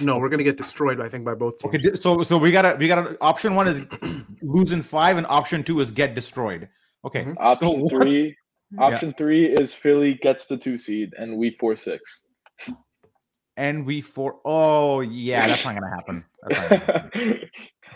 no, 0.00 0.18
we're 0.18 0.28
gonna 0.28 0.42
get 0.42 0.56
destroyed. 0.56 1.00
I 1.00 1.08
think 1.08 1.24
by 1.24 1.34
both 1.34 1.58
teams. 1.58 1.74
Okay, 1.74 1.94
so 1.94 2.22
so 2.22 2.38
we 2.38 2.50
gotta 2.50 2.76
we 2.78 2.88
gotta 2.88 3.16
option 3.20 3.54
one 3.54 3.68
is 3.68 3.82
losing 4.42 4.82
five, 4.82 5.16
and 5.16 5.26
option 5.28 5.62
two 5.62 5.80
is 5.80 5.92
get 5.92 6.14
destroyed. 6.14 6.68
Okay, 7.04 7.24
mm-hmm. 7.24 7.38
option 7.38 7.88
so 7.88 7.96
three. 7.96 8.34
Option 8.78 9.10
yeah. 9.10 9.16
three 9.16 9.46
is 9.46 9.74
Philly 9.74 10.14
gets 10.14 10.46
the 10.46 10.56
two 10.56 10.78
seed, 10.78 11.12
and 11.18 11.36
we 11.36 11.56
four 11.60 11.76
six. 11.76 12.24
And 13.56 13.86
we 13.86 14.00
four. 14.00 14.40
Oh 14.44 15.00
yeah, 15.00 15.46
that's 15.46 15.64
not 15.64 15.74
gonna 15.74 15.94
happen. 15.94 16.24
Not 16.42 16.68
gonna 16.70 16.84
happen. 16.84 17.10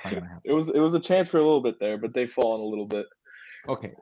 Not 0.05 0.15
gonna 0.15 0.27
happen. 0.27 0.41
It 0.45 0.53
was 0.53 0.69
it 0.69 0.79
was 0.79 0.95
a 0.95 1.01
chance 1.01 1.29
for 1.29 1.39
a 1.39 1.43
little 1.43 1.63
bit 1.63 1.81
there, 1.81 1.99
but 1.99 2.15
they've 2.15 2.31
fallen 2.31 2.61
a 2.61 2.65
little 2.65 2.87
bit. 2.87 3.07
Okay, 3.69 3.93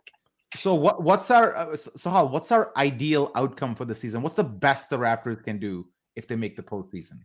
so 0.54 0.74
what 0.74 1.02
what's 1.02 1.30
our 1.30 1.56
uh, 1.56 1.66
Sahal? 1.68 2.30
What's 2.30 2.52
our 2.52 2.72
ideal 2.76 3.30
outcome 3.34 3.74
for 3.74 3.84
the 3.84 3.94
season? 3.94 4.22
What's 4.22 4.34
the 4.34 4.44
best 4.44 4.90
the 4.90 4.98
Raptors 4.98 5.42
can 5.42 5.58
do 5.58 5.86
if 6.16 6.26
they 6.26 6.36
make 6.36 6.56
the 6.56 6.62
postseason? 6.62 7.20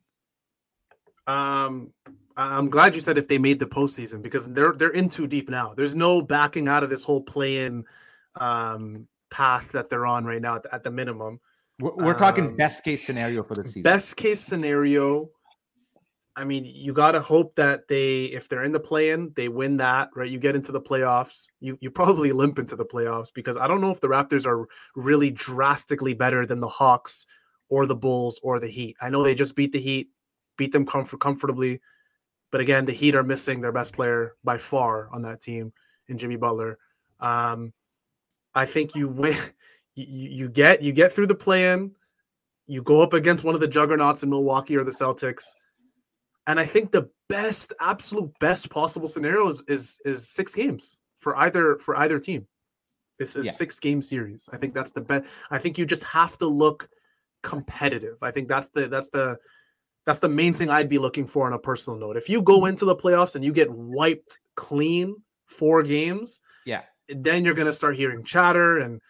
Um, 1.28 1.94
I'm 2.38 2.70
glad 2.70 2.96
you 2.96 3.02
said 3.02 3.18
if 3.18 3.28
they 3.28 3.38
made 3.38 3.60
the 3.60 3.66
postseason 3.66 4.22
because 4.22 4.48
they're 4.48 4.74
they're 4.74 4.90
in 4.90 5.10
too 5.10 5.28
deep 5.28 5.50
now. 5.50 5.74
There's 5.76 5.96
no 5.96 6.22
backing 6.22 6.68
out 6.68 6.84
of 6.84 6.90
this 6.90 7.04
whole 7.04 7.22
play-in 7.22 7.86
um, 8.36 9.08
path 9.30 9.72
that 9.72 9.90
they're 9.90 10.06
on 10.06 10.26
right 10.26 10.42
now 10.42 10.56
at 10.56 10.64
the, 10.64 10.76
at 10.76 10.84
the 10.84 10.92
minimum. 10.92 11.40
We're, 11.80 11.96
we're 11.96 12.18
talking 12.18 12.48
um, 12.48 12.56
best 12.56 12.84
case 12.84 13.06
scenario 13.06 13.44
for 13.44 13.56
the 13.56 13.66
season. 13.66 13.84
Best 13.84 14.16
case 14.16 14.40
scenario. 14.40 15.30
I 16.36 16.46
mean, 16.46 16.64
you 16.66 16.94
got 16.94 17.12
to 17.12 17.20
hope 17.20 17.56
that 17.56 17.90
they, 17.90 18.24
if 18.26 18.48
they're 18.48 18.64
in 18.64 18.72
the 18.72 18.80
play-in, 18.80 19.34
they 19.36 19.50
win 19.50 19.78
that, 19.78 20.10
right? 20.16 20.30
You 20.30 20.40
get 20.40 20.56
into 20.56 20.72
the 20.72 20.80
playoffs. 20.80 21.48
You 21.60 21.78
you 21.82 21.92
probably 21.92 22.32
limp 22.42 22.60
into 22.60 22.76
the 22.76 22.86
playoffs 22.86 23.30
because 23.34 23.58
I 23.58 23.68
don't 23.68 23.82
know 23.82 23.92
if 23.92 24.00
the 24.00 24.08
Raptors 24.08 24.46
are 24.46 24.68
really 24.96 25.30
drastically 25.30 26.14
better 26.14 26.46
than 26.46 26.60
the 26.60 26.68
Hawks 26.68 27.26
or 27.72 27.88
the 27.88 27.96
Bulls 27.96 28.40
or 28.44 28.60
the 28.60 28.68
Heat. 28.68 28.98
I 29.02 29.10
know 29.10 29.24
they 29.24 29.34
just 29.34 29.56
beat 29.56 29.72
the 29.72 29.80
Heat, 29.80 30.10
beat 30.58 30.74
them 30.74 30.86
comfort- 30.86 31.22
comfortably, 31.22 31.80
but 32.52 32.62
again, 32.62 32.86
the 32.86 32.92
Heat 32.92 33.16
are 33.16 33.24
missing 33.24 33.62
their 33.62 33.72
best 33.72 33.94
player 33.94 34.36
by 34.44 34.58
far 34.58 35.10
on 35.12 35.24
that 35.24 35.42
team 35.42 35.72
in 36.10 36.18
Jimmy 36.18 36.36
Butler. 36.36 36.78
Um, 37.22 37.74
I 38.54 38.66
think 38.68 38.94
you 38.94 39.08
win. 39.08 39.36
You, 39.94 40.30
you 40.30 40.48
get 40.48 40.82
you 40.82 40.94
get 40.94 41.12
through 41.12 41.28
the 41.28 41.36
play-in. 41.36 41.92
You 42.66 42.82
go 42.82 43.02
up 43.02 43.12
against 43.12 43.44
one 43.44 43.56
of 43.56 43.60
the 43.60 43.68
juggernauts 43.68 44.24
in 44.24 44.30
Milwaukee 44.30 44.78
or 44.78 44.86
the 44.86 44.92
Celtics, 44.92 45.44
and 46.48 46.58
I 46.58 46.66
think 46.66 46.94
the 46.94 47.10
best, 47.28 47.74
absolute 47.82 48.32
best 48.40 48.70
possible 48.70 49.10
scenario 49.10 49.50
is 49.50 49.62
is, 49.68 50.00
is 50.06 50.30
six 50.30 50.56
games 50.56 50.98
for 51.20 51.36
either 51.36 51.78
for 51.78 51.98
either 51.98 52.20
team. 52.20 52.48
It's 53.20 53.36
a 53.36 53.44
yeah. 53.44 53.52
six 53.52 53.82
game 53.82 54.02
series. 54.02 54.48
I 54.54 54.56
think 54.56 54.74
that's 54.74 54.92
the 54.92 55.02
best. 55.02 55.26
I 55.50 55.58
think 55.58 55.78
you 55.78 55.86
just 55.86 56.04
have 56.04 56.38
to 56.38 56.48
look 56.48 56.88
competitive. 57.44 58.18
I 58.22 58.32
think 58.32 58.48
that's 58.48 58.70
the 58.70 58.88
that's 58.88 59.10
the 59.10 59.38
that's 60.06 60.20
the 60.20 60.30
main 60.30 60.54
thing 60.54 60.70
I'd 60.70 60.90
be 60.90 60.98
looking 60.98 61.28
for 61.28 61.46
on 61.46 61.54
a 61.54 61.60
personal 61.60 62.00
note. 62.00 62.18
If 62.18 62.30
you 62.30 62.42
go 62.42 62.66
into 62.66 62.86
the 62.86 62.96
playoffs 62.96 63.36
and 63.36 63.44
you 63.44 63.54
get 63.54 63.72
wiped 63.72 64.40
clean 64.56 65.16
four 65.46 65.84
games, 65.84 66.40
yeah, 66.66 66.84
then 67.08 67.46
you're 67.46 67.54
gonna 67.54 67.74
start 67.74 67.96
hearing 67.96 68.24
chatter 68.24 68.80
and 68.80 69.02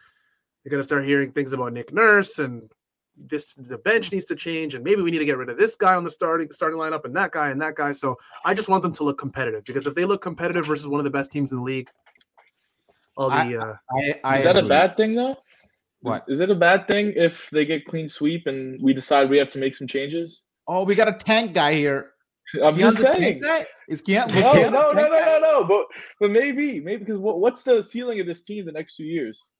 you're 0.64 0.72
gonna 0.72 0.84
start 0.84 1.06
hearing 1.06 1.32
things 1.32 1.54
about 1.54 1.74
Nick 1.74 1.94
Nurse 1.94 2.40
and 2.40 2.72
this 3.18 3.54
the 3.56 3.78
bench 3.78 4.12
needs 4.12 4.26
to 4.26 4.36
change 4.36 4.74
and 4.74 4.84
maybe 4.84 5.02
we 5.02 5.12
need 5.12 5.20
to 5.20 5.26
get 5.26 5.38
rid 5.38 5.50
of 5.50 5.58
this 5.58 5.76
guy 5.76 5.96
on 5.96 6.04
the 6.04 6.10
starting 6.10 6.50
starting 6.52 6.80
lineup 6.80 7.06
and 7.06 7.16
that 7.16 7.32
guy 7.32 7.50
and 7.50 7.62
that 7.62 7.76
guy. 7.76 7.92
So 7.92 8.18
I 8.46 8.54
just 8.54 8.70
want 8.70 8.82
them 8.82 8.94
to 8.94 9.04
look 9.04 9.18
competitive 9.18 9.64
because 9.64 9.88
if 9.88 9.96
they 9.96 10.06
look 10.06 10.22
competitive 10.22 10.66
versus 10.66 10.88
one 10.88 11.00
of 11.00 11.04
the 11.04 11.10
best 11.10 11.32
teams 11.32 11.52
in 11.52 11.60
the 11.60 11.64
league, 11.64 11.90
I'll 13.18 13.30
be. 13.30 13.58
Uh, 13.58 13.74
I, 13.96 14.20
I, 14.24 14.38
is 14.40 14.44
that 14.46 14.58
a 14.58 14.64
bad 14.64 14.98
thing 14.98 15.16
though? 15.16 15.38
What 16.02 16.26
is 16.28 16.40
it 16.40 16.50
a 16.50 16.56
bad 16.56 16.88
thing 16.88 17.14
if 17.16 17.50
they 17.52 17.64
get 17.66 17.86
clean 17.86 18.10
sweep 18.10 18.48
and 18.48 18.80
we 18.82 18.94
decide 18.94 19.30
we 19.30 19.38
have 19.38 19.52
to 19.52 19.60
make 19.60 19.76
some 19.76 19.88
changes? 19.88 20.44
Oh, 20.68 20.84
we 20.84 20.96
got 20.96 21.08
a 21.08 21.14
tank 21.14 21.54
guy 21.54 21.74
here. 21.74 22.12
I'm 22.64 22.76
just 22.78 22.98
saying. 23.00 23.42
Is 23.88 24.02
Keyane, 24.02 24.34
no, 24.42 24.70
no, 24.70 24.92
no, 24.92 25.08
no, 25.08 25.10
no, 25.10 25.40
no, 25.40 25.64
But 25.64 25.86
but 26.20 26.32
maybe, 26.32 26.80
maybe 26.80 26.98
because 27.00 27.18
what, 27.18 27.40
what's 27.40 27.64
the 27.64 27.82
ceiling 27.84 28.20
of 28.20 28.26
this 28.26 28.44
team 28.44 28.66
the 28.66 28.72
next 28.72 28.96
two 28.96 29.04
years? 29.06 29.52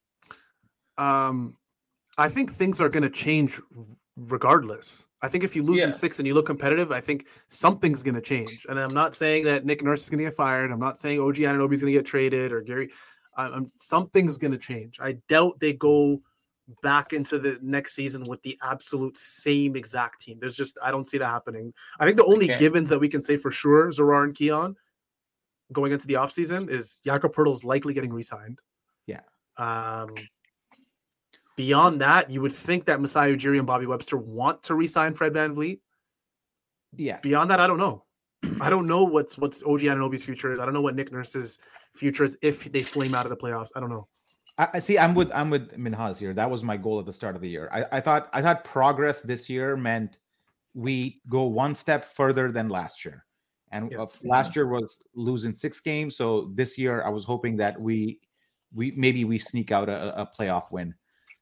Um, 0.98 1.56
I 2.18 2.28
think 2.28 2.52
things 2.52 2.82
are 2.82 2.90
going 2.90 3.04
to 3.04 3.10
change 3.10 3.60
regardless. 4.18 5.06
I 5.22 5.28
think 5.28 5.44
if 5.44 5.56
you 5.56 5.64
lose 5.64 5.78
Yeah. 5.80 5.86
in 5.86 5.94
six 5.94 6.20
and 6.20 6.28
you 6.28 6.34
look 6.34 6.46
competitive, 6.48 6.92
I 6.92 7.02
think 7.02 7.28
something's 7.48 8.04
going 8.04 8.16
to 8.16 8.22
change. 8.22 8.66
And 8.68 8.80
I'm 8.80 8.94
not 8.94 9.16
saying 9.16 9.46
that 9.46 9.66
Nick 9.66 9.84
Nurse 9.84 10.04
is 10.04 10.10
going 10.10 10.20
to 10.20 10.26
get 10.26 10.34
fired. 10.34 10.72
I'm 10.72 10.80
not 10.80 11.00
saying 11.00 11.20
OG 11.20 11.36
Anunoby 11.36 11.74
is 11.74 11.82
going 11.82 11.94
to 11.94 12.00
get 12.00 12.06
traded 12.06 12.52
or 12.52 12.62
Gary. 12.62 12.90
I'm, 13.38 13.54
I'm- 13.54 13.70
something's 13.78 14.38
going 14.38 14.52
to 14.52 14.58
change. 14.58 15.00
I 15.00 15.14
doubt 15.30 15.60
they 15.60 15.74
go 15.74 16.22
back 16.82 17.14
into 17.14 17.40
the 17.40 17.58
next 17.62 17.94
season 17.94 18.24
with 18.24 18.42
the 18.44 18.58
absolute 18.64 19.18
same 19.18 19.76
exact 19.76 20.22
team. 20.22 20.38
There's 20.40 20.56
just 20.56 20.78
I 20.84 20.92
don't 20.92 21.08
see 21.08 21.18
that 21.18 21.28
happening. 21.28 21.74
I 22.00 22.06
think 22.06 22.18
the 22.18 22.26
only 22.26 22.46
Okay. 22.52 22.58
givens 22.58 22.90
that 22.90 23.00
we 23.00 23.10
can 23.10 23.22
say 23.22 23.38
for 23.38 23.52
sure, 23.52 23.90
Zarar 23.90 24.24
and 24.24 24.34
Keyane, 24.34 24.76
going 25.72 25.92
into 25.92 26.08
the 26.08 26.16
offseason 26.16 26.70
is 26.70 27.00
Jakob 27.06 27.34
Poeltl's 27.34 27.64
likely 27.64 27.94
getting 27.94 28.12
re-signed. 28.14 28.60
Yeah. 29.08 29.22
Um, 29.58 30.14
beyond 31.56 32.02
that, 32.02 32.30
you 32.30 32.42
would 32.42 32.54
think 32.54 32.86
that 32.86 33.00
Masai 33.00 33.36
Ujiri 33.36 33.58
and 33.58 33.68
Bobby 33.68 33.86
Webster 33.86 34.18
want 34.18 34.64
to 34.64 34.76
re-sign 34.76 35.14
Fred 35.14 35.34
VanVleet. 35.34 35.80
Yeah. 36.96 37.20
Beyond 37.22 37.52
that, 37.52 37.60
I 37.60 37.68
don't 37.68 37.78
know. 37.78 38.04
I 38.60 38.70
don't 38.70 38.86
know 38.88 39.04
what's 39.04 39.38
what's 39.38 39.62
OG 39.64 39.82
Anunoby's 39.82 40.24
future 40.24 40.52
is. 40.52 40.60
I 40.60 40.66
don't 40.66 40.74
know 40.74 40.82
what 40.82 40.96
Nick 40.96 41.12
Nurse's 41.12 41.60
future 41.96 42.24
is 42.24 42.38
if 42.42 42.70
they 42.72 42.82
flame 42.84 43.14
out 43.14 43.26
of 43.26 43.30
the 43.30 43.38
playoffs. 43.38 43.70
I 43.76 43.80
don't 43.80 43.90
know. 43.90 44.08
I, 44.62 44.68
I 44.76 44.80
see. 44.80 45.00
I'm 45.00 45.16
with 45.16 45.32
I'm 45.34 45.50
with 45.50 45.76
Minhaz 45.76 46.20
here. 46.20 46.34
That 46.34 46.50
was 46.50 46.64
my 46.64 46.78
goal 46.78 47.00
at 47.00 47.06
the 47.08 47.14
start 47.14 47.36
of 47.36 47.42
the 47.42 47.50
year. 47.50 47.68
I, 47.72 47.86
I 47.94 48.00
thought 48.00 48.30
I 48.32 48.42
thought 48.44 48.64
progress 48.64 49.24
this 49.24 49.50
year 49.50 49.76
meant 49.76 50.18
we 50.76 51.22
go 51.28 51.46
one 51.46 51.74
step 51.76 52.06
further 52.06 52.52
than 52.52 52.70
last 52.70 53.04
year. 53.04 53.26
And 53.72 53.92
Yeah. 53.92 54.04
uh, 54.04 54.08
last 54.24 54.56
year 54.56 54.68
was 54.68 55.04
losing 55.16 55.54
six 55.54 55.80
games. 55.80 56.16
So 56.16 56.52
this 56.54 56.78
year 56.78 57.02
I 57.04 57.10
was 57.10 57.26
hoping 57.26 57.58
that 57.58 57.80
we 57.82 58.20
we 58.74 58.92
maybe 58.92 59.26
we 59.26 59.40
sneak 59.40 59.72
out 59.72 59.90
a, 59.90 60.22
a 60.22 60.26
playoff 60.26 60.72
win. 60.72 60.94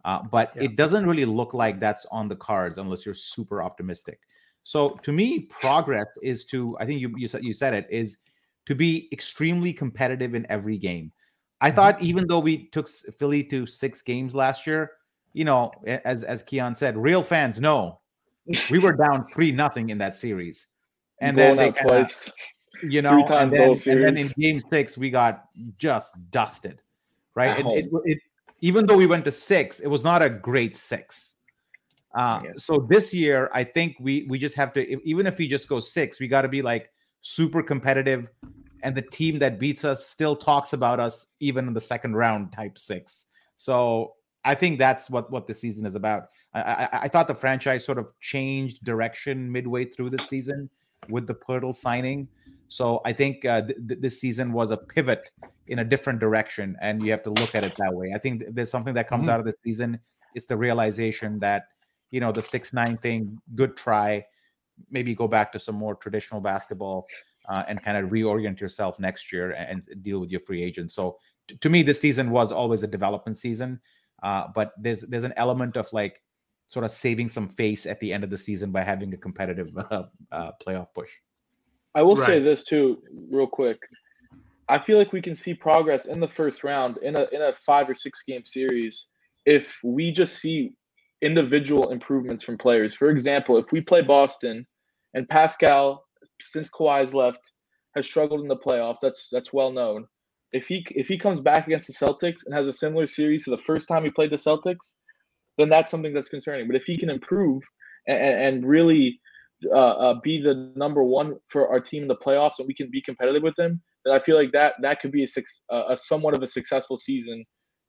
Uh, 0.05 0.23
but 0.23 0.53
Yeah. 0.55 0.63
it 0.63 0.77
doesn't 0.77 1.05
really 1.05 1.25
look 1.25 1.53
like 1.53 1.79
that's 1.79 2.05
on 2.05 2.29
the 2.29 2.37
cards 2.37 2.77
unless 2.77 3.05
you're 3.05 3.13
super 3.13 3.61
optimistic. 3.61 4.21
So 4.63 4.91
to 5.03 5.11
me, 5.11 5.39
progress 5.39 6.07
is 6.23 6.45
to 6.45 6.77
I 6.79 6.85
think 6.85 7.01
you 7.01 7.13
you 7.17 7.27
said 7.27 7.43
you 7.43 7.51
said 7.51 7.73
it 7.73 7.87
is 7.89 8.17
to 8.65 8.75
be 8.75 9.09
extremely 9.11 9.73
competitive 9.73 10.35
in 10.35 10.45
every 10.49 10.77
game. 10.77 11.11
I 11.61 11.71
thought 11.71 12.01
even 12.01 12.27
though 12.27 12.39
we 12.39 12.67
took 12.67 12.87
Philly 12.87 13.43
to 13.45 13.65
six 13.65 14.01
games 14.01 14.33
last 14.33 14.65
year, 14.65 14.91
you 15.33 15.45
know, 15.45 15.71
as 15.85 16.23
as 16.23 16.43
Keyane 16.43 16.75
said, 16.75 16.97
real 16.97 17.21
fans 17.21 17.59
know 17.59 17.99
we 18.69 18.79
were 18.79 18.93
down 19.09 19.27
three 19.33 19.51
nothing 19.51 19.89
in 19.89 19.97
that 19.97 20.15
series, 20.15 20.67
and 21.21 21.37
then 21.37 21.55
Blown 21.55 21.73
they 21.73 21.79
kinda, 21.79 22.07
you 22.83 23.01
know, 23.01 23.25
and 23.29 23.51
then, 23.51 23.69
and 23.71 24.03
then 24.03 24.17
in 24.17 24.27
game 24.37 24.59
six 24.59 24.97
we 24.97 25.09
got 25.09 25.45
just 25.77 26.15
dusted, 26.31 26.81
right? 27.35 27.59
It, 27.59 27.65
it, 27.65 27.89
it, 28.05 28.19
even 28.61 28.85
though 28.85 28.97
we 28.97 29.05
went 29.05 29.25
to 29.25 29.31
six, 29.31 29.79
it 29.81 29.87
was 29.87 30.03
not 30.03 30.21
a 30.21 30.29
great 30.29 30.75
six. 30.75 31.35
Uh. 32.15 32.41
So 32.57 32.87
this 32.89 33.13
year, 33.13 33.49
I 33.53 33.63
think 33.63 33.97
we 33.99 34.25
we 34.29 34.39
just 34.39 34.55
have 34.55 34.73
to, 34.73 35.07
even 35.07 35.27
if 35.27 35.37
we 35.37 35.47
just 35.47 35.69
go 35.69 35.79
six, 35.79 36.19
we 36.19 36.27
got 36.27 36.41
to 36.41 36.49
be 36.49 36.61
like 36.61 36.89
super 37.21 37.61
competitive, 37.61 38.27
and 38.83 38.95
the 38.95 39.01
team 39.01 39.39
that 39.39 39.59
beats 39.59 39.83
us 39.85 40.05
still 40.05 40.35
talks 40.35 40.73
about 40.73 40.99
us 40.99 41.27
even 41.39 41.67
in 41.67 41.73
the 41.73 41.81
second 41.81 42.15
round 42.15 42.51
type 42.51 42.77
six. 42.77 43.25
So 43.57 44.13
I 44.45 44.55
think 44.55 44.79
that's 44.79 45.09
what 45.09 45.31
what 45.31 45.47
the 45.47 45.53
season 45.53 45.85
is 45.85 45.95
about. 45.95 46.29
I, 46.53 46.61
I, 46.61 46.89
I 47.03 47.07
thought 47.07 47.27
the 47.27 47.35
franchise 47.35 47.83
sort 47.85 47.97
of 47.97 48.13
changed 48.19 48.83
direction 48.85 49.51
midway 49.51 49.85
through 49.85 50.11
the 50.11 50.19
season 50.19 50.69
with 51.09 51.27
the 51.27 51.35
Poeltl 51.35 51.75
signing. 51.75 52.27
So 52.67 53.01
I 53.03 53.13
think 53.13 53.45
uh, 53.45 53.63
th- 53.63 53.77
th- 53.87 53.99
this 53.99 54.19
season 54.21 54.53
was 54.53 54.71
a 54.71 54.77
pivot 54.77 55.31
in 55.67 55.79
a 55.79 55.83
different 55.83 56.19
direction, 56.19 56.77
and 56.81 57.01
you 57.03 57.11
have 57.11 57.23
to 57.23 57.31
look 57.31 57.55
at 57.55 57.63
it 57.63 57.73
that 57.77 57.93
way. 57.93 58.11
I 58.13 58.19
think 58.19 58.41
th- 58.41 58.51
there's 58.53 58.69
something 58.71 58.93
that 58.93 59.07
comes 59.07 59.25
Mhm. 59.25 59.29
out 59.29 59.39
of 59.39 59.45
this 59.45 59.55
season. 59.63 59.99
It's 60.35 60.45
the 60.45 60.55
realization 60.57 61.39
that 61.39 61.65
you 62.11 62.19
know 62.19 62.31
the 62.31 62.41
six 62.41 62.71
nine 62.73 62.97
thing, 62.97 63.39
good 63.55 63.75
try. 63.75 64.25
Maybe 64.89 65.13
go 65.13 65.27
back 65.27 65.51
to 65.51 65.59
some 65.59 65.75
more 65.75 65.95
traditional 65.95 66.41
basketball 66.41 67.07
uh, 67.47 67.63
and 67.67 67.81
kind 67.81 67.97
of 67.97 68.11
reorient 68.11 68.59
yourself 68.59 68.99
next 68.99 69.31
year 69.31 69.51
and, 69.51 69.83
and 69.89 70.03
deal 70.03 70.19
with 70.19 70.31
your 70.31 70.41
free 70.41 70.61
agents. 70.61 70.93
So 70.93 71.17
t- 71.47 71.55
to 71.57 71.69
me, 71.69 71.83
this 71.83 71.99
season 71.99 72.29
was 72.29 72.51
always 72.51 72.83
a 72.83 72.87
development 72.87 73.37
season, 73.37 73.79
uh, 74.23 74.47
but 74.53 74.73
there's 74.77 75.01
there's 75.01 75.23
an 75.23 75.33
element 75.37 75.77
of 75.77 75.91
like 75.93 76.21
sort 76.67 76.85
of 76.85 76.91
saving 76.91 77.29
some 77.29 77.47
face 77.47 77.85
at 77.85 77.99
the 77.99 78.13
end 78.13 78.23
of 78.23 78.29
the 78.29 78.37
season 78.37 78.71
by 78.71 78.81
having 78.81 79.13
a 79.13 79.17
competitive 79.17 79.75
uh, 79.77 80.03
uh, 80.31 80.51
playoff 80.65 80.87
push. 80.93 81.11
I 81.95 82.03
will 82.03 82.15
say 82.15 82.39
this 82.39 82.63
too, 82.63 83.01
real 83.31 83.47
quick. 83.47 83.79
I 84.69 84.77
feel 84.77 84.99
like 84.99 85.11
we 85.11 85.21
can 85.21 85.35
see 85.35 85.55
progress 85.55 86.05
in 86.05 86.19
the 86.19 86.27
first 86.27 86.63
round 86.63 86.97
in 86.99 87.15
a 87.15 87.27
in 87.31 87.41
a 87.41 87.53
five 87.65 87.89
or 87.89 87.95
six 87.95 88.23
game 88.23 88.45
series 88.45 89.07
if 89.45 89.79
we 89.83 90.11
just 90.11 90.37
see 90.37 90.73
individual 91.21 91.91
improvements 91.91 92.43
from 92.43 92.57
players. 92.57 92.93
For 92.93 93.09
example, 93.09 93.57
if 93.57 93.71
we 93.71 93.81
play 93.81 94.01
Boston 94.01 94.65
and 95.15 95.27
Pascal, 95.27 96.05
since 96.41 96.69
Kawhi's 96.69 97.13
left, 97.13 97.51
has 97.95 98.05
struggled 98.05 98.41
in 98.41 98.47
the 98.47 98.55
playoffs, 98.57 98.97
that's 99.01 99.29
that's 99.31 99.51
well 99.53 99.71
known. 99.71 100.05
If 100.51 100.67
he 100.67 100.85
if 100.91 101.07
he 101.07 101.17
comes 101.17 101.39
back 101.41 101.67
against 101.67 101.87
the 101.87 101.93
Celtics 101.93 102.45
and 102.45 102.55
has 102.55 102.67
a 102.67 102.73
similar 102.73 103.05
series 103.05 103.43
to 103.45 103.51
the 103.51 103.57
first 103.57 103.87
time 103.87 104.03
he 104.03 104.09
played 104.11 104.31
the 104.31 104.35
Celtics, 104.35 104.95
then 105.57 105.69
that's 105.69 105.91
something 105.91 106.13
that's 106.13 106.29
concerning. 106.29 106.67
But 106.67 106.75
if 106.75 106.83
he 106.85 106.97
can 106.97 107.09
improve 107.09 107.63
and, 108.07 108.17
and 108.17 108.67
really 108.67 109.19
uh, 109.73 109.75
uh, 109.77 110.13
be 110.23 110.41
the 110.41 110.71
number 110.75 111.03
one 111.03 111.35
for 111.49 111.67
our 111.69 111.79
team 111.79 112.03
in 112.03 112.07
the 112.07 112.15
playoffs 112.15 112.59
and 112.59 112.67
we 112.67 112.73
can 112.73 112.89
be 112.89 113.01
competitive 113.01 113.43
with 113.43 113.55
them, 113.57 113.81
then 114.05 114.13
I 114.13 114.19
feel 114.23 114.35
like 114.37 114.51
that 114.53 114.75
that 114.81 114.99
could 115.01 115.11
be 115.11 115.23
a, 115.23 115.75
a, 115.75 115.93
a 115.93 115.97
somewhat 115.97 116.35
of 116.35 116.43
a 116.43 116.47
successful 116.47 116.97
season 116.97 117.43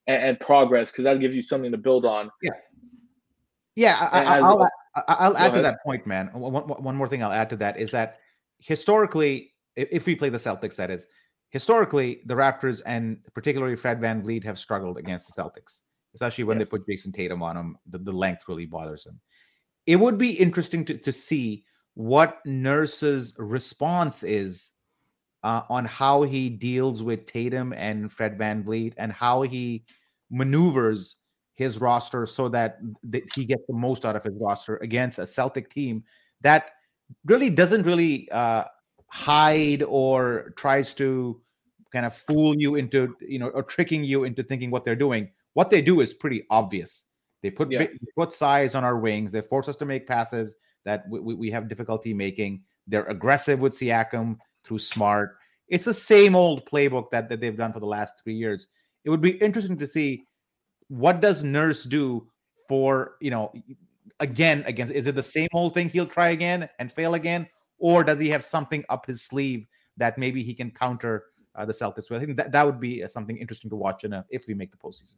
and, 0.07 0.23
and 0.23 0.41
progress 0.41 0.91
because 0.91 1.05
that 1.05 1.21
gives 1.21 1.37
you 1.37 1.43
something 1.43 1.71
to 1.73 1.79
build 1.79 2.05
on. 2.05 2.31
Yeah, 3.77 3.97
I, 4.13 4.19
And 4.21 4.29
I, 4.29 4.37
as- 4.39 4.43
I'll, 4.45 4.69
I'll 5.09 5.37
add 5.37 5.49
to 5.49 5.53
ahead. 5.53 5.65
that 5.65 5.79
point, 5.87 6.07
man. 6.07 6.29
One- 6.35 6.65
one 6.67 6.97
more 6.97 7.09
thing 7.09 7.23
I'll 7.23 7.33
add 7.33 7.51
to 7.51 7.57
that 7.57 7.79
is 7.79 7.91
that 7.93 8.19
historically, 8.61 9.53
if 9.77 10.07
we 10.07 10.15
play 10.15 10.29
the 10.29 10.39
Celtics, 10.39 10.77
that 10.77 10.91
is, 10.91 11.07
historically, 11.51 12.23
the 12.27 12.35
Raptors 12.35 12.83
and 12.87 13.19
particularly 13.35 13.77
Fred 13.77 14.01
VanVleet 14.01 14.45
have 14.45 14.59
struggled 14.59 14.99
against 14.99 15.27
the 15.27 15.43
Celtics, 15.43 15.83
especially 16.15 16.45
when 16.45 16.59
Yes. 16.59 16.69
they 16.69 16.79
put 16.79 16.87
Jayson 16.87 17.13
Tatum 17.13 17.43
on 17.43 17.57
them. 17.57 17.77
The, 17.89 17.99
the 17.99 18.13
length 18.13 18.45
really 18.49 18.67
bothers 18.67 19.07
him. 19.07 19.21
It 19.87 19.97
would 19.97 20.19
be 20.19 20.33
interesting 20.33 20.85
to, 20.87 20.99
to 20.99 21.13
see 21.13 21.65
what 21.95 22.41
Nurse's 22.47 23.35
response 23.39 24.23
is 24.23 24.73
uh, 25.43 25.63
on 25.69 25.85
how 25.87 26.23
he 26.23 26.51
deals 26.51 27.03
with 27.03 27.27
Tatum 27.27 27.73
and 27.73 28.13
Fred 28.13 28.39
VanVleet 28.39 28.95
and 28.99 29.11
how 29.11 29.43
he 29.43 29.85
maneuvers 30.31 31.17
his 31.55 31.81
roster 31.81 32.27
so 32.27 32.49
that, 32.49 32.79
that 33.05 33.25
he 33.35 33.45
gets 33.45 33.63
the 33.67 33.75
most 33.75 34.05
out 34.05 34.17
of 34.17 34.25
his 34.25 34.35
roster 34.39 34.77
against 34.79 35.19
a 35.19 35.27
Celtic 35.27 35.69
team 35.69 36.05
that 36.43 36.71
really 37.25 37.51
doesn't 37.51 37.85
really 37.85 38.29
uh, 38.31 38.65
hide 39.09 39.83
or 39.83 40.53
tries 40.57 40.95
to 40.95 41.41
kind 41.93 42.07
of 42.07 42.15
fool 42.15 42.55
you 42.57 42.77
into 42.77 43.17
you 43.21 43.39
know 43.39 43.49
or 43.49 43.63
tricking 43.63 44.05
you 44.05 44.25
into 44.25 44.43
thinking 44.43 44.71
what 44.71 44.85
they're 44.85 44.97
doing. 44.97 45.31
What 45.55 45.71
they 45.71 45.83
do 45.83 46.01
is 46.01 46.15
pretty 46.15 46.47
obvious. 46.51 47.07
They 47.43 47.51
put 47.51 47.71
Yeah. 47.71 47.87
put 48.17 48.33
size 48.33 48.75
on 48.75 48.85
our 48.85 48.99
wings. 48.99 49.33
They 49.33 49.41
force 49.41 49.69
us 49.69 49.77
to 49.77 49.85
make 49.85 50.07
passes 50.07 50.57
that 50.85 51.09
we, 51.09 51.35
we, 51.35 51.51
have 51.51 51.69
difficulty 51.69 52.15
making. 52.15 52.63
They're 52.87 53.05
aggressive 53.05 53.61
with 53.61 53.75
Siakam 53.75 54.39
through 54.65 54.79
smart. 54.79 55.37
It's 55.69 55.85
the 55.85 55.95
same 55.95 56.35
old 56.35 56.65
playbook 56.67 57.11
that, 57.11 57.29
that 57.29 57.41
they've 57.41 57.57
done 57.57 57.73
for 57.73 57.81
the 57.81 57.87
last 57.87 58.23
three 58.23 58.35
years. 58.35 58.67
It 59.05 59.11
would 59.11 59.21
be 59.21 59.33
interesting 59.39 59.77
to 59.79 59.87
see 59.87 60.25
what 60.89 61.21
does 61.21 61.43
Nurse 61.43 61.85
do 61.85 62.29
for 62.69 63.17
you 63.21 63.31
know 63.31 63.53
again 64.21 64.63
against 64.67 64.93
is 64.93 65.07
it 65.07 65.15
the 65.15 65.23
same 65.23 65.49
old 65.53 65.75
thing 65.75 65.89
he'll 65.89 66.07
try 66.07 66.29
again 66.29 66.69
and 66.79 66.93
fail 66.93 67.15
again 67.15 67.49
or 67.81 68.05
does 68.05 68.21
he 68.21 68.29
have 68.29 68.45
something 68.45 68.85
up 68.89 69.07
his 69.07 69.23
sleeve 69.23 69.67
that 69.97 70.19
maybe 70.19 70.43
he 70.43 70.55
can 70.55 70.71
counter 70.71 71.25
uh, 71.57 71.65
the 71.65 71.73
Celtics 71.73 72.11
with? 72.11 72.23
I 72.23 72.25
think 72.25 72.37
that, 72.37 72.53
that 72.53 72.65
would 72.65 72.79
be 72.79 73.03
uh, 73.03 73.09
something 73.09 73.37
interesting 73.39 73.71
to 73.71 73.77
watch 73.77 74.05
in 74.05 74.13
a, 74.13 74.25
if 74.31 74.45
we 74.47 74.55
make 74.55 74.71
the 74.71 74.77
postseason. 74.77 75.17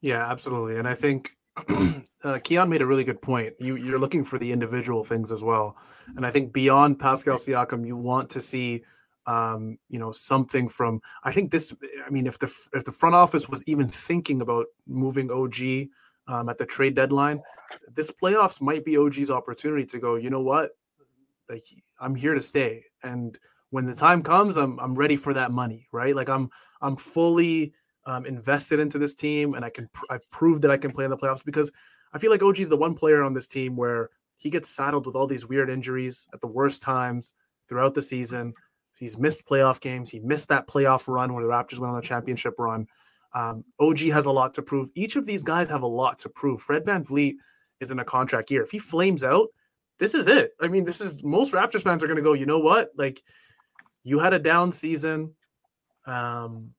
Yeah, 0.00 0.30
absolutely. 0.30 0.78
And 0.78 0.88
I 0.88 0.94
think 0.94 1.30
uh, 1.56 2.02
Keyane 2.24 2.68
made 2.68 2.82
a 2.82 2.86
really 2.86 3.04
good 3.04 3.22
point. 3.22 3.54
You 3.60 3.76
you're 3.76 4.00
looking 4.00 4.24
for 4.24 4.38
the 4.38 4.50
individual 4.50 5.04
things 5.04 5.30
as 5.30 5.42
well. 5.42 5.76
And 6.16 6.26
I 6.26 6.30
think 6.30 6.52
beyond 6.52 6.98
Pascal 6.98 7.36
Siakam, 7.36 7.86
you 7.86 7.96
want 7.96 8.30
to 8.30 8.40
see 8.40 8.82
um, 9.26 9.78
you 9.88 10.00
know, 10.00 10.10
something 10.10 10.68
from 10.68 11.00
I 11.22 11.32
think 11.32 11.52
this 11.52 11.72
I 12.04 12.10
mean 12.10 12.26
if 12.26 12.38
the 12.38 12.52
if 12.72 12.84
the 12.84 12.90
front 12.90 13.14
office 13.14 13.48
was 13.48 13.62
even 13.68 13.88
thinking 13.88 14.40
about 14.40 14.66
moving 14.88 15.30
OG 15.30 15.88
um, 16.28 16.48
at 16.48 16.58
the 16.58 16.66
trade 16.66 16.94
deadline, 16.94 17.42
this 17.94 18.10
playoffs 18.10 18.60
might 18.60 18.84
be 18.84 18.96
OG's 18.96 19.30
opportunity 19.30 19.86
to 19.86 19.98
go, 19.98 20.16
you 20.16 20.30
know 20.30 20.40
what? 20.40 20.70
Like 21.48 21.64
I'm 22.00 22.14
here 22.14 22.34
to 22.34 22.42
stay. 22.42 22.84
And 23.02 23.38
when 23.70 23.86
the 23.86 23.94
time 23.94 24.22
comes, 24.22 24.56
I'm 24.56 24.78
I'm 24.78 24.94
ready 24.94 25.16
for 25.16 25.34
that 25.34 25.50
money, 25.50 25.88
right? 25.92 26.14
Like 26.14 26.28
I'm 26.28 26.50
I'm 26.80 26.96
fully 26.96 27.72
um, 28.04 28.26
invested 28.26 28.80
into 28.80 28.98
this 28.98 29.14
team, 29.14 29.54
and 29.54 29.64
I 29.64 29.70
can 29.70 29.88
pr- 29.92 30.04
I've 30.10 30.30
proved 30.30 30.62
that 30.62 30.70
I 30.70 30.76
can 30.76 30.92
play 30.92 31.04
in 31.04 31.10
the 31.10 31.16
playoffs 31.16 31.44
because 31.44 31.70
I 32.12 32.18
feel 32.18 32.30
like 32.30 32.42
OG's 32.42 32.68
the 32.68 32.76
one 32.76 32.94
player 32.94 33.22
on 33.22 33.32
this 33.32 33.46
team 33.46 33.76
where 33.76 34.10
he 34.36 34.50
gets 34.50 34.68
saddled 34.68 35.06
with 35.06 35.16
all 35.16 35.26
these 35.26 35.46
weird 35.46 35.70
injuries 35.70 36.26
at 36.34 36.40
the 36.40 36.46
worst 36.46 36.82
times 36.82 37.34
throughout 37.68 37.94
the 37.94 38.02
season. 38.02 38.52
He's 38.98 39.18
missed 39.18 39.46
playoff 39.46 39.80
games. 39.80 40.10
He 40.10 40.20
missed 40.20 40.48
that 40.48 40.66
playoff 40.66 41.08
run 41.08 41.32
where 41.32 41.42
the 41.42 41.50
Raptors 41.50 41.78
went 41.78 41.94
on 41.94 41.96
the 41.96 42.06
championship 42.06 42.54
run. 42.58 42.86
Um, 43.34 43.64
OG 43.80 44.00
has 44.10 44.26
a 44.26 44.30
lot 44.30 44.54
to 44.54 44.62
prove. 44.62 44.88
Each 44.94 45.16
of 45.16 45.24
these 45.24 45.42
guys 45.42 45.68
have 45.70 45.82
a 45.82 45.86
lot 45.86 46.18
to 46.20 46.28
prove. 46.28 46.62
Fred 46.62 46.84
VanVleet 46.84 47.36
is 47.80 47.90
in 47.90 47.98
a 47.98 48.04
contract 48.04 48.50
year. 48.50 48.62
If 48.62 48.70
he 48.70 48.78
flames 48.78 49.24
out, 49.24 49.48
this 49.98 50.14
is 50.14 50.26
it. 50.26 50.52
I 50.60 50.68
mean, 50.68 50.84
this 50.84 51.00
is 51.00 51.22
most 51.22 51.52
Raptors 51.52 51.82
fans 51.82 52.02
are 52.02 52.06
going 52.06 52.16
to 52.16 52.22
go, 52.22 52.32
you 52.32 52.46
know 52.46 52.58
what? 52.58 52.90
Like, 52.96 53.22
you 54.04 54.18
had 54.18 54.34
a 54.34 54.38
down 54.38 54.72
season. 54.72 55.34
Um, 56.06 56.70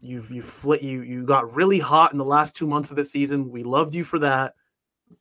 you've 0.00 0.30
you 0.30 0.40
fl- 0.42 0.76
you 0.76 1.02
you 1.02 1.24
got 1.24 1.54
really 1.54 1.78
hot 1.78 2.12
in 2.12 2.18
the 2.18 2.24
last 2.24 2.56
two 2.56 2.66
months 2.66 2.90
of 2.90 2.96
the 2.96 3.04
season. 3.04 3.50
We 3.50 3.62
loved 3.62 3.94
you 3.94 4.04
for 4.04 4.18
that, 4.20 4.54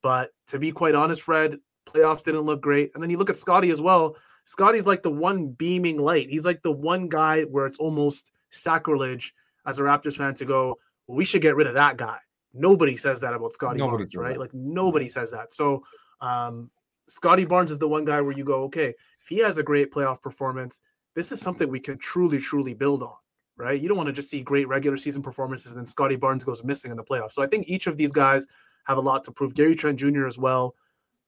but 0.02 0.32
to 0.48 0.60
be 0.60 0.72
quite 0.72 0.96
honest, 0.96 1.22
Fred, 1.22 1.60
playoffs 1.86 2.24
didn't 2.24 2.42
look 2.42 2.62
great. 2.62 2.92
And 2.94 3.04
then 3.04 3.10
you 3.10 3.18
look 3.18 3.30
at 3.30 3.38
Scottie 3.38 3.72
as 3.72 3.82
well. 3.82 4.16
Scottie's 4.46 4.88
like 4.88 5.04
the 5.04 5.12
one 5.12 5.50
beaming 5.50 5.98
light. 5.98 6.30
He's 6.30 6.46
like 6.46 6.62
the 6.64 6.72
one 6.72 7.10
guy 7.10 7.44
where 7.44 7.66
it's 7.66 7.78
almost 7.78 8.32
sacrilege 8.50 9.34
as 9.66 9.80
a 9.80 9.84
Raptors 9.84 10.18
fan 10.18 10.34
to 10.36 10.46
go, 10.46 10.78
well, 11.08 11.18
we 11.18 11.26
should 11.26 11.42
get 11.42 11.56
rid 11.56 11.68
of 11.68 11.74
that 11.74 11.98
guy. 11.98 12.18
Nobody 12.54 12.98
says 12.98 13.20
that 13.22 13.34
about 13.34 13.54
Scottie 13.54 13.80
Barnes, 13.80 14.16
right? 14.16 14.34
That. 14.34 14.40
Like 14.40 14.54
nobody 14.54 15.08
says 15.08 15.32
that. 15.32 15.52
So 15.52 15.84
um, 16.22 16.70
Scottie 17.08 17.46
Barnes 17.46 17.72
is 17.72 17.80
the 17.80 17.88
one 17.88 18.06
guy 18.06 18.22
where 18.22 18.36
you 18.36 18.44
go, 18.44 18.64
okay, 18.64 18.90
if 19.22 19.28
he 19.28 19.38
has 19.40 19.58
a 19.58 19.64
great 19.64 19.92
playoff 19.92 20.22
performance, 20.22 20.80
this 21.16 21.32
is 21.32 21.42
something 21.42 21.70
we 21.70 21.80
can 21.80 21.98
truly, 21.98 22.40
truly 22.40 22.74
build 22.74 23.04
on, 23.04 23.16
right? 23.58 23.80
You 23.80 23.88
don't 23.88 23.98
want 23.98 24.08
to 24.08 24.14
just 24.14 24.30
see 24.30 24.42
great 24.42 24.68
regular 24.68 24.98
season 24.98 25.22
performances 25.22 25.72
and 25.72 25.80
then 25.80 25.86
Scottie 25.86 26.16
Barnes 26.16 26.44
goes 26.44 26.64
missing 26.64 26.92
in 26.92 26.98
the 26.98 27.04
playoffs. 27.04 27.34
So 27.34 27.44
I 27.44 27.48
think 27.48 27.68
each 27.68 27.88
of 27.88 27.98
these 27.98 28.12
guys 28.12 28.46
have 28.86 28.98
a 28.98 29.02
lot 29.02 29.24
to 29.26 29.32
prove. 29.32 29.54
Gary 29.54 29.76
Trent 29.76 30.00
Jr. 30.00 30.26
as 30.26 30.38
well. 30.38 30.76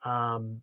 Um, 0.03 0.61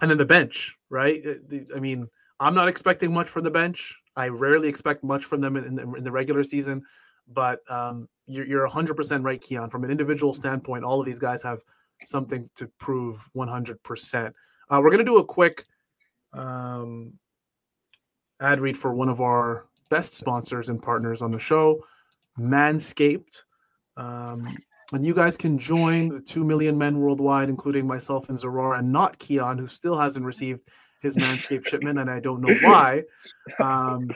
and 0.00 0.10
then 0.10 0.18
the 0.18 0.24
bench, 0.24 0.76
right? 0.88 1.22
Uh, 1.24 1.58
I 1.76 1.80
mean, 1.80 2.08
I'm 2.38 2.54
not 2.54 2.68
expecting 2.68 3.12
much 3.12 3.28
from 3.28 3.44
the 3.44 3.50
bench. 3.50 3.96
I 4.16 4.28
rarely 4.28 4.68
expect 4.68 5.04
much 5.04 5.24
from 5.24 5.40
them 5.40 5.56
in, 5.56 5.74
the, 5.74 5.94
in 5.94 6.04
the 6.04 6.10
regular 6.10 6.44
season, 6.44 6.82
but 7.28 7.60
um, 7.70 8.08
you're, 8.26 8.46
you're 8.46 8.68
100% 8.68 9.24
right, 9.24 9.40
Keyane. 9.40 9.70
From 9.70 9.84
an 9.84 9.90
individual 9.90 10.34
standpoint, 10.34 10.84
all 10.84 11.00
of 11.00 11.06
these 11.06 11.18
guys 11.18 11.42
have 11.42 11.60
something 12.04 12.48
to 12.56 12.66
prove 12.78 13.28
100%. 13.36 14.26
Uh, 14.26 14.80
we're 14.82 14.90
going 14.90 14.98
to 14.98 15.04
do 15.04 15.18
a 15.18 15.24
quick 15.24 15.64
um, 16.32 17.12
ad 18.40 18.60
read 18.60 18.76
for 18.76 18.92
one 18.92 19.08
of 19.08 19.20
our 19.20 19.66
best 19.90 20.14
sponsors 20.14 20.68
and 20.68 20.82
partners 20.82 21.22
on 21.22 21.30
the 21.30 21.38
show, 21.38 21.84
Manscaped. 22.38 23.42
Um, 23.96 24.46
and 24.92 25.04
you 25.04 25.14
guys 25.14 25.36
can 25.36 25.58
join 25.58 26.08
the 26.08 26.20
2 26.20 26.44
million 26.44 26.76
men 26.76 26.98
worldwide, 26.98 27.48
including 27.48 27.86
myself 27.86 28.28
and 28.28 28.38
Zarar, 28.38 28.78
and 28.78 28.90
not 28.90 29.18
Keyane, 29.18 29.58
who 29.58 29.66
still 29.66 29.98
hasn't 29.98 30.24
received 30.24 30.60
his 31.00 31.16
Manscaped 31.16 31.66
shipment, 31.66 31.98
and 31.98 32.10
I 32.10 32.20
don't 32.20 32.40
know 32.40 32.54
why. 32.62 33.02
Um, 33.58 34.10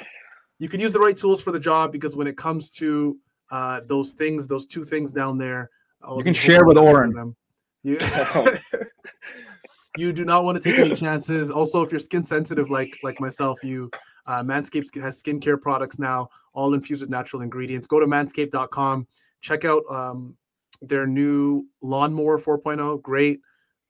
you 0.58 0.68
can 0.68 0.80
use 0.80 0.92
the 0.92 1.00
right 1.00 1.16
tools 1.16 1.42
for 1.42 1.50
the 1.52 1.60
job 1.60 1.92
because 1.92 2.14
when 2.14 2.26
it 2.26 2.36
comes 2.36 2.70
to 2.70 3.18
uh, 3.50 3.80
those 3.86 4.12
things, 4.12 4.46
those 4.46 4.66
two 4.66 4.84
things 4.84 5.12
down 5.12 5.38
there, 5.38 5.70
you 6.16 6.22
can 6.22 6.34
share 6.34 6.64
with 6.64 6.76
Oren. 6.76 7.10
Them. 7.10 7.36
You, 7.82 7.98
you 9.96 10.12
do 10.12 10.24
not 10.24 10.44
want 10.44 10.60
to 10.60 10.70
take 10.70 10.78
any 10.78 10.94
chances. 10.94 11.50
Also, 11.50 11.82
if 11.82 11.90
you're 11.90 11.98
skin 11.98 12.24
sensitive 12.24 12.70
like 12.70 12.96
like 13.02 13.20
myself, 13.20 13.62
you 13.62 13.90
uh, 14.26 14.42
Manscaped 14.42 15.00
has 15.00 15.22
skincare 15.22 15.60
products 15.60 15.98
now, 15.98 16.28
all 16.52 16.74
infused 16.74 17.02
with 17.02 17.10
natural 17.10 17.42
ingredients. 17.42 17.86
Go 17.86 18.00
to 18.00 18.06
manscaped.com. 18.06 19.06
Check 19.40 19.64
out 19.64 19.82
um, 19.90 20.36
their 20.80 21.06
new 21.06 21.66
lawnmower 21.82 22.38
4.0 22.38 23.02
great 23.02 23.40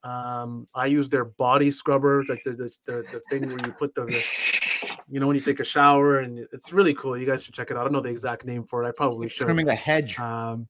um, 0.04 0.66
i 0.74 0.86
use 0.86 1.08
their 1.08 1.24
body 1.24 1.70
scrubber 1.70 2.22
like 2.28 2.42
the, 2.44 2.52
the, 2.52 2.70
the, 2.86 2.96
the 3.12 3.20
thing 3.30 3.46
where 3.46 3.58
you 3.66 3.72
put 3.72 3.94
the, 3.94 4.04
the, 4.04 4.96
you 5.08 5.20
know 5.20 5.26
when 5.26 5.34
you 5.34 5.42
take 5.42 5.60
a 5.60 5.64
shower 5.64 6.20
and 6.20 6.46
it's 6.52 6.72
really 6.72 6.94
cool 6.94 7.16
you 7.18 7.26
guys 7.26 7.42
should 7.42 7.54
check 7.54 7.70
it 7.70 7.76
out. 7.76 7.80
I 7.80 7.84
don't 7.84 7.92
know 7.92 8.00
the 8.00 8.08
exact 8.08 8.44
name 8.44 8.64
for 8.64 8.84
it 8.84 8.88
i 8.88 8.92
probably 8.92 9.28
should. 9.28 9.44
Trimming 9.46 9.68
a 9.68 9.74
hedge. 9.74 10.18
Um, 10.18 10.68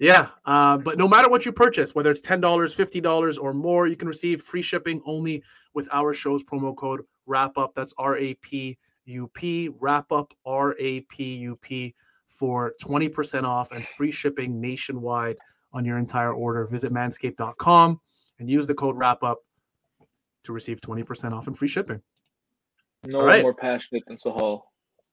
yeah 0.00 0.28
uh, 0.44 0.76
but 0.76 0.98
no 0.98 1.08
matter 1.08 1.28
what 1.28 1.46
you 1.46 1.52
purchase 1.52 1.94
whether 1.94 2.10
it's 2.10 2.20
$10 2.20 2.40
$50 2.40 3.42
or 3.42 3.54
more 3.54 3.86
you 3.86 3.96
can 3.96 4.08
receive 4.08 4.42
free 4.42 4.62
shipping 4.62 5.00
only 5.06 5.42
with 5.72 5.88
our 5.92 6.12
show's 6.12 6.42
promo 6.44 6.76
code 6.76 7.02
Rap 7.26 7.56
Up 7.56 7.72
that's 7.74 7.94
r-a-p-u-p 7.96 9.68
Rap 9.80 10.12
Up 10.12 10.32
r-a-p-u-p 10.44 11.94
for 12.28 12.74
20% 12.82 13.44
off 13.44 13.72
and 13.72 13.86
free 13.96 14.10
shipping 14.10 14.60
nationwide 14.60 15.36
on 15.72 15.84
your 15.84 15.98
entire 15.98 16.32
order. 16.32 16.66
Visit 16.66 16.92
manscaped.com 16.92 18.00
and 18.38 18.48
use 18.48 18.66
the 18.66 18.74
code 18.74 18.96
Rap 18.96 19.22
Up 19.22 19.44
to 20.44 20.52
receive 20.52 20.80
20% 20.80 21.32
off 21.32 21.46
and 21.46 21.56
free 21.56 21.68
shipping. 21.68 22.00
No 23.06 23.20
All 23.20 23.26
right. 23.26 23.42
more 23.42 23.54
passionate 23.54 24.04
than 24.06 24.16
Sahal 24.16 24.62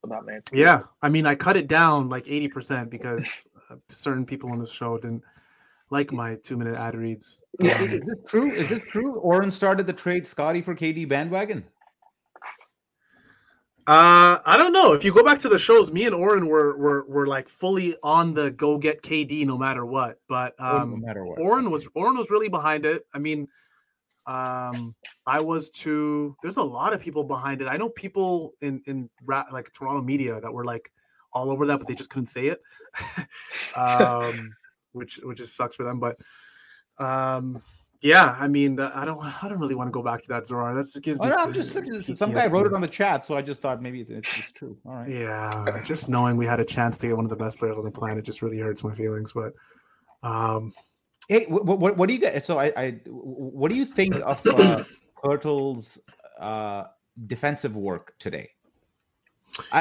about 0.03 0.25
Manscaped. 0.25 0.53
Yeah. 0.53 0.84
I 1.01 1.10
mean, 1.10 1.25
I 1.25 1.36
cut 1.36 1.57
it 1.57 1.67
down 1.67 2.10
like 2.10 2.25
80% 2.25 2.89
because 2.89 3.47
uh, 3.69 3.75
certain 3.89 4.25
people 4.25 4.51
on 4.51 4.60
this 4.60 4.71
show 4.71 4.97
didn't 4.97 5.23
like 5.89 6.12
my 6.12 6.36
two 6.36 6.57
minute 6.57 6.75
ad 6.75 6.95
reads. 6.95 7.41
Yeah, 7.60 7.75
um, 7.75 7.89
is 7.89 8.01
this 8.01 8.17
true? 8.25 8.51
Is 8.51 8.69
this 8.69 8.79
true? 8.91 9.15
Oren 9.15 9.51
started 9.51 9.86
the 9.86 9.93
trade 9.93 10.25
Scottie 10.25 10.62
for 10.62 10.73
KD 10.73 11.07
bandwagon. 11.07 11.65
Uh, 13.88 14.38
I 14.46 14.58
don't 14.58 14.74
know. 14.74 14.94
If 14.94 15.04
you 15.04 15.12
go 15.12 15.24
back 15.24 15.39
to 15.39 15.50
the 15.50 15.58
shows, 15.58 15.91
me 15.91 16.06
and 16.06 16.13
Oren 16.13 16.48
were 16.48 16.78
were 16.78 17.04
were 17.06 17.26
like 17.26 17.50
fully 17.50 17.96
on 18.04 18.34
the 18.34 18.52
go 18.52 18.78
get 18.78 19.02
KD 19.02 19.46
no 19.46 19.58
matter 19.58 19.86
what. 19.86 20.20
But 20.30 20.54
um, 20.60 20.91
no 20.91 20.98
matter 20.98 21.26
what, 21.26 21.39
Oren 21.39 21.72
was 21.72 21.88
Oren 21.96 22.15
was 22.15 22.30
really 22.30 22.48
behind 22.48 22.86
it. 22.86 23.06
I 23.13 23.17
mean, 23.17 23.48
um, 24.28 24.96
I 25.26 25.39
was 25.39 25.72
too. 25.72 26.36
There's 26.44 26.58
a 26.58 26.63
lot 26.63 26.94
of 26.94 27.02
people 27.02 27.24
behind 27.24 27.62
it. 27.62 27.67
I 27.67 27.78
know 27.78 27.89
people 27.89 28.54
in 28.62 28.82
in 28.86 29.10
like 29.52 29.74
Toronto 29.74 30.02
media 30.02 30.39
that 30.39 30.54
were 30.54 30.65
like 30.65 30.91
all 31.34 31.50
over 31.50 31.65
that, 31.65 31.80
but 31.80 31.88
they 31.88 31.96
just 31.96 32.12
couldn't 32.12 32.28
say 32.28 32.48
it, 32.48 32.62
um, 33.76 34.54
which 34.91 35.20
which 35.24 35.39
just 35.39 35.56
sucks 35.56 35.76
for 35.76 35.84
them. 35.84 36.00
But 36.00 36.17
um, 37.04 37.63
yeah, 38.01 38.35
I 38.39 38.47
mean, 38.47 38.79
I 38.79 39.05
don't, 39.05 39.19
I 39.21 39.47
don't 39.47 39.59
really 39.59 39.75
want 39.75 39.87
to 39.87 39.91
go 39.91 40.01
back 40.01 40.21
to 40.23 40.27
that 40.29 40.43
Zarar. 40.43 40.75
That's 40.75 40.93
just 40.93 41.03
gives 41.03 41.19
oh, 41.21 41.29
me. 41.29 41.35
I'm 41.37 41.53
just 41.53 42.17
some 42.17 42.31
guy 42.31 42.47
wrote 42.47 42.65
it 42.65 42.73
on 42.73 42.81
the 42.81 42.87
chat, 42.87 43.27
so 43.27 43.35
I 43.35 43.43
just 43.43 43.61
thought 43.61 43.79
maybe 43.79 44.01
it's, 44.01 44.37
it's 44.37 44.51
true. 44.53 44.75
All 44.87 44.93
right. 44.93 45.09
Yeah, 45.09 45.81
just 45.83 46.09
knowing 46.09 46.35
we 46.35 46.47
had 46.47 46.59
a 46.59 46.65
chance 46.65 46.97
to 46.97 47.07
get 47.07 47.15
one 47.15 47.25
of 47.25 47.29
the 47.29 47.35
best 47.35 47.59
players 47.59 47.77
on 47.77 47.83
the 47.83 47.91
planet 47.91 48.25
just 48.25 48.41
really 48.41 48.57
hurts 48.57 48.83
my 48.83 48.93
feelings. 48.93 49.33
But, 49.33 49.53
um, 50.23 50.73
hey, 51.29 51.45
what, 51.45 51.65
what, 51.65 51.95
what 51.95 52.07
do 52.07 52.13
you 52.13 52.19
get? 52.19 52.43
So 52.43 52.57
I, 52.57 52.73
I, 52.75 52.91
what 53.05 53.69
do 53.69 53.77
you 53.77 53.85
think 53.85 54.15
of 54.15 54.45
uh, 54.47 54.83
uh, 56.39 56.83
defensive 57.27 57.75
work 57.75 58.15
today? 58.17 58.49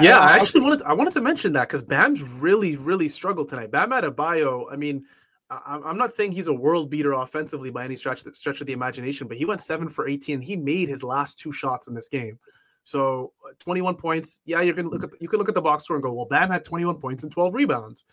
yeah, 0.03 0.19
I, 0.19 0.33
I, 0.33 0.37
I 0.37 0.39
actually 0.41 0.61
wanted, 0.61 0.81
to, 0.81 0.89
I 0.89 0.93
wanted 0.93 1.15
to 1.15 1.23
mention 1.23 1.55
that 1.55 1.69
because 1.69 1.81
Bam's 1.81 2.23
really, 2.23 2.77
really 2.77 3.09
struggled 3.09 3.49
tonight. 3.49 3.71
Bam 3.71 3.91
Adebayo, 3.91 4.67
I 4.71 4.77
mean 4.77 5.07
I'm 5.51 5.99
not 5.99 6.15
saying 6.15 6.33
he's 6.33 6.47
a 6.47 6.53
world 6.53 6.91
beater 6.91 7.13
offensively 7.13 7.71
by 7.71 7.85
any 7.85 7.97
stretch 7.97 8.23
stretch 8.35 8.61
of 8.61 8.69
the 8.69 8.73
imagination, 8.73 9.27
but 9.27 9.37
he 9.37 9.45
went 9.45 9.61
seven 9.61 9.89
for 9.89 10.09
18. 10.09 10.41
He 10.41 10.55
made 10.55 10.89
his 10.89 11.03
last 11.03 11.39
two 11.39 11.51
shots 11.51 11.89
in 11.89 11.95
this 11.95 12.09
game. 12.09 12.39
So 12.85 13.33
uh, 13.45 13.53
21 13.59 13.97
points. 13.97 14.41
Yeah, 14.45 14.61
you 14.63 14.75
can 14.75 14.89
look 14.89 15.03
at 15.03 15.11
the, 15.11 15.17
you 15.21 15.29
can 15.29 15.39
look 15.39 15.49
at 15.49 15.55
the 15.55 15.61
box 15.61 15.85
score 15.85 15.97
and 15.97 16.03
go, 16.03 16.13
well, 16.13 16.27
Bam 16.27 16.51
had 16.51 16.65
21 16.65 16.99
points 16.99 17.25
and 17.25 17.33
12 17.33 17.55
rebounds. 17.55 18.05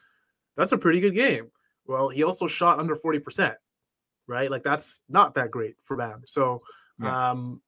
That's 0.55 0.71
a 0.71 0.77
pretty 0.77 0.99
good 0.99 1.13
game. 1.13 1.51
Well, 1.85 2.09
he 2.09 2.23
also 2.23 2.47
shot 2.47 2.79
under 2.79 2.95
40%, 2.95 3.53
right? 4.25 4.49
Like 4.49 4.63
that's 4.63 5.03
not 5.07 5.35
that 5.35 5.51
great 5.51 5.75
for 5.83 5.95
Bam. 5.95 6.23
So 6.25 6.63
yeah. 6.99 7.31
um 7.31 7.61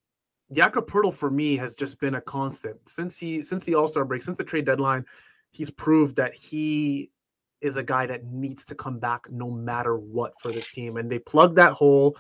Jakob 0.52 0.90
for 1.14 1.30
me 1.30 1.58
has 1.58 1.76
just 1.76 2.00
been 2.00 2.16
a 2.16 2.22
constant 2.22 2.88
since 2.88 3.20
he 3.20 3.42
since 3.44 3.64
the 3.66 3.76
All-Star 3.76 4.04
break, 4.04 4.24
since 4.24 4.38
the 4.38 4.44
trade 4.44 4.66
deadline. 4.66 5.06
He's 5.52 5.70
proved 5.70 6.16
that 6.16 6.34
he 6.34 7.12
is 7.62 7.78
a 7.78 7.84
guy 7.84 8.06
that 8.06 8.26
needs 8.26 8.64
to 8.66 8.76
come 8.76 9.00
back 9.00 9.30
no 9.30 9.50
matter 9.50 9.98
what 9.98 10.34
for 10.40 10.52
this 10.52 10.68
team. 10.70 10.98
And 10.98 11.12
they 11.12 11.20
plugged 11.20 11.58
that 11.58 11.74
hole. 11.74 12.18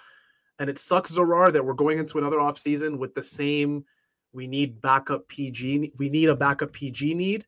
And 0.59 0.69
it 0.69 0.77
sucks, 0.77 1.11
Zarar, 1.11 1.53
that 1.53 1.63
we're 1.63 1.73
going 1.73 1.99
into 1.99 2.17
another 2.17 2.37
offseason 2.37 2.97
with 2.97 3.15
the 3.15 3.21
same 3.21 3.85
we 4.33 4.47
need 4.47 4.81
backup 4.81 5.27
PG. 5.27 5.93
We 5.97 6.09
need 6.09 6.29
a 6.29 6.35
backup 6.35 6.73
PG 6.73 7.13
need, 7.13 7.45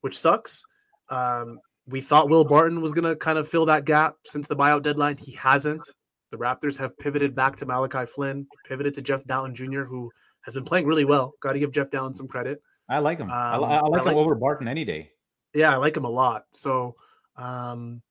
which 0.00 0.18
sucks. 0.18 0.64
Um, 1.08 1.58
we 1.86 2.00
thought 2.00 2.28
Will 2.28 2.44
Barton 2.44 2.80
was 2.80 2.92
going 2.92 3.04
to 3.04 3.16
kind 3.16 3.38
of 3.38 3.48
fill 3.48 3.66
that 3.66 3.84
gap 3.84 4.16
since 4.24 4.46
the 4.46 4.56
buyout 4.56 4.82
deadline. 4.82 5.16
He 5.16 5.32
hasn't. 5.32 5.84
The 6.30 6.36
Raptors 6.36 6.76
have 6.76 6.96
pivoted 6.98 7.34
back 7.34 7.56
to 7.56 7.66
Malachi 7.66 8.06
Flynn, 8.06 8.46
pivoted 8.64 8.94
to 8.94 9.02
Jeff 9.02 9.24
Dowtin 9.24 9.54
Jr., 9.54 9.82
who 9.82 10.10
has 10.42 10.54
been 10.54 10.64
playing 10.64 10.86
really 10.86 11.04
well. 11.04 11.34
Got 11.42 11.52
to 11.52 11.58
give 11.58 11.72
Jeff 11.72 11.90
Dowtin 11.90 12.16
some 12.16 12.28
credit. 12.28 12.62
I 12.88 12.98
like 12.98 13.18
him. 13.18 13.30
Um, 13.30 13.36
I, 13.36 13.52
I, 13.54 13.56
like 13.56 13.70
I, 13.70 14.04
like 14.04 14.12
him 14.12 14.18
over 14.18 14.34
Barton 14.36 14.68
any 14.68 14.84
day. 14.84 15.10
Yeah, 15.54 15.72
I 15.72 15.76
like 15.76 15.96
him 15.96 16.04
a 16.04 16.10
lot. 16.10 16.44
So 16.52 16.94
um, 17.40 18.02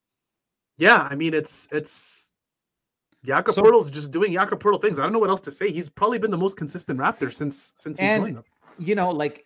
yeah, 0.78 1.06
I 1.10 1.14
mean 1.14 1.34
it's 1.34 1.68
it's 1.70 2.30
Jakob 3.24 3.54
so, 3.54 3.62
Poeltl's 3.62 3.90
just 3.90 4.10
doing 4.10 4.32
Jakob 4.32 4.62
Poeltl 4.62 4.80
things. 4.80 4.98
I 4.98 5.02
don't 5.02 5.12
know 5.12 5.18
what 5.18 5.30
else 5.30 5.42
to 5.42 5.50
say. 5.50 5.70
He's 5.70 5.88
probably 5.88 6.18
been 6.18 6.30
the 6.30 6.38
most 6.38 6.56
consistent 6.56 6.98
Raptor 6.98 7.32
since 7.32 7.74
since 7.76 8.00
he 8.00 8.06
and, 8.06 8.22
joined 8.22 8.44
You 8.78 8.94
know, 8.94 9.10
like 9.10 9.44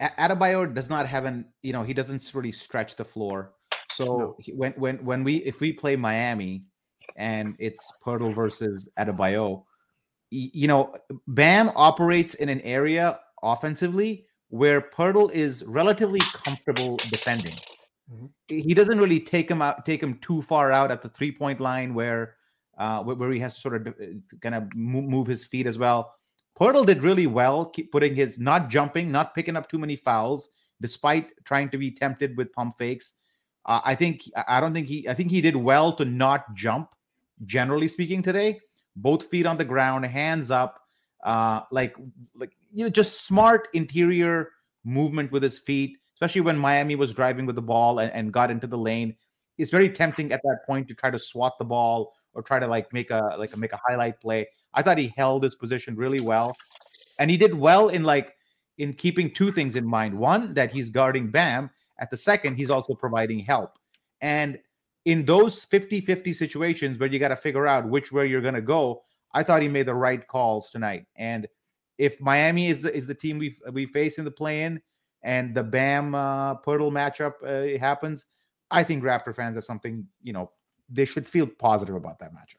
Adebayo 0.00 0.72
does 0.72 0.90
not 0.90 1.06
have 1.06 1.24
an 1.24 1.46
you 1.62 1.72
know 1.72 1.82
he 1.82 1.94
doesn't 1.94 2.30
really 2.34 2.52
stretch 2.52 2.96
the 2.96 3.04
floor. 3.04 3.54
So 3.90 4.04
no. 4.04 4.36
when 4.54 4.72
when 4.72 5.04
when 5.04 5.24
we 5.24 5.36
if 5.36 5.60
we 5.60 5.72
play 5.72 5.96
Miami 5.96 6.64
and 7.16 7.54
it's 7.58 7.92
Poeltl 8.04 8.34
versus 8.34 8.88
Adebayo, 8.98 9.64
you 10.30 10.68
know, 10.68 10.94
Bam 11.28 11.70
operates 11.74 12.34
in 12.34 12.48
an 12.48 12.60
area 12.62 13.20
offensively 13.42 14.26
where 14.48 14.80
Poeltl 14.80 15.30
is 15.32 15.64
relatively 15.66 16.20
comfortable 16.32 16.96
defending. 17.10 17.54
Mm-hmm. 18.12 18.26
He 18.48 18.74
doesn't 18.74 18.98
really 18.98 19.20
take 19.20 19.50
him 19.50 19.60
out, 19.60 19.84
take 19.84 20.02
him 20.02 20.18
too 20.18 20.42
far 20.42 20.72
out 20.72 20.90
at 20.90 21.02
the 21.02 21.08
three 21.08 21.32
point 21.32 21.60
line 21.60 21.94
where 21.94 22.36
uh, 22.78 23.02
where 23.02 23.32
he 23.32 23.40
has 23.40 23.54
to 23.54 23.60
sort 23.60 23.86
of 23.86 23.88
uh, 23.88 24.36
kind 24.40 24.54
of 24.54 24.74
move 24.74 25.26
his 25.26 25.44
feet 25.44 25.66
as 25.66 25.78
well. 25.78 26.14
Poeltl 26.58 26.86
did 26.86 27.02
really 27.02 27.26
well, 27.26 27.66
keep 27.66 27.92
putting 27.92 28.14
his 28.14 28.38
not 28.38 28.68
jumping, 28.68 29.12
not 29.12 29.34
picking 29.34 29.56
up 29.56 29.68
too 29.68 29.78
many 29.78 29.96
fouls, 29.96 30.50
despite 30.80 31.30
trying 31.44 31.68
to 31.70 31.78
be 31.78 31.90
tempted 31.90 32.36
with 32.36 32.52
pump 32.52 32.76
fakes. 32.78 33.14
Uh, 33.66 33.80
I 33.84 33.94
think 33.94 34.22
I 34.48 34.60
don't 34.60 34.72
think 34.72 34.88
he 34.88 35.08
I 35.08 35.14
think 35.14 35.30
he 35.30 35.40
did 35.40 35.56
well 35.56 35.92
to 35.92 36.04
not 36.04 36.54
jump. 36.54 36.90
Generally 37.44 37.88
speaking, 37.88 38.22
today, 38.22 38.58
both 38.96 39.28
feet 39.28 39.46
on 39.46 39.56
the 39.56 39.64
ground, 39.64 40.04
hands 40.06 40.50
up, 40.50 40.80
uh, 41.24 41.62
like 41.70 41.94
like 42.34 42.52
you 42.72 42.84
know, 42.84 42.90
just 42.90 43.26
smart 43.26 43.68
interior 43.74 44.50
movement 44.84 45.30
with 45.30 45.42
his 45.42 45.58
feet, 45.58 45.98
especially 46.18 46.40
when 46.40 46.58
Miami 46.58 46.96
was 46.96 47.14
driving 47.14 47.46
with 47.46 47.54
the 47.54 47.62
ball 47.62 48.00
and, 48.00 48.12
and 48.12 48.32
got 48.32 48.50
into 48.50 48.66
the 48.66 48.76
lane. 48.76 49.14
It's 49.56 49.70
very 49.70 49.88
tempting 49.88 50.32
at 50.32 50.42
that 50.42 50.58
point 50.66 50.88
to 50.88 50.94
try 50.94 51.12
to 51.12 51.18
swat 51.18 51.56
the 51.58 51.64
ball 51.64 52.12
or 52.34 52.42
try 52.42 52.58
to 52.58 52.66
like 52.66 52.92
make 52.92 53.12
a 53.12 53.36
like 53.38 53.54
a, 53.54 53.56
make 53.56 53.72
a 53.72 53.78
highlight 53.86 54.20
play. 54.20 54.48
I 54.74 54.82
thought 54.82 54.98
he 54.98 55.12
held 55.16 55.44
his 55.44 55.54
position 55.54 55.94
really 55.94 56.20
well, 56.20 56.56
and 57.20 57.30
he 57.30 57.36
did 57.36 57.54
well 57.54 57.88
in 57.88 58.02
like 58.02 58.34
in 58.78 58.94
keeping 58.94 59.30
two 59.30 59.52
things 59.52 59.76
in 59.76 59.86
mind. 59.86 60.18
One, 60.18 60.54
that 60.54 60.72
he's 60.72 60.90
guarding 60.90 61.30
Bam. 61.30 61.70
At 62.00 62.10
the 62.10 62.16
second, 62.16 62.56
he's 62.56 62.70
also 62.70 62.94
providing 62.94 63.38
help. 63.38 63.72
And 64.20 64.58
in 65.04 65.24
those 65.24 65.66
50-50 65.66 66.32
situations 66.32 66.98
where 66.98 67.08
you 67.08 67.18
got 67.18 67.28
to 67.28 67.36
figure 67.36 67.66
out 67.66 67.88
which 67.88 68.12
way 68.12 68.26
you're 68.26 68.40
going 68.40 68.54
to 68.54 68.60
go, 68.60 69.02
I 69.34 69.42
thought 69.42 69.62
he 69.62 69.68
made 69.68 69.86
the 69.86 69.94
right 69.94 70.24
calls 70.26 70.70
tonight. 70.70 71.06
And 71.16 71.48
if 71.96 72.20
Miami 72.20 72.68
is 72.68 72.82
the, 72.82 72.94
is 72.94 73.08
the 73.08 73.14
team 73.14 73.38
we 73.38 73.56
we 73.72 73.86
face 73.86 74.18
in 74.18 74.24
the 74.24 74.30
play-in, 74.30 74.80
and 75.22 75.54
the 75.54 75.62
Bam 75.62 76.14
uh, 76.14 76.56
Poeltl 76.56 76.92
matchup 76.92 77.34
uh, 77.42 77.78
happens, 77.78 78.26
I 78.70 78.82
think 78.82 79.02
Raptor 79.02 79.34
fans 79.34 79.56
have 79.56 79.64
something 79.64 80.06
you 80.22 80.32
know 80.32 80.50
they 80.88 81.04
should 81.04 81.26
feel 81.26 81.46
positive 81.46 81.94
about 81.94 82.18
that 82.20 82.32
matchup. 82.32 82.56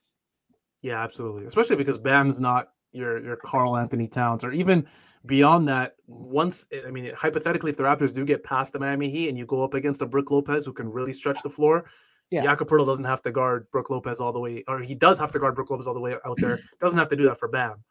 Yeah, 0.81 1.03
absolutely. 1.03 1.45
Especially 1.45 1.75
because 1.75 1.97
Bam's 1.97 2.39
not 2.39 2.69
your 2.91 3.23
your 3.23 3.35
Karl-Anthony 3.35 4.07
Towns 4.07 4.43
or 4.43 4.51
even 4.51 4.87
beyond 5.25 5.67
that. 5.67 5.95
Once 6.07 6.67
I 6.85 6.91
mean, 6.91 7.11
hypothetically, 7.15 7.71
if 7.71 7.77
the 7.77 7.83
Raptors 7.83 8.13
do 8.13 8.25
get 8.25 8.43
past 8.43 8.73
the 8.73 8.79
Miami 8.79 9.09
Heat 9.09 9.29
and 9.29 9.37
you 9.37 9.45
go 9.45 9.63
up 9.63 9.73
against 9.73 10.01
a 10.01 10.05
Brook 10.05 10.31
Lopez 10.31 10.65
who 10.65 10.73
can 10.73 10.89
really 10.89 11.13
stretch 11.13 11.41
the 11.43 11.49
floor, 11.49 11.85
yeah. 12.31 12.43
Jakob 12.43 12.69
doesn't 12.69 13.05
have 13.05 13.21
to 13.23 13.31
guard 13.31 13.69
Brook 13.71 13.89
Lopez 13.89 14.19
all 14.19 14.31
the 14.31 14.39
way, 14.39 14.63
or 14.67 14.79
he 14.79 14.95
does 14.95 15.19
have 15.19 15.31
to 15.31 15.39
guard 15.39 15.55
Brook 15.55 15.71
Lopez 15.71 15.87
all 15.87 15.93
the 15.93 15.99
way 15.99 16.15
out 16.25 16.37
there. 16.37 16.59
doesn't 16.81 16.97
have 16.97 17.07
to 17.09 17.15
do 17.15 17.23
that 17.23 17.39
for 17.39 17.47
Bam, 17.47 17.83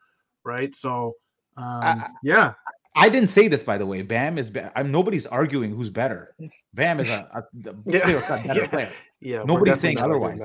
right? 0.44 0.74
So, 0.74 1.16
um, 1.56 1.82
I, 1.82 2.08
yeah. 2.22 2.54
I 2.98 3.08
didn't 3.08 3.28
say 3.28 3.48
this, 3.48 3.62
by 3.62 3.78
the 3.78 3.86
way. 3.86 4.02
Bam 4.02 4.38
is. 4.38 4.50
Be- 4.50 4.60
I'm, 4.74 4.90
nobody's 4.90 5.26
arguing 5.26 5.74
who's 5.74 5.90
better. 5.90 6.34
Bam 6.74 7.00
is 7.00 7.08
a, 7.08 7.28
a, 7.34 7.70
a 7.70 7.74
yeah. 7.86 7.98
better 7.98 8.44
yeah. 8.60 8.66
player. 8.66 8.92
Yeah, 9.20 9.42
nobody's 9.44 9.80
saying 9.80 9.98
otherwise. 9.98 10.40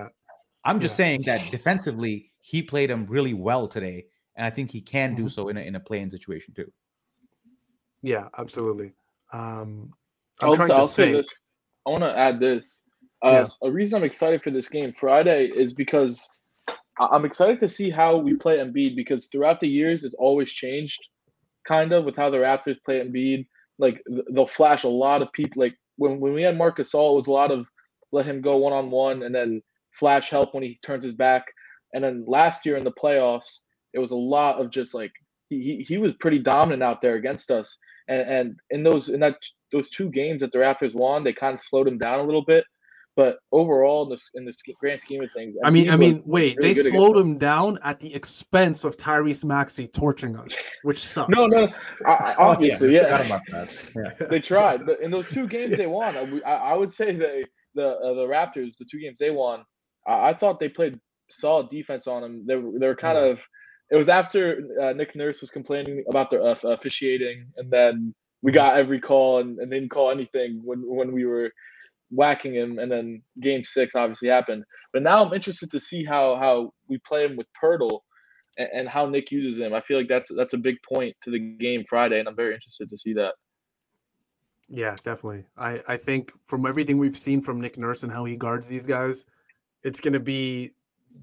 I'm 0.63 0.79
just 0.79 0.93
yeah. 0.93 1.05
saying 1.05 1.23
that 1.25 1.51
defensively, 1.51 2.31
he 2.39 2.61
played 2.61 2.89
him 2.89 3.05
really 3.07 3.33
well 3.33 3.67
today, 3.67 4.05
and 4.35 4.45
I 4.45 4.49
think 4.49 4.71
he 4.71 4.81
can 4.81 5.11
mm-hmm. 5.11 5.23
do 5.23 5.29
so 5.29 5.49
in 5.49 5.57
a 5.57 5.61
in 5.61 5.75
a 5.75 5.79
play-in 5.79 6.09
situation 6.09 6.53
too. 6.53 6.71
Yeah, 8.01 8.27
absolutely. 8.37 8.93
Um, 9.31 9.91
I'm 10.41 10.61
I'll, 10.61 10.71
I'll 10.71 10.87
say 10.87 11.11
this. 11.11 11.29
I 11.87 11.89
want 11.89 12.01
to 12.01 12.17
add 12.17 12.39
this. 12.39 12.79
Uh, 13.23 13.31
yeah. 13.31 13.67
A 13.67 13.71
reason 13.71 13.95
I'm 13.95 14.03
excited 14.03 14.43
for 14.43 14.51
this 14.51 14.69
game 14.69 14.93
Friday 14.93 15.45
is 15.45 15.73
because 15.73 16.27
I'm 16.99 17.25
excited 17.25 17.59
to 17.61 17.69
see 17.69 17.89
how 17.89 18.17
we 18.17 18.35
play 18.35 18.57
Embiid 18.57 18.95
because 18.95 19.27
throughout 19.27 19.59
the 19.59 19.67
years 19.67 20.03
it's 20.03 20.15
always 20.15 20.51
changed, 20.51 20.99
kind 21.67 21.91
of 21.91 22.05
with 22.05 22.15
how 22.15 22.29
the 22.29 22.37
Raptors 22.37 22.83
play 22.85 22.99
Embiid. 22.99 23.47
Like 23.79 24.01
they'll 24.31 24.47
flash 24.47 24.83
a 24.83 24.89
lot 24.89 25.21
of 25.21 25.31
people. 25.33 25.61
Like 25.61 25.75
when 25.97 26.19
when 26.19 26.33
we 26.33 26.43
had 26.43 26.57
Marcus 26.57 26.91
Gasol, 26.91 27.13
it 27.13 27.15
was 27.15 27.27
a 27.27 27.31
lot 27.31 27.51
of 27.51 27.65
let 28.11 28.25
him 28.25 28.41
go 28.41 28.57
one 28.57 28.73
on 28.73 28.91
one 28.91 29.23
and 29.23 29.33
then 29.33 29.61
flash 29.99 30.29
help 30.29 30.53
when 30.53 30.63
he 30.63 30.79
turns 30.83 31.03
his 31.03 31.13
back. 31.13 31.45
And 31.93 32.03
then 32.03 32.25
last 32.27 32.65
year 32.65 32.77
in 32.77 32.83
the 32.83 32.91
playoffs, 32.91 33.61
it 33.93 33.99
was 33.99 34.11
a 34.11 34.15
lot 34.17 34.59
of 34.59 34.71
just 34.71 34.93
like 34.93 35.11
he, 35.49 35.85
he 35.87 35.97
was 35.97 36.13
pretty 36.15 36.39
dominant 36.39 36.83
out 36.83 37.01
there 37.01 37.15
against 37.15 37.51
us. 37.51 37.77
And 38.07 38.21
and 38.21 38.55
in 38.69 38.83
those 38.83 39.09
in 39.09 39.19
that 39.21 39.37
those 39.71 39.89
two 39.89 40.09
games 40.09 40.41
that 40.41 40.51
the 40.51 40.59
Raptors 40.59 40.95
won, 40.95 41.23
they 41.23 41.33
kind 41.33 41.55
of 41.55 41.61
slowed 41.61 41.87
him 41.87 41.97
down 41.97 42.19
a 42.19 42.23
little 42.23 42.45
bit. 42.45 42.65
But 43.15 43.37
overall, 43.51 44.03
in 44.03 44.09
the, 44.09 44.21
in 44.33 44.45
the 44.45 44.53
grand 44.79 45.01
scheme 45.01 45.21
of 45.21 45.29
things, 45.35 45.55
I 45.63 45.69
mean, 45.69 45.91
I 45.91 45.95
mean, 45.95 46.23
wait, 46.25 46.57
really 46.57 46.73
they 46.73 46.89
slowed 46.89 47.15
him 47.15 47.37
down 47.37 47.77
at 47.83 47.99
the 47.99 48.11
expense 48.11 48.85
of 48.85 48.97
Tyrese 48.97 49.43
Maxey 49.43 49.85
torching 49.85 50.35
us, 50.35 50.55
which 50.81 51.03
sucks. 51.03 51.29
no, 51.29 51.45
no, 51.45 51.67
I, 52.07 52.33
obviously, 52.39 52.97
oh, 52.97 53.01
yeah, 53.03 53.39
yeah. 53.49 53.65
yeah. 53.95 54.27
they 54.31 54.39
tried, 54.39 54.87
but 54.87 54.99
in 54.99 55.11
those 55.11 55.27
two 55.27 55.47
games 55.55 55.77
they 55.77 55.85
won, 55.85 56.41
I, 56.43 56.49
I 56.51 56.73
would 56.73 56.91
say 56.91 57.11
they 57.11 57.45
the 57.75 57.89
uh, 57.89 58.13
the 58.13 58.25
Raptors, 58.25 58.77
the 58.79 58.85
two 58.89 58.99
games 58.99 59.19
they 59.19 59.29
won, 59.29 59.63
I, 60.07 60.29
I 60.29 60.33
thought 60.33 60.59
they 60.59 60.69
played 60.69 60.99
solid 61.29 61.69
defense 61.69 62.07
on 62.07 62.23
them. 62.23 62.45
They 62.47 62.55
were 62.55 62.79
they 62.79 62.87
were 62.87 62.95
kind 62.95 63.17
yeah. 63.17 63.31
of. 63.31 63.39
It 63.91 63.97
was 63.97 64.09
after 64.09 64.69
uh, 64.81 64.93
Nick 64.93 65.15
Nurse 65.15 65.39
was 65.39 65.51
complaining 65.51 66.03
about 66.09 66.31
their 66.31 66.41
uh, 66.41 66.55
officiating, 66.63 67.45
and 67.57 67.69
then 67.69 68.15
we 68.41 68.51
got 68.51 68.75
every 68.75 68.99
call 68.99 69.39
and, 69.39 69.59
and 69.59 69.69
didn't 69.69 69.89
call 69.89 70.09
anything 70.09 70.61
when 70.63 70.79
when 70.79 71.11
we 71.11 71.25
were 71.25 71.51
whacking 72.13 72.53
him, 72.53 72.79
and 72.79 72.91
then 72.91 73.21
Game 73.39 73.63
Six 73.63 73.95
obviously 73.95 74.29
happened. 74.29 74.63
But 74.91 75.03
now 75.03 75.25
I'm 75.25 75.33
interested 75.33 75.71
to 75.71 75.79
see 75.79 76.03
how 76.03 76.35
how 76.35 76.73
we 76.87 76.97
play 76.99 77.25
him 77.25 77.35
with 77.35 77.47
Poeltl 77.61 77.99
and, 78.57 78.69
and 78.73 78.89
how 78.89 79.05
Nick 79.05 79.31
uses 79.31 79.57
him. 79.57 79.73
I 79.73 79.81
feel 79.81 79.97
like 79.97 80.07
that's 80.07 80.31
that's 80.35 80.53
a 80.53 80.57
big 80.57 80.77
point 80.87 81.15
to 81.23 81.31
the 81.31 81.39
game 81.39 81.83
Friday, 81.89 82.19
and 82.19 82.27
I'm 82.27 82.35
very 82.35 82.53
interested 82.53 82.89
to 82.89 82.97
see 82.97 83.13
that. 83.13 83.33
Yeah, 84.69 84.95
definitely. 85.03 85.45
I, 85.57 85.83
I 85.87 85.97
think 85.97 86.31
from 86.45 86.65
everything 86.65 86.97
we've 86.97 87.17
seen 87.17 87.41
from 87.41 87.61
Nick 87.61 87.77
Nurse 87.77 88.03
and 88.03 88.11
how 88.11 88.25
he 88.25 88.35
guards 88.35 88.65
these 88.65 88.85
guys, 88.85 89.25
it's 89.83 89.99
going 89.99 90.13
to 90.13 90.19
be 90.19 90.71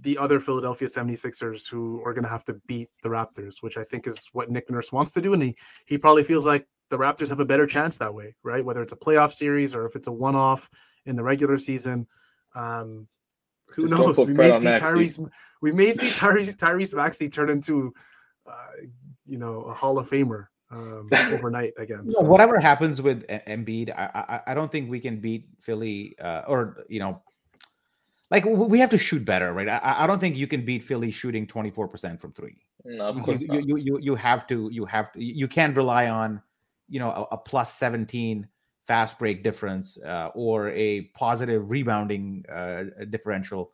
the 0.02 0.18
other 0.18 0.38
Philadelphia 0.38 0.86
76ers 0.86 1.68
who 1.68 2.00
are 2.04 2.12
going 2.12 2.22
to 2.22 2.30
have 2.30 2.44
to 2.44 2.54
beat 2.66 2.90
the 3.02 3.08
Raptors, 3.08 3.56
which 3.60 3.76
I 3.76 3.82
think 3.82 4.06
is 4.06 4.28
what 4.32 4.50
Nick 4.50 4.70
Nurse 4.70 4.92
wants 4.92 5.10
to 5.12 5.20
do. 5.20 5.32
And 5.32 5.42
he, 5.42 5.56
he 5.86 5.98
probably 5.98 6.22
feels 6.22 6.46
like 6.46 6.66
the 6.90 6.98
Raptors 6.98 7.30
have 7.30 7.40
a 7.40 7.44
better 7.44 7.66
chance 7.66 7.96
that 7.96 8.12
way, 8.12 8.34
right? 8.42 8.64
Whether 8.64 8.82
it's 8.82 8.92
a 8.92 8.96
playoff 8.96 9.32
series 9.32 9.74
or 9.74 9.86
if 9.86 9.96
it's 9.96 10.08
a 10.08 10.12
one 10.12 10.36
off 10.36 10.68
in 11.06 11.16
the 11.16 11.22
regular 11.22 11.56
season. 11.56 12.06
Um, 12.54 13.08
who 13.74 13.88
Just 13.88 14.00
knows? 14.00 14.16
We 14.18 14.34
may, 14.34 14.50
see 14.50 14.66
Tyrese, 14.66 15.30
we 15.62 15.72
may 15.72 15.92
see 15.92 16.06
Tyrese, 16.06 16.56
Tyrese 16.56 16.94
Maxey 16.94 17.28
turn 17.28 17.48
into, 17.48 17.94
uh, 18.48 18.52
you 19.26 19.38
know, 19.38 19.62
a 19.62 19.74
Hall 19.74 19.98
of 19.98 20.10
Famer 20.10 20.48
um, 20.70 21.08
overnight 21.32 21.72
again. 21.78 22.10
So. 22.10 22.22
Whatever 22.22 22.58
happens 22.58 23.00
with 23.00 23.26
Embiid, 23.28 23.90
I, 23.90 24.10
I, 24.14 24.40
I 24.48 24.54
don't 24.54 24.70
think 24.70 24.90
we 24.90 25.00
can 25.00 25.20
beat 25.20 25.46
Philly 25.60 26.16
uh, 26.20 26.42
or 26.48 26.84
you 26.88 27.00
know, 27.00 27.22
like 28.30 28.44
we 28.44 28.80
have 28.80 28.90
to 28.90 28.98
shoot 28.98 29.24
better, 29.24 29.52
right? 29.52 29.68
I, 29.68 29.96
I 29.98 30.06
don't 30.06 30.18
think 30.18 30.36
you 30.36 30.46
can 30.46 30.64
beat 30.64 30.84
Philly 30.84 31.10
shooting 31.10 31.46
twenty 31.46 31.70
four 31.70 31.88
percent 31.88 32.20
from 32.20 32.32
three. 32.32 32.56
No, 32.84 33.08
of 33.08 33.22
course 33.22 33.40
you, 33.40 33.52
you, 33.52 33.60
you, 33.60 33.76
you 33.76 33.98
you 34.00 34.14
have 34.14 34.46
to 34.48 34.68
you 34.72 34.84
have 34.86 35.12
to 35.12 35.22
you 35.22 35.46
can't 35.46 35.76
rely 35.76 36.08
on 36.08 36.42
you 36.90 37.00
know 37.00 37.10
a, 37.10 37.36
a 37.36 37.38
plus 37.38 37.72
seventeen 37.72 38.46
fast 38.86 39.18
break 39.18 39.42
difference 39.42 39.96
uh, 40.02 40.30
or 40.34 40.70
a 40.70 41.02
positive 41.14 41.70
rebounding 41.70 42.44
uh, 42.52 42.84
differential. 43.08 43.72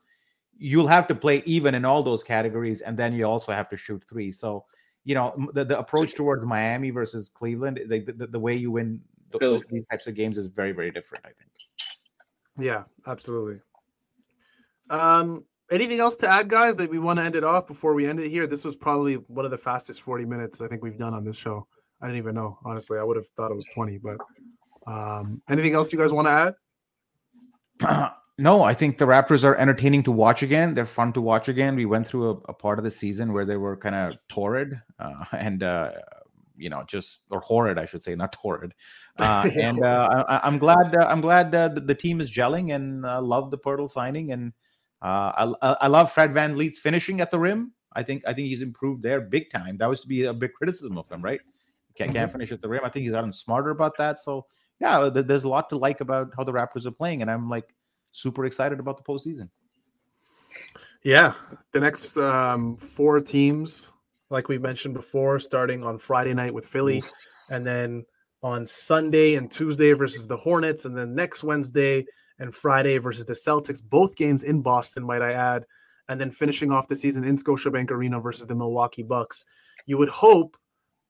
You'll 0.59 0.87
have 0.87 1.09
to 1.09 1.15
play 1.15 1.43
even 1.47 1.75
in 1.75 1.85
all 1.85 2.03
those 2.03 2.23
categories, 2.23 2.83
and 2.83 2.97
then 2.97 3.15
you 3.15 3.27
also 3.27 3.53
have 3.53 3.69
to 3.71 3.77
shoot 3.77 4.05
three. 4.09 4.31
So 4.31 4.65
you 5.05 5.15
know 5.15 5.35
the, 5.55 5.65
the 5.65 5.79
approach 5.79 6.15
towards 6.15 6.45
Miami 6.45 6.91
versus 6.91 7.29
Cleveland, 7.29 7.81
the, 7.89 8.01
the, 8.01 8.27
the 8.27 8.39
way 8.39 8.55
you 8.55 8.71
win 8.71 9.01
the, 9.31 9.63
these 9.71 9.87
types 9.87 10.07
of 10.07 10.15
games 10.15 10.39
is 10.39 10.47
very 10.47 10.73
very 10.73 10.91
different. 10.91 11.25
I 11.25 11.29
think. 11.29 11.51
Yeah, 12.59 12.85
absolutely. 13.07 13.61
Um, 14.89 15.45
anything 15.71 16.01
else 16.01 16.17
to 16.17 16.29
add, 16.29 16.49
guys, 16.49 16.77
that 16.77 16.91
we 16.91 16.99
want 16.99 17.19
to 17.19 17.25
end 17.25 17.37
it 17.37 17.45
off 17.45 17.67
before 17.67 17.93
we 17.93 18.07
end 18.07 18.21
it 18.21 18.31
here? 18.31 18.47
This 18.47 18.65
was 18.65 18.77
probably 18.77 19.15
one 19.15 19.45
of 19.45 19.51
the 19.51 19.59
fastest 19.59 20.01
forty 20.01 20.25
minutes 20.25 20.61
I 20.61 20.69
think 20.69 20.83
we've 20.83 20.99
done 20.99 21.15
on 21.15 21.25
this 21.25 21.37
show. 21.37 21.67
I 22.03 22.07
didn't 22.07 22.19
even 22.19 22.35
know, 22.35 22.59
honestly. 22.65 22.99
I 22.99 23.03
would 23.03 23.17
have 23.17 23.29
thought 23.37 23.51
it 23.51 23.57
was 23.57 23.69
twenty, 23.75 23.99
but 23.99 24.19
um, 24.87 25.43
anything 25.49 25.75
else 25.75 25.93
you 25.93 25.99
guys 25.99 26.13
want 26.13 26.27
to 26.29 26.55
add? 27.83 28.13
No, 28.39 28.63
I 28.63 28.75
think 28.75 28.99
the 28.99 29.07
Raptors 29.07 29.45
are 29.45 29.57
entertaining 29.57 30.03
to 30.03 30.13
watch 30.13 30.43
again. 30.43 30.75
They're 30.75 30.85
fun 30.85 31.13
to 31.15 31.23
watch 31.23 31.49
again. 31.49 31.75
We 31.75 31.87
went 31.87 32.07
through 32.07 32.31
a, 32.31 32.33
a 32.51 32.53
part 32.53 32.79
of 32.79 32.85
the 32.85 32.91
season 32.91 33.33
where 33.33 33.47
they 33.47 33.57
were 33.57 33.79
kind 33.79 33.95
of 33.95 34.19
torrid 34.29 34.79
uh, 34.99 35.25
and, 35.37 35.63
uh, 35.63 35.93
you 36.55 36.69
know, 36.69 36.85
just 36.87 37.21
or 37.31 37.41
horrid, 37.41 37.79
I 37.79 37.87
should 37.87 38.03
say, 38.03 38.15
not 38.15 38.33
torrid. 38.33 38.75
Uh, 39.19 39.49
and 39.59 39.83
uh, 39.83 40.27
I, 40.29 40.47
am 40.47 40.59
glad. 40.59 40.95
Uh, 40.95 41.07
I'm 41.07 41.23
glad 41.23 41.55
uh, 41.55 41.69
the, 41.69 41.81
the, 41.81 41.95
team 41.95 42.21
is 42.21 42.31
gelling 42.31 42.75
and 42.75 43.07
I 43.07 43.17
love 43.17 43.51
the 43.51 43.57
Poeltl 43.57 43.89
signing. 43.89 44.31
And 44.31 44.53
I, 45.01 45.55
I 45.63 45.87
love 45.87 46.13
Fred 46.13 46.35
Van 46.35 46.55
VanVleet's 46.55 46.79
finishing 46.79 47.23
at 47.23 47.31
the 47.31 47.39
rim. 47.39 47.73
I 47.95 48.03
think 48.03 48.25
I 48.27 48.35
think 48.35 48.49
he's 48.49 48.61
improved 48.61 49.03
there 49.03 49.23
big 49.23 49.49
time. 49.49 49.79
That 49.79 49.89
was 49.89 50.03
to 50.03 50.07
be 50.07 50.25
a 50.25 50.35
big 50.35 50.53
criticism 50.53 50.99
of 50.99 51.09
him, 51.09 51.23
right? 51.23 51.41
Can't, 51.97 52.13
can't 52.13 52.29
mm-hmm. 52.29 52.33
finish 52.33 52.53
at 52.53 52.61
the 52.61 52.69
rim. 52.69 52.83
I 52.85 52.89
think 52.89 53.05
he's 53.05 53.13
gotten 53.13 53.33
smarter 53.33 53.71
about 53.71 53.97
that. 53.99 54.19
So 54.21 54.47
yeah, 54.79 55.09
there's 55.13 55.45
a 55.45 55.49
lot 55.49 55.69
to 55.71 55.77
like 55.77 56.01
about 56.01 56.33
how 56.37 56.45
the 56.45 56.53
Raptors 56.53 56.87
are 56.87 56.91
playing, 56.91 57.23
and 57.23 57.31
I'm 57.31 57.49
like 57.49 57.75
super 58.13 58.45
excited 58.45 58.79
about 58.79 58.97
the 58.99 59.03
postseason. 59.03 59.49
Yeah, 61.03 61.35
the 61.73 61.81
next 61.81 62.17
um, 62.17 62.77
four 62.77 63.21
teams, 63.21 63.93
like 64.29 64.49
we 64.49 64.59
mentioned 64.59 64.95
before, 64.95 65.39
starting 65.39 65.85
on 65.85 65.99
Friday 65.99 66.35
night 66.35 66.53
with 66.53 66.67
Philly, 66.67 67.03
and 67.49 67.65
then 67.65 68.05
on 68.43 68.67
Sunday 68.67 69.37
and 69.37 69.51
Tuesday 69.51 69.93
versus 69.93 70.27
the 70.27 70.37
Hornets, 70.37 70.85
and 70.85 70.97
then 70.97 71.15
next 71.15 71.43
Wednesday 71.43 72.05
and 72.39 72.55
Friday 72.55 72.99
versus 72.99 73.25
the 73.25 73.33
Celtics. 73.33 73.83
Both 73.83 74.15
games 74.15 74.43
in 74.43 74.61
Boston, 74.61 75.05
might 75.05 75.23
I 75.23 75.33
add. 75.33 75.65
and 76.09 76.21
then 76.21 76.31
finishing 76.31 76.71
off 76.71 76.89
the 76.89 76.97
season 76.97 77.25
in 77.25 77.37
Scotiabank 77.37 77.91
Arena 77.91 78.21
versus 78.21 78.47
the 78.47 78.55
Milwaukee 78.55 79.03
Bucks. 79.03 79.45
You 79.87 79.99
would 79.99 80.09
hope, 80.09 80.57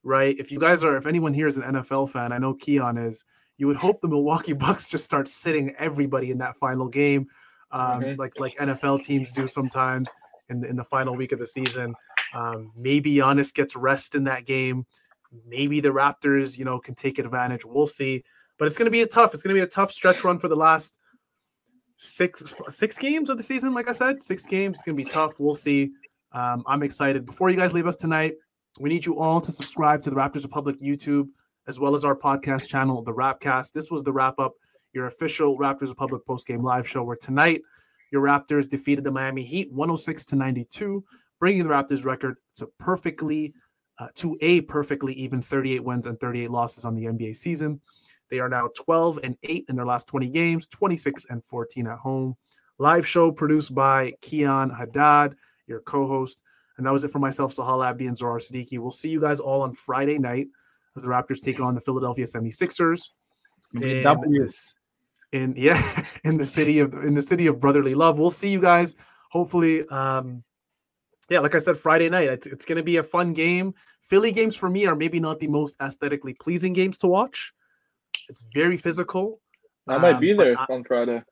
right? 0.07 0.37
If 0.39 0.53
you 0.53 0.59
guys 0.59 0.85
are, 0.85 0.97
if 0.97 1.05
anyone 1.05 1.35
here 1.35 1.49
is 1.49 1.57
an 1.57 1.65
NFL 1.65 2.11
fan, 2.11 2.33
I 2.33 2.39
know 2.39 2.55
Keyane 2.55 3.09
is. 3.09 3.25
You 3.59 3.67
would 3.67 3.77
hope 3.77 4.01
the 4.01 4.09
Milwaukee 4.09 4.53
Bucks 4.65 4.89
just 4.89 5.05
start 5.05 5.29
sitting 5.29 5.75
everybody 5.79 6.31
in 6.31 6.39
that 6.39 6.57
final 6.57 6.89
game, 6.89 7.27
um, 7.73 8.01
mm-hmm. 8.01 8.21
like 8.21 8.39
like 8.39 8.57
NFL 8.57 9.03
teams 9.03 9.33
do 9.33 9.47
sometimes 9.47 10.11
in 10.49 10.61
the, 10.61 10.69
in 10.69 10.77
the 10.77 10.85
final 10.85 11.17
week 11.17 11.33
of 11.33 11.41
the 11.41 11.47
season. 11.47 11.95
Um, 12.35 12.73
maybe 12.77 13.15
Giannis 13.17 13.53
gets 13.53 13.75
rest 13.75 14.15
in 14.15 14.25
that 14.25 14.47
game. 14.47 14.87
Maybe 15.47 15.81
the 15.81 15.89
Raptors, 15.89 16.57
you 16.57 16.65
know, 16.65 16.79
can 16.79 16.95
take 16.95 17.19
advantage. 17.19 17.65
We'll 17.65 17.87
see. 17.87 18.23
But 18.59 18.69
it's 18.69 18.79
going 18.79 18.87
to 18.87 18.91
be 18.91 19.03
a 19.03 19.07
tough. 19.07 19.35
It's 19.35 19.43
going 19.43 19.55
to 19.55 19.61
be 19.61 19.65
a 19.65 19.69
tough 19.69 19.93
stretch 19.93 20.23
run 20.23 20.39
for 20.39 20.49
the 20.49 20.57
last 20.57 20.93
six 21.99 22.45
six 22.69 22.97
games 22.97 23.29
of 23.29 23.39
the 23.39 23.43
season. 23.43 23.75
Like 23.75 23.89
I 23.89 23.93
said, 23.93 24.21
six 24.21 24.47
games. 24.47 24.77
It's 24.77 24.85
going 24.85 24.97
to 24.97 25.03
be 25.03 25.11
tough. 25.11 25.33
We'll 25.39 25.55
see. 25.55 25.91
Um, 26.33 26.63
I'm 26.67 26.83
excited. 26.83 27.27
Before 27.27 27.51
you 27.51 27.57
guys 27.57 27.75
leave 27.75 27.87
us 27.87 27.97
tonight, 27.97 28.35
we 28.79 28.89
need 28.89 29.07
you 29.07 29.18
all 29.18 29.41
to 29.41 29.53
subscribe 29.53 30.03
to 30.03 30.11
the 30.11 30.16
Raptors 30.16 30.43
Republic 30.43 30.77
YouTube 30.81 31.29
as 31.66 31.81
well 31.81 31.95
as 31.95 32.05
our 32.05 32.14
podcast 32.14 32.68
channel, 32.68 33.03
the 33.03 33.12
Rapcast. 33.12 33.72
This 33.72 33.91
was 33.91 34.03
the 34.03 34.12
Rap 34.12 34.39
Up, 34.39 34.55
your 34.93 35.07
official 35.07 35.59
Raptors 35.59 35.89
Republic 35.89 36.24
post 36.27 36.47
game 36.47 36.62
live 36.62 36.87
show. 36.87 37.03
Where 37.03 37.16
tonight 37.16 37.62
your 38.12 38.22
Raptors 38.22 38.68
defeated 38.68 39.05
the 39.05 39.11
Miami 39.11 39.45
Heat 39.45 39.72
106 39.72 40.24
to 40.27 40.37
92, 40.37 41.05
bringing 41.41 41.62
the 41.62 41.70
Raptors 41.70 42.05
record 42.05 42.37
to 42.57 42.68
perfectly 42.79 43.55
uh, 43.99 44.09
to 44.16 44.37
a 44.43 44.61
perfectly 44.62 45.14
even 45.14 45.41
38 45.41 45.83
wins 45.83 46.07
and 46.07 46.20
38 46.20 46.51
losses 46.51 46.85
on 46.85 46.95
the 46.95 47.05
NBA 47.05 47.35
season. 47.35 47.81
They 48.31 48.41
are 48.41 48.49
now 48.49 48.68
12 48.77 49.20
and 49.22 49.37
8 49.43 49.66
in 49.68 49.77
their 49.77 49.87
last 49.87 50.07
20 50.07 50.29
games, 50.29 50.66
26 50.66 51.27
and 51.31 51.43
14 51.45 51.87
at 51.87 51.99
home. 51.99 52.37
Live 52.79 53.07
show 53.07 53.33
produced 53.33 53.74
by 53.74 54.12
Keyane 54.20 54.77
Haddad, 54.77 55.35
your 55.66 55.81
co-host. 55.81 56.43
And 56.77 56.87
that 56.87 56.93
was 56.93 57.05
it 57.05 57.11
for 57.11 57.18
myself, 57.18 57.55
Sahal 57.55 57.87
Abdi 57.87 58.07
and 58.07 58.16
Zarar 58.16 58.41
Siddiqi. 58.41 58.79
We'll 58.79 58.91
see 58.91 59.09
you 59.09 59.20
guys 59.20 59.41
all 59.41 59.62
on 59.62 59.74
Friday 59.74 60.18
night 60.18 60.49
as 60.97 61.03
the 61.03 61.09
Raptors 61.09 61.41
take 61.41 61.61
on 61.61 61.74
the 61.74 61.81
Philadelphia 61.81 62.27
76ers. 62.27 63.11
In, 63.74 64.33
this, 64.33 64.74
in 65.33 65.55
yeah, 65.57 66.05
in 66.24 66.37
the 66.37 66.45
city 66.45 66.79
of 66.79 66.95
in 66.95 67.14
the 67.14 67.22
city 67.22 67.47
of 67.47 67.59
brotherly 67.59 67.95
love. 67.95 68.18
We'll 68.18 68.31
see 68.31 68.51
you 68.51 68.61
guys. 68.61 68.95
Hopefully, 69.31 69.87
um, 69.89 70.45
yeah, 71.29 71.41
like 71.41 71.55
I 71.55 71.59
said, 71.59 71.79
Friday 71.79 72.09
night. 72.09 72.29
It's, 72.29 72.47
it's 72.47 72.64
going 72.64 72.77
to 72.77 72.83
be 72.83 72.99
a 72.99 73.03
fun 73.03 73.33
game. 73.33 73.74
Philly 74.03 74.31
games 74.31 74.55
for 74.55 74.70
me 74.70 74.87
are 74.87 74.95
maybe 74.95 75.18
not 75.18 75.41
the 75.41 75.49
most 75.49 75.81
aesthetically 75.81 76.35
pleasing 76.35 76.72
games 76.72 76.99
to 76.99 77.09
watch. 77.09 77.53
It's 78.29 78.43
very 78.55 78.77
physical. 78.77 79.41
I 79.89 79.99
might 79.99 80.14
um, 80.14 80.20
be 80.20 80.33
there 80.33 80.55
I, 80.57 80.66
on 80.70 80.85
Friday. 80.85 81.22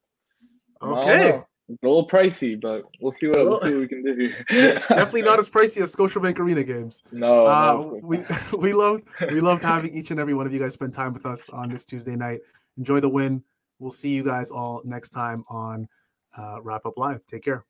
Okay. 0.83 1.41
It's 1.69 1.83
a 1.83 1.89
little 1.89 2.07
pricey, 2.07 2.61
but 2.61 2.85
we'll 3.01 3.13
see 3.13 3.27
what 3.27 3.39
we'll 3.39 3.57
see 3.57 3.73
what 3.73 3.81
we 3.81 3.89
can 3.89 4.03
do. 4.03 4.33
Definitely 4.51 5.23
not 5.23 5.39
as 5.39 5.49
pricey 5.49 5.81
as 5.81 5.95
Scotiabank 5.95 6.39
Arena 6.39 6.63
games. 6.63 7.03
No, 7.11 7.47
uh, 7.47 7.73
no. 7.73 8.01
we 8.03 8.23
we 8.59 8.73
loved 8.73 9.05
we 9.31 9.41
loved 9.41 9.63
having 9.63 9.97
each 9.97 10.11
and 10.11 10.21
every 10.21 10.35
one 10.35 10.47
of 10.47 10.53
you 10.53 10.61
guys 10.61 10.75
spend 10.75 10.93
time 10.93 11.15
with 11.15 11.25
us 11.25 11.49
on 11.49 11.71
this 11.71 11.85
Tuesday 11.85 12.17
night. 12.17 12.41
Enjoy 12.77 13.01
the 13.01 13.09
win. 13.09 13.43
We'll 13.79 13.91
see 13.91 14.11
you 14.11 14.23
guys 14.23 14.51
all 14.51 14.83
next 14.85 15.11
time 15.11 15.45
on 15.49 15.89
uh, 16.37 16.61
Rap 16.63 16.85
Up 16.85 16.99
Live. 16.99 17.25
Take 17.27 17.45
care. 17.45 17.65